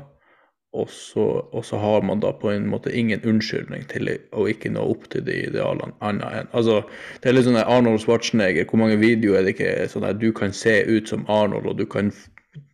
og 0.74 0.90
så, 0.90 1.24
og 1.54 1.64
så 1.66 1.78
har 1.78 2.02
man 2.02 2.20
da 2.22 2.32
på 2.34 2.50
en 2.50 2.66
måte 2.66 2.90
ingen 2.90 3.22
unnskyldning 3.22 3.84
til 3.90 4.10
å 4.34 4.46
ikke 4.50 4.72
nå 4.74 4.82
opp 4.90 5.06
til 5.12 5.22
de 5.26 5.36
idealene 5.46 5.94
annet 6.02 6.40
enn 6.40 6.48
Altså, 6.50 6.80
det 7.22 7.30
er 7.30 7.36
litt 7.36 7.46
sånn 7.46 7.60
Arnold 7.62 8.02
Schwarzenegger, 8.02 8.66
hvor 8.66 8.82
mange 8.82 8.98
videoer 8.98 9.40
er 9.40 9.46
det 9.46 9.54
ikke 9.54 9.88
sånn 9.90 10.06
at 10.08 10.18
du 10.22 10.32
kan 10.34 10.54
se 10.54 10.80
ut 10.90 11.10
som 11.10 11.26
Arnold, 11.30 11.68
og 11.70 11.78
du 11.78 11.86
kan 11.90 12.10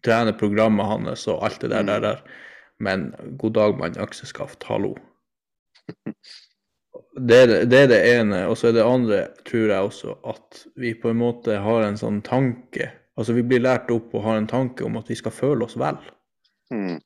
trene 0.04 0.32
programmet 0.36 0.88
hans 0.88 1.26
og 1.28 1.44
alt 1.44 1.60
det 1.60 1.72
der, 1.74 1.84
der, 1.88 2.04
der. 2.04 2.22
Men 2.80 3.10
god 3.40 3.56
dag, 3.58 3.76
mann, 3.76 3.98
økseskaft, 4.00 4.64
hallo. 4.68 4.94
Det 7.20 7.36
er 7.36 7.50
det, 7.50 7.58
det 7.68 7.82
er 7.84 7.90
det 7.90 8.00
ene. 8.14 8.46
Og 8.48 8.56
så 8.56 8.70
er 8.70 8.78
det 8.78 8.86
andre, 8.86 9.20
tror 9.44 9.66
jeg 9.74 9.90
også, 9.90 10.16
at 10.32 10.64
vi 10.80 10.94
på 10.96 11.12
en 11.12 11.20
måte 11.20 11.58
har 11.60 11.84
en 11.84 12.00
sånn 12.00 12.22
tanke 12.24 12.88
Altså 13.20 13.36
vi 13.36 13.44
blir 13.44 13.60
lært 13.62 13.90
opp 13.92 14.14
og 14.16 14.24
har 14.24 14.40
en 14.40 14.48
tanke 14.50 14.84
om 14.86 14.96
at 15.00 15.10
vi 15.12 15.18
skal 15.18 15.34
føle 15.36 15.66
oss 15.66 15.76
vel. 15.80 15.98
Mm. 16.72 16.98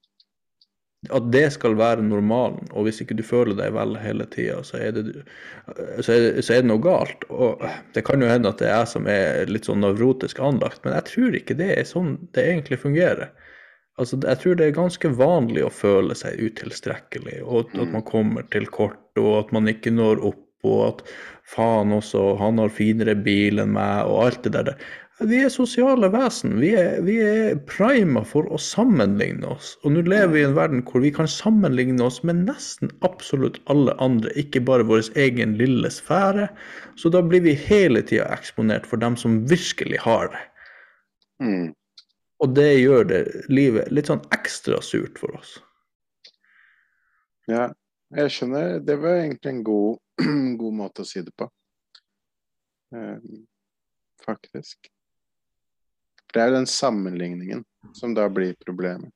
At 1.12 1.26
det 1.34 1.44
skal 1.52 1.74
være 1.76 2.04
normalen. 2.06 2.68
Og 2.72 2.86
hvis 2.86 3.02
ikke 3.04 3.16
du 3.18 3.22
føler 3.26 3.56
deg 3.58 3.74
vel 3.76 3.96
hele 4.00 4.24
tida, 4.32 4.60
så, 4.64 4.78
det- 4.94 5.24
så, 6.06 6.14
så 6.40 6.54
er 6.54 6.62
det 6.62 6.70
noe 6.70 6.80
galt. 6.84 7.26
Og 7.28 7.60
det 7.96 8.04
kan 8.06 8.22
jo 8.24 8.30
hende 8.30 8.48
at 8.54 8.62
det 8.62 8.70
er 8.70 8.78
jeg 8.84 8.92
som 8.94 9.10
er 9.10 9.50
litt 9.50 9.68
sånn 9.68 9.82
nevrotisk 9.84 10.40
anlagt, 10.40 10.80
men 10.86 10.94
jeg 10.96 11.08
tror 11.10 11.36
ikke 11.40 11.58
det 11.60 11.72
er 11.76 11.90
sånn 11.90 12.14
det 12.36 12.46
egentlig 12.54 12.80
fungerer. 12.86 13.34
Altså, 14.00 14.16
jeg 14.24 14.40
tror 14.42 14.56
det 14.58 14.64
er 14.66 14.78
ganske 14.80 15.10
vanlig 15.14 15.62
å 15.66 15.70
føle 15.70 16.16
seg 16.18 16.40
utilstrekkelig, 16.42 17.36
og 17.44 17.60
at, 17.68 17.76
at 17.84 17.92
man 17.92 18.02
kommer 18.08 18.48
til 18.50 18.64
kort, 18.74 18.98
og 19.20 19.36
at 19.44 19.52
man 19.54 19.70
ikke 19.70 19.92
når 19.94 20.24
opp, 20.32 20.40
og 20.64 20.80
at 20.88 21.02
faen 21.52 21.92
også, 21.92 22.24
han 22.40 22.58
har 22.58 22.72
finere 22.72 23.14
bil 23.22 23.60
enn 23.62 23.74
meg, 23.76 24.08
og 24.08 24.22
alt 24.24 24.48
det 24.48 24.54
der. 24.56 24.72
Vi 25.22 25.36
er 25.44 25.50
sosiale 25.52 26.08
vesen. 26.10 26.56
Vi 26.58 26.72
er, 26.74 26.96
vi 27.06 27.20
er 27.22 27.60
prima 27.70 28.24
for 28.26 28.48
å 28.50 28.58
sammenligne 28.58 29.46
oss. 29.46 29.76
Og 29.86 29.92
nå 29.94 30.02
lever 30.08 30.32
vi 30.32 30.40
i 30.42 30.46
en 30.48 30.56
verden 30.56 30.80
hvor 30.88 31.04
vi 31.04 31.12
kan 31.14 31.28
sammenligne 31.30 32.02
oss 32.02 32.18
med 32.26 32.40
nesten 32.48 32.90
absolutt 33.06 33.60
alle 33.70 33.94
andre, 34.02 34.32
ikke 34.34 34.64
bare 34.66 34.86
vår 34.88 35.06
egen 35.22 35.54
lille 35.60 35.90
sfære. 35.94 36.48
Så 36.98 37.12
da 37.14 37.22
blir 37.22 37.44
vi 37.46 37.54
hele 37.54 38.02
tida 38.02 38.26
eksponert 38.34 38.88
for 38.90 38.98
dem 38.98 39.14
som 39.20 39.44
virkelig 39.50 40.00
har 40.02 40.32
det. 40.34 40.42
Mm. 41.46 41.68
Og 42.42 42.56
det 42.56 42.72
gjør 42.80 43.06
det 43.12 43.22
livet 43.54 43.94
litt 43.94 44.10
sånn 44.10 44.24
ekstra 44.34 44.80
surt 44.82 45.22
for 45.22 45.38
oss. 45.38 45.54
Ja, 47.46 47.68
jeg 48.18 48.34
skjønner. 48.34 48.80
Det 48.82 48.98
var 48.98 49.20
egentlig 49.20 49.52
en 49.52 49.62
god, 49.62 50.02
god 50.64 50.76
måte 50.82 51.06
å 51.06 51.08
si 51.08 51.22
det 51.22 51.36
på. 51.38 51.46
Um, 52.90 53.46
faktisk. 54.26 54.90
Det 56.34 56.42
er 56.42 56.50
den 56.50 56.66
sammenligningen 56.66 57.62
som 57.94 58.14
da 58.14 58.26
blir 58.32 58.56
problemet. 58.64 59.12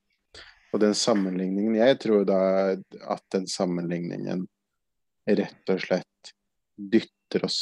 Og 0.72 0.80
den 0.82 0.94
sammenligningen 0.94 1.78
Jeg 1.78 1.98
tror 2.02 2.24
da 2.28 2.40
at 3.10 3.24
den 3.34 3.48
sammenligningen 3.48 4.46
rett 5.28 5.72
og 5.72 5.80
slett 5.82 6.32
dytter 6.78 7.44
oss 7.48 7.60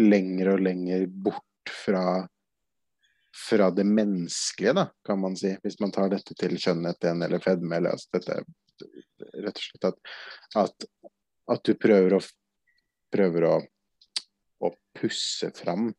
lenger 0.00 0.54
og 0.54 0.64
lenger 0.64 1.06
bort 1.06 1.74
fra 1.84 2.26
fra 3.40 3.70
det 3.70 3.84
menneskelige, 3.86 4.72
da, 4.74 4.84
kan 5.06 5.20
man 5.20 5.36
si. 5.38 5.52
Hvis 5.62 5.78
man 5.80 5.92
tar 5.94 6.10
dette 6.12 6.34
til 6.36 6.56
skjønnhet 6.60 7.04
igjen, 7.06 7.22
eller 7.24 7.40
fedme, 7.42 7.78
eller 7.78 7.94
altså 7.94 8.18
dette 8.18 8.40
rett 9.40 9.54
og 9.54 9.62
slett 9.64 9.86
at, 9.88 10.10
at, 10.60 10.86
at 11.54 11.62
du 11.64 11.72
prøver 11.78 12.18
å 12.18 12.20
prøver 13.10 13.46
å, 13.48 13.54
å 14.62 14.70
pusse 14.96 15.50
fram 15.56 15.90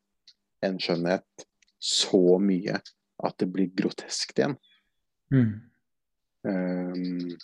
en 0.66 0.78
skjønnhet 0.82 1.46
så 1.82 2.38
mye 2.42 2.78
at 3.22 3.38
det 3.42 3.48
blir 3.54 3.72
groteskt 3.78 4.38
igjen. 4.40 4.56
Um, 6.46 7.38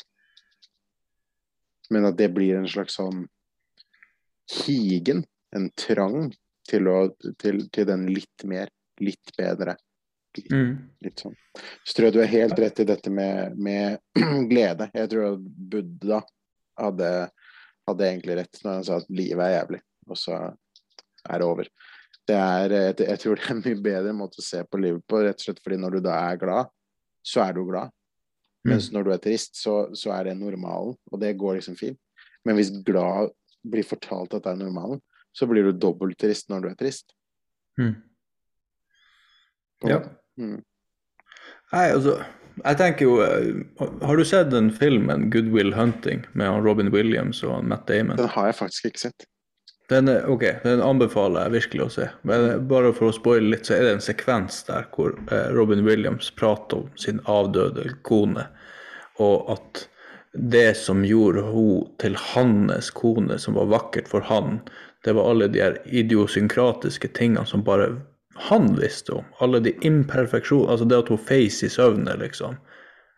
men 1.89 2.05
at 2.09 2.17
det 2.19 2.29
blir 2.35 2.57
en 2.59 2.67
slags 2.69 2.97
sånn 2.99 3.25
higen, 4.65 5.23
en 5.55 5.69
trang 5.79 6.31
til, 6.67 6.87
å, 6.91 6.97
til, 7.39 7.61
til 7.73 7.87
den 7.87 8.07
litt 8.11 8.43
mer, 8.47 8.71
litt 9.03 9.33
bedre. 9.37 9.77
Litt, 10.37 10.51
Mm. 10.53 10.73
litt 11.01 11.21
sånn. 11.23 11.33
Så 11.81 11.95
tror 11.97 12.05
jeg 12.07 12.13
du 12.13 12.19
er 12.21 12.29
helt 12.29 12.59
rett 12.61 12.79
i 12.83 12.85
dette 12.85 13.09
med, 13.09 13.55
med 13.57 13.97
glede. 14.51 14.85
Jeg 14.93 15.09
tror 15.09 15.31
at 15.31 15.45
Buddha 15.71 16.19
hadde, 16.77 17.07
hadde 17.89 18.05
egentlig 18.11 18.35
rett 18.43 18.59
når 18.61 18.75
han 18.75 18.85
sa 18.85 18.99
at 19.01 19.09
livet 19.09 19.41
er 19.47 19.55
jævlig, 19.55 19.79
og 20.11 20.19
så 20.21 20.37
er 20.37 21.41
det 21.41 21.47
over. 21.47 21.71
Det 22.27 22.35
er, 22.35 22.73
jeg, 22.75 22.95
jeg 23.07 23.19
tror 23.21 23.37
det 23.39 23.45
er 23.45 23.53
en 23.53 23.61
mye 23.63 23.83
bedre 23.83 24.15
måte 24.15 24.41
å 24.41 24.45
se 24.45 24.59
på 24.67 24.79
livet 24.83 25.03
på, 25.07 25.21
rett 25.23 25.39
og 25.39 25.45
slett 25.47 25.61
fordi 25.63 25.77
når 25.79 25.97
du 25.97 26.01
da 26.09 26.17
er 26.27 26.41
glad, 26.41 26.71
så 27.23 27.45
er 27.45 27.55
du 27.55 27.63
glad. 27.67 27.93
Mens 28.67 28.89
når 28.91 29.07
du 29.07 29.11
er 29.15 29.21
trist, 29.23 29.55
så, 29.55 29.75
så 29.95 30.11
er 30.17 30.27
det 30.27 30.37
normalen, 30.39 30.95
og 31.11 31.21
det 31.21 31.37
går 31.39 31.59
liksom 31.59 31.77
fint. 31.79 31.99
Men 32.43 32.57
hvis 32.57 32.73
glad 32.85 33.31
blir 33.67 33.85
fortalt 33.87 34.35
at 34.35 34.43
det 34.43 34.55
er 34.55 34.59
normalen, 34.59 34.99
så 35.35 35.47
blir 35.47 35.67
du 35.67 35.77
dobbelt 35.77 36.17
trist 36.19 36.49
når 36.51 36.65
du 36.65 36.69
er 36.71 36.79
trist. 36.79 37.13
Mm. 37.79 37.93
Ja. 39.87 40.01
Mm. 40.39 40.59
Nei, 41.71 41.85
altså, 41.93 42.17
jeg 42.57 42.77
tenker 42.79 43.05
jo 43.05 43.17
eh, 43.21 43.59
Har 44.07 44.17
du 44.17 44.23
sett 44.25 44.49
den 44.49 44.71
filmen 44.73 45.27
'Good 45.29 45.51
Will 45.53 45.75
Hunting' 45.75 46.23
med 46.33 46.63
Robin 46.65 46.89
Williams 46.93 47.43
og 47.43 47.65
Matt 47.65 47.87
Damon? 47.87 48.17
Den 48.17 48.31
har 48.33 48.49
jeg 48.49 48.55
faktisk 48.55 48.89
ikke 48.89 49.03
sett. 49.07 49.27
Den, 49.87 50.09
er, 50.11 50.25
ok, 50.27 50.43
den 50.63 50.81
anbefaler 50.83 51.47
jeg 51.47 51.53
virkelig 51.53 51.83
å 51.85 51.91
se. 51.93 52.07
Men 52.27 52.65
bare 52.67 52.91
for 52.95 53.09
å 53.09 53.15
spoile 53.15 53.53
litt, 53.53 53.69
så 53.69 53.77
er 53.77 53.85
det 53.85 53.93
en 53.95 54.03
sekvens 54.03 54.59
der 54.67 54.89
hvor 54.95 55.13
eh, 55.31 55.47
Robin 55.55 55.85
Williams 55.87 56.27
prater 56.35 56.83
om 56.83 56.89
sin 56.99 57.21
avdøde 57.23 57.85
kone, 58.07 58.49
og 59.23 59.53
at 59.55 59.85
det 60.37 60.75
som 60.77 61.05
gjorde 61.07 61.41
hun 61.47 61.87
til 62.03 62.17
hans 62.33 62.91
kone, 62.93 63.39
som 63.39 63.55
var 63.57 63.71
vakkert 63.71 64.11
for 64.11 64.27
han, 64.27 64.59
det 65.07 65.15
var 65.15 65.31
alle 65.31 65.47
de 65.47 65.63
her 65.63 65.79
idiosynkratiske 65.85 67.07
tingene 67.15 67.47
som 67.47 67.63
bare 67.63 67.93
han 68.49 68.73
visste 68.77 69.15
om. 69.17 69.25
Alle 69.41 69.63
de 69.63 69.73
imperfeksjonene, 69.87 70.69
altså 70.71 70.85
det 70.85 70.99
at 70.99 71.09
hun 71.13 71.21
feis 71.29 71.63
i 71.63 71.71
søvne, 71.71 72.13
liksom. 72.19 72.59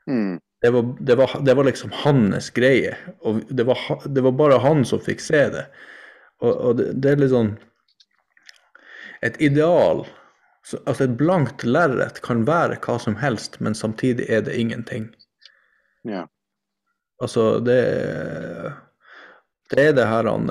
Mm. 0.07 0.37
Det 0.61 0.69
var, 0.75 0.95
det, 0.99 1.15
var, 1.15 1.33
det 1.43 1.55
var 1.55 1.67
liksom 1.67 1.91
hans 2.03 2.49
greie, 2.55 2.93
og 3.23 3.41
det 3.49 3.65
var, 3.67 3.79
det 4.05 4.23
var 4.23 4.35
bare 4.37 4.61
han 4.63 4.85
som 4.87 5.01
fikk 5.01 5.23
se 5.23 5.45
det. 5.53 5.65
Og, 6.39 6.53
og 6.55 6.77
det, 6.79 6.93
det 7.03 7.11
er 7.11 7.19
litt 7.19 7.33
sånn 7.33 7.53
Et 9.27 9.35
ideal, 9.43 10.05
så, 10.63 10.77
altså 10.87 11.03
et 11.03 11.15
blankt 11.19 11.65
lerret, 11.67 12.21
kan 12.23 12.45
være 12.47 12.77
hva 12.85 12.95
som 13.03 13.17
helst, 13.19 13.57
men 13.59 13.75
samtidig 13.75 14.29
er 14.31 14.45
det 14.47 14.55
ingenting. 14.55 15.09
Ja. 16.07 16.21
Altså, 17.19 17.59
det 17.59 17.81
Det 19.69 19.89
er 19.89 19.93
det 19.97 20.07
her 20.07 20.29
han 20.31 20.47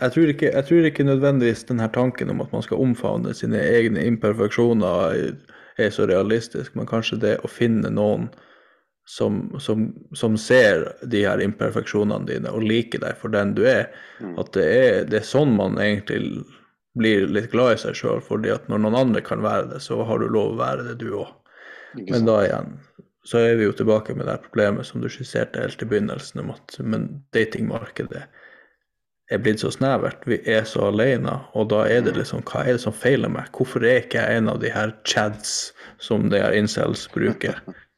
jeg 0.00 0.12
tror, 0.14 0.30
ikke, 0.32 0.50
jeg 0.54 0.64
tror 0.64 0.86
ikke 0.86 1.04
nødvendigvis 1.04 1.64
den 1.68 1.80
her 1.80 1.88
tanken 1.92 2.30
om 2.30 2.40
at 2.40 2.52
man 2.52 2.62
skal 2.62 2.80
omfavne 2.80 3.34
sine 3.34 3.58
egne 3.60 4.04
imperfeksjoner 4.06 5.12
er- 5.12 5.36
er 5.78 5.90
så 5.90 6.06
realistisk, 6.06 6.74
men 6.76 6.86
kanskje 6.86 7.20
det 7.20 7.38
å 7.44 7.48
finne 7.48 7.90
noen 7.90 8.30
som, 9.10 9.40
som, 9.58 9.88
som 10.14 10.36
ser 10.38 10.84
de 11.10 11.24
her 11.26 11.42
imperfeksjonene 11.42 12.28
dine 12.28 12.52
og 12.54 12.62
liker 12.62 13.02
deg 13.02 13.18
for 13.18 13.32
den 13.34 13.56
du 13.58 13.64
er, 13.66 13.88
Mm. 14.20 14.34
at 14.36 14.50
det 14.52 14.64
er, 14.68 14.96
det 15.08 15.16
er 15.16 15.24
sånn 15.24 15.54
man 15.56 15.78
egentlig 15.80 16.42
blir 17.00 17.22
litt 17.32 17.50
glad 17.54 17.72
i 17.72 17.78
seg 17.80 17.94
sjøl, 17.96 18.18
fordi 18.20 18.50
at 18.52 18.66
når 18.68 18.82
noen 18.84 18.98
andre 18.98 19.22
kan 19.24 19.40
være 19.40 19.70
det, 19.70 19.78
så 19.80 20.02
har 20.04 20.20
du 20.20 20.26
lov 20.28 20.52
å 20.52 20.58
være 20.58 20.84
det 20.90 20.98
du 21.00 21.06
òg. 21.22 21.30
Men 21.96 22.28
da 22.28 22.34
igjen, 22.44 22.74
så 23.24 23.40
er 23.40 23.56
vi 23.56 23.64
jo 23.64 23.72
tilbake 23.78 24.12
med 24.18 24.28
det 24.28 24.36
problemet 24.44 24.86
som 24.86 25.00
du 25.00 25.08
skisserte 25.08 25.62
helt 25.64 25.80
i 25.80 25.88
begynnelsen, 25.88 26.44
om 26.44 26.52
at 26.52 26.76
men 26.84 27.08
datingmarkedet 27.32 28.26
er 29.30 29.42
blitt 29.42 29.64
så 29.64 29.72
snevert. 29.72 30.22
Vi 30.28 30.42
er 30.44 30.68
så 30.68 30.90
alene, 30.90 31.38
og 31.56 31.70
da 31.72 31.86
er 31.88 32.04
det 32.04 32.16
liksom 32.18 32.44
Hva 32.44 32.66
er 32.66 32.76
det 32.76 32.84
som 32.84 32.92
feiler 32.94 33.32
meg? 33.32 33.48
Hvorfor 33.56 33.80
er 33.86 34.04
ikke 34.04 34.20
jeg 34.20 34.42
en 34.42 34.52
av 34.52 34.60
de 34.60 34.70
her 34.74 34.92
chads 35.08 35.72
som 36.02 36.28
de 36.28 36.42
her 36.44 36.52
incels 36.60 37.08
bruker? 37.16 37.56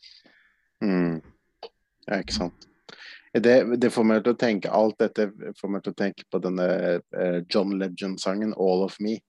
Mm. 0.82 1.20
Ja, 2.06 2.18
ikke 2.18 2.34
sant. 2.34 2.68
Det, 3.32 3.54
det 3.80 3.90
får 3.94 4.04
meg 4.04 4.24
til 4.24 4.34
å 4.34 4.36
tenke 4.36 4.72
Alt 4.76 4.98
dette 5.00 5.30
får 5.56 5.70
meg 5.72 5.84
til 5.84 5.94
å 5.94 5.96
tenke 5.96 6.26
på 6.28 6.40
denne 6.42 6.66
eh, 7.00 7.38
John 7.48 7.78
Legend-sangen 7.80 8.52
'All 8.52 8.84
of 8.84 8.98
Me'. 9.00 9.22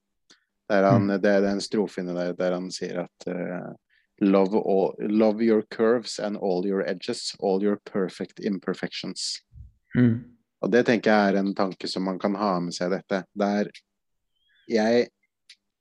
Han, 0.73 1.07
Det 1.07 1.29
er 1.29 1.45
en 1.45 1.61
strofe 1.61 2.01
inni 2.01 2.15
der 2.15 2.33
der 2.33 2.55
han 2.55 2.71
sier 2.71 3.03
at 3.03 3.27
uh, 3.27 3.75
love, 4.19 4.55
all, 4.57 4.95
love 4.99 5.43
your 5.43 5.61
curves 5.61 6.19
and 6.19 6.37
all 6.37 6.65
your 6.65 6.81
edges, 6.81 7.35
all 7.39 7.63
your 7.63 7.77
perfect 7.85 8.39
imperfections. 8.39 9.43
Mm. 9.95 10.23
Og 10.63 10.71
det 10.71 10.85
tenker 10.87 11.11
jeg 11.11 11.33
er 11.33 11.39
en 11.39 11.53
tanke 11.55 11.87
som 11.87 12.07
man 12.07 12.19
kan 12.19 12.35
ha 12.39 12.55
med 12.63 12.73
seg 12.73 12.91
dette. 12.95 13.23
Der 13.35 13.69
jeg 14.71 15.09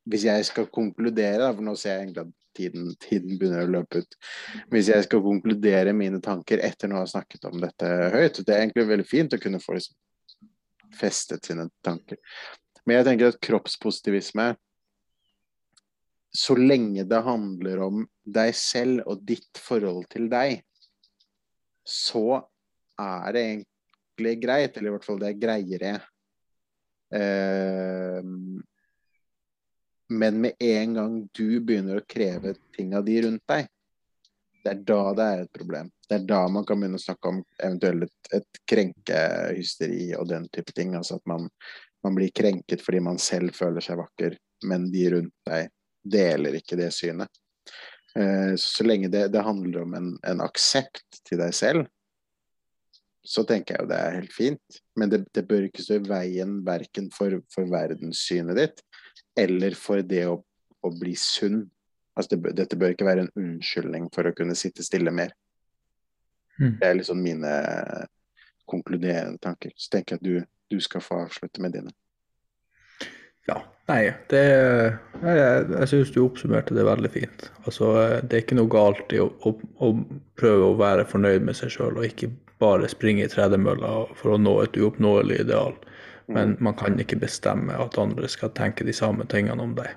Hvis 0.08 0.24
jeg 0.26 0.46
skal 0.48 0.70
konkludere, 0.74 1.52
for 1.54 1.62
nå 1.66 1.74
ser 1.78 1.96
jeg 1.96 2.06
egentlig 2.06 2.24
at 2.24 2.32
tiden, 2.56 2.88
tiden 3.00 3.36
begynner 3.38 3.66
å 3.66 3.72
løpe 3.78 4.02
ut. 4.02 4.16
Hvis 4.72 4.90
jeg 4.92 5.06
skal 5.06 5.22
konkludere 5.24 5.94
mine 5.96 6.20
tanker 6.24 6.62
etter 6.64 6.90
nå 6.90 6.98
å 6.98 7.04
ha 7.04 7.10
snakket 7.10 7.46
om 7.48 7.60
dette 7.62 7.88
høyt 8.12 8.42
Det 8.42 8.52
er 8.52 8.64
egentlig 8.64 8.88
veldig 8.90 9.08
fint 9.08 9.36
å 9.36 9.40
kunne 9.42 9.62
få 9.62 9.78
liksom 9.78 9.98
festet 10.98 11.48
sine 11.48 11.68
tanker. 11.84 12.18
Men 12.84 12.98
jeg 12.98 13.08
tenker 13.08 13.32
at 13.32 13.40
kroppspositivisme 13.40 14.52
Så 16.34 16.56
lenge 16.58 17.04
det 17.08 17.22
handler 17.24 17.84
om 17.86 18.04
deg 18.24 18.54
selv 18.56 19.06
og 19.06 19.22
ditt 19.28 19.60
forhold 19.60 20.06
til 20.12 20.30
deg, 20.32 20.62
så 21.84 22.40
er 22.96 23.34
det 23.34 23.42
egentlig 23.42 24.34
greit, 24.40 24.78
eller 24.78 24.88
i 24.88 24.94
hvert 24.94 25.04
fall 25.04 25.18
det 25.20 25.28
er 25.28 25.42
greiere. 25.42 25.90
Eh, 27.12 28.30
men 30.12 30.40
med 30.40 30.52
en 30.58 30.94
gang 30.94 31.14
du 31.32 31.60
begynner 31.60 32.00
å 32.00 32.06
kreve 32.08 32.54
ting 32.76 32.92
av 32.96 33.04
de 33.06 33.16
rundt 33.24 33.44
deg, 33.48 33.68
det 34.62 34.70
er 34.70 34.82
da 34.86 35.00
det 35.18 35.24
er 35.26 35.40
et 35.42 35.52
problem. 35.58 35.88
Det 36.08 36.18
er 36.18 36.26
da 36.28 36.40
man 36.52 36.66
kan 36.66 36.78
begynne 36.78 37.00
å 37.00 37.02
snakke 37.02 37.30
om 37.32 37.40
eventuelt 37.56 38.04
et, 38.06 38.38
et 38.38 38.60
krenkehysteri 38.68 40.12
og 40.18 40.28
den 40.30 40.46
type 40.54 40.74
ting. 40.76 40.94
Altså 40.98 41.18
at 41.18 41.24
man, 41.30 41.48
man, 42.04 42.14
blir 42.18 42.30
krenket 42.34 42.84
fordi 42.84 43.00
man 43.02 43.18
selv 43.22 43.56
føler 43.56 43.82
seg 43.84 43.98
vakker, 43.98 44.36
men 44.70 44.90
de 44.92 45.08
rundt 45.16 45.34
deg 45.48 45.72
deler 46.14 46.58
ikke 46.58 46.78
det 46.78 46.92
synet. 46.94 47.42
Eh, 48.14 48.54
så 48.60 48.86
lenge 48.86 49.10
det, 49.10 49.26
det 49.34 49.42
handler 49.42 49.82
om 49.82 49.98
en, 49.98 50.14
en, 50.30 50.44
aksept 50.44 51.22
til 51.26 51.42
deg 51.42 51.54
selv, 51.56 51.88
så 53.22 53.44
tenker 53.46 53.76
jeg 53.76 53.84
jo 53.84 53.90
det 53.90 53.98
er 53.98 54.16
helt 54.20 54.36
fint. 54.36 54.80
Men 54.98 55.10
det, 55.10 55.24
det 55.34 55.46
bør 55.48 55.66
ikke 55.66 55.82
stå 55.82 55.98
i 55.98 56.06
veien 56.06 56.60
verken 56.66 57.10
for, 57.14 57.40
for 57.54 57.70
verdenssynet 57.70 58.58
ditt 58.58 58.82
eller 59.38 59.76
for 59.78 60.02
det 60.06 60.26
å, 60.28 60.38
å 60.82 60.90
bli 60.96 61.14
sunn. 61.18 61.64
Altså 62.16 62.36
det, 62.36 62.54
dette 62.58 62.76
bør 62.76 62.94
ikke 62.94 63.08
være 63.08 63.26
en 63.26 63.32
unnskyldning 63.38 64.10
for 64.14 64.28
å 64.28 64.34
kunne 64.36 64.56
sitte 64.58 64.84
stille 64.84 65.14
mer. 65.14 65.32
Mm. 66.58 66.76
Det 66.80 66.88
er 66.88 66.98
liksom 66.98 67.22
mine 67.24 67.52
konkluderende 68.68 69.40
tanker. 69.42 69.72
Så 69.76 69.94
tenker 69.94 70.16
jeg 70.16 70.20
at 70.20 70.26
du, 70.26 70.76
du 70.76 70.80
skal 70.84 71.04
få 71.04 71.22
avslutte 71.24 71.62
med 71.64 71.74
dine. 71.76 71.92
Ja, 73.48 73.56
nei, 73.90 74.12
det 74.30 74.42
Jeg, 74.42 75.64
jeg 75.72 75.88
syns 75.90 76.12
du 76.14 76.20
oppsummerte 76.22 76.76
det 76.76 76.84
veldig 76.86 77.10
fint. 77.10 77.48
Altså, 77.64 77.90
det 78.22 78.36
er 78.36 78.44
ikke 78.44 78.58
noe 78.58 78.70
galt 78.70 79.14
i 79.14 79.18
å, 79.22 79.30
å, 79.42 79.54
å 79.82 79.90
prøve 80.38 80.68
å 80.68 80.78
være 80.78 81.08
fornøyd 81.10 81.46
med 81.46 81.58
seg 81.58 81.72
sjøl, 81.74 81.98
og 81.98 82.06
ikke 82.06 82.30
bare 82.62 82.90
springe 82.90 83.26
i 83.26 83.30
tredemølla 83.30 83.92
for 84.18 84.34
å 84.34 84.40
nå 84.40 84.54
et 84.62 84.78
uoppnåelig 84.78 85.40
ideal. 85.42 85.74
Men 86.32 86.56
mm. 86.56 86.64
man 86.64 86.74
kan 86.78 86.98
ikke 87.00 87.20
bestemme 87.20 87.76
at 87.76 87.98
andre 88.00 88.28
skal 88.30 88.52
tenke 88.56 88.86
de 88.88 88.94
samme 88.96 89.26
tingene 89.30 89.62
om 89.62 89.76
deg. 89.76 89.94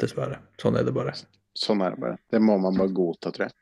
Dessverre. 0.00 0.40
Sånn 0.60 0.76
er 0.76 0.84
det 0.84 0.92
bare. 0.96 1.14
Sånn 1.56 1.80
er 1.84 1.94
det 1.94 2.02
bare. 2.02 2.18
Det 2.30 2.40
må 2.42 2.58
man 2.60 2.76
bare 2.76 2.92
godta, 2.92 3.32
tror 3.32 3.48
jeg. 3.48 3.56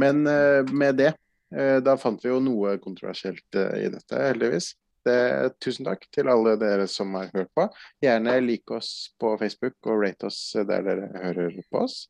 Men 0.00 0.22
uh, 0.26 0.62
med 0.70 1.00
det, 1.00 1.14
uh, 1.56 1.78
da 1.82 1.96
fant 1.98 2.22
vi 2.22 2.30
jo 2.30 2.38
noe 2.42 2.76
kontroversielt 2.82 3.58
uh, 3.58 3.74
i 3.80 3.88
dette, 3.90 4.14
heldigvis. 4.14 4.74
Det, 5.06 5.16
tusen 5.64 5.86
takk 5.88 6.04
til 6.12 6.28
alle 6.28 6.58
dere 6.60 6.84
som 6.90 7.14
har 7.16 7.30
hørt 7.32 7.50
på. 7.56 7.64
Gjerne 8.04 8.36
like 8.44 8.76
oss 8.76 8.90
på 9.20 9.32
Facebook 9.40 9.88
og 9.88 10.02
rate 10.04 10.28
oss 10.28 10.40
der 10.54 10.84
dere 10.84 11.08
hører 11.14 11.56
på 11.72 11.86
oss. 11.86 12.02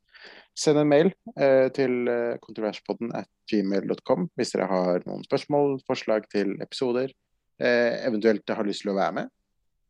Send 0.58 0.80
en 0.82 0.90
mail 0.90 1.12
til 1.72 2.10
kontroverspodden 2.42 3.14
at 3.16 3.30
gmail.com 3.48 4.26
hvis 4.36 4.50
dere 4.52 4.66
har 4.68 5.06
noen 5.06 5.22
spørsmål, 5.24 5.78
forslag 5.86 6.26
til 6.34 6.56
episoder, 6.58 7.14
eh, 7.60 8.00
eventuelt 8.08 8.56
har 8.56 8.66
lyst 8.66 8.84
til 8.84 8.92
å 8.94 8.98
være 8.98 9.16
med. 9.20 9.32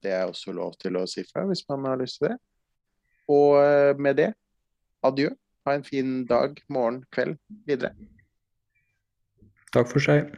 Det 0.01 0.13
er 0.17 0.29
også 0.29 0.53
lov 0.57 0.77
til 0.81 0.97
å 0.97 1.07
si 1.09 1.25
fra 1.29 1.45
hvis 1.49 1.65
man 1.69 1.89
har 1.91 2.01
lyst 2.01 2.21
til 2.21 2.31
det. 2.31 2.39
Og 3.31 3.59
eh, 3.63 3.93
med 3.99 4.19
det, 4.21 4.31
adjø. 5.07 5.31
Ha 5.69 5.75
en 5.77 5.85
fin 5.85 6.23
dag, 6.27 6.57
morgen, 6.73 7.03
kveld 7.13 7.37
videre. 7.69 7.93
Takk 9.75 9.91
for 9.91 10.03
seg. 10.03 10.33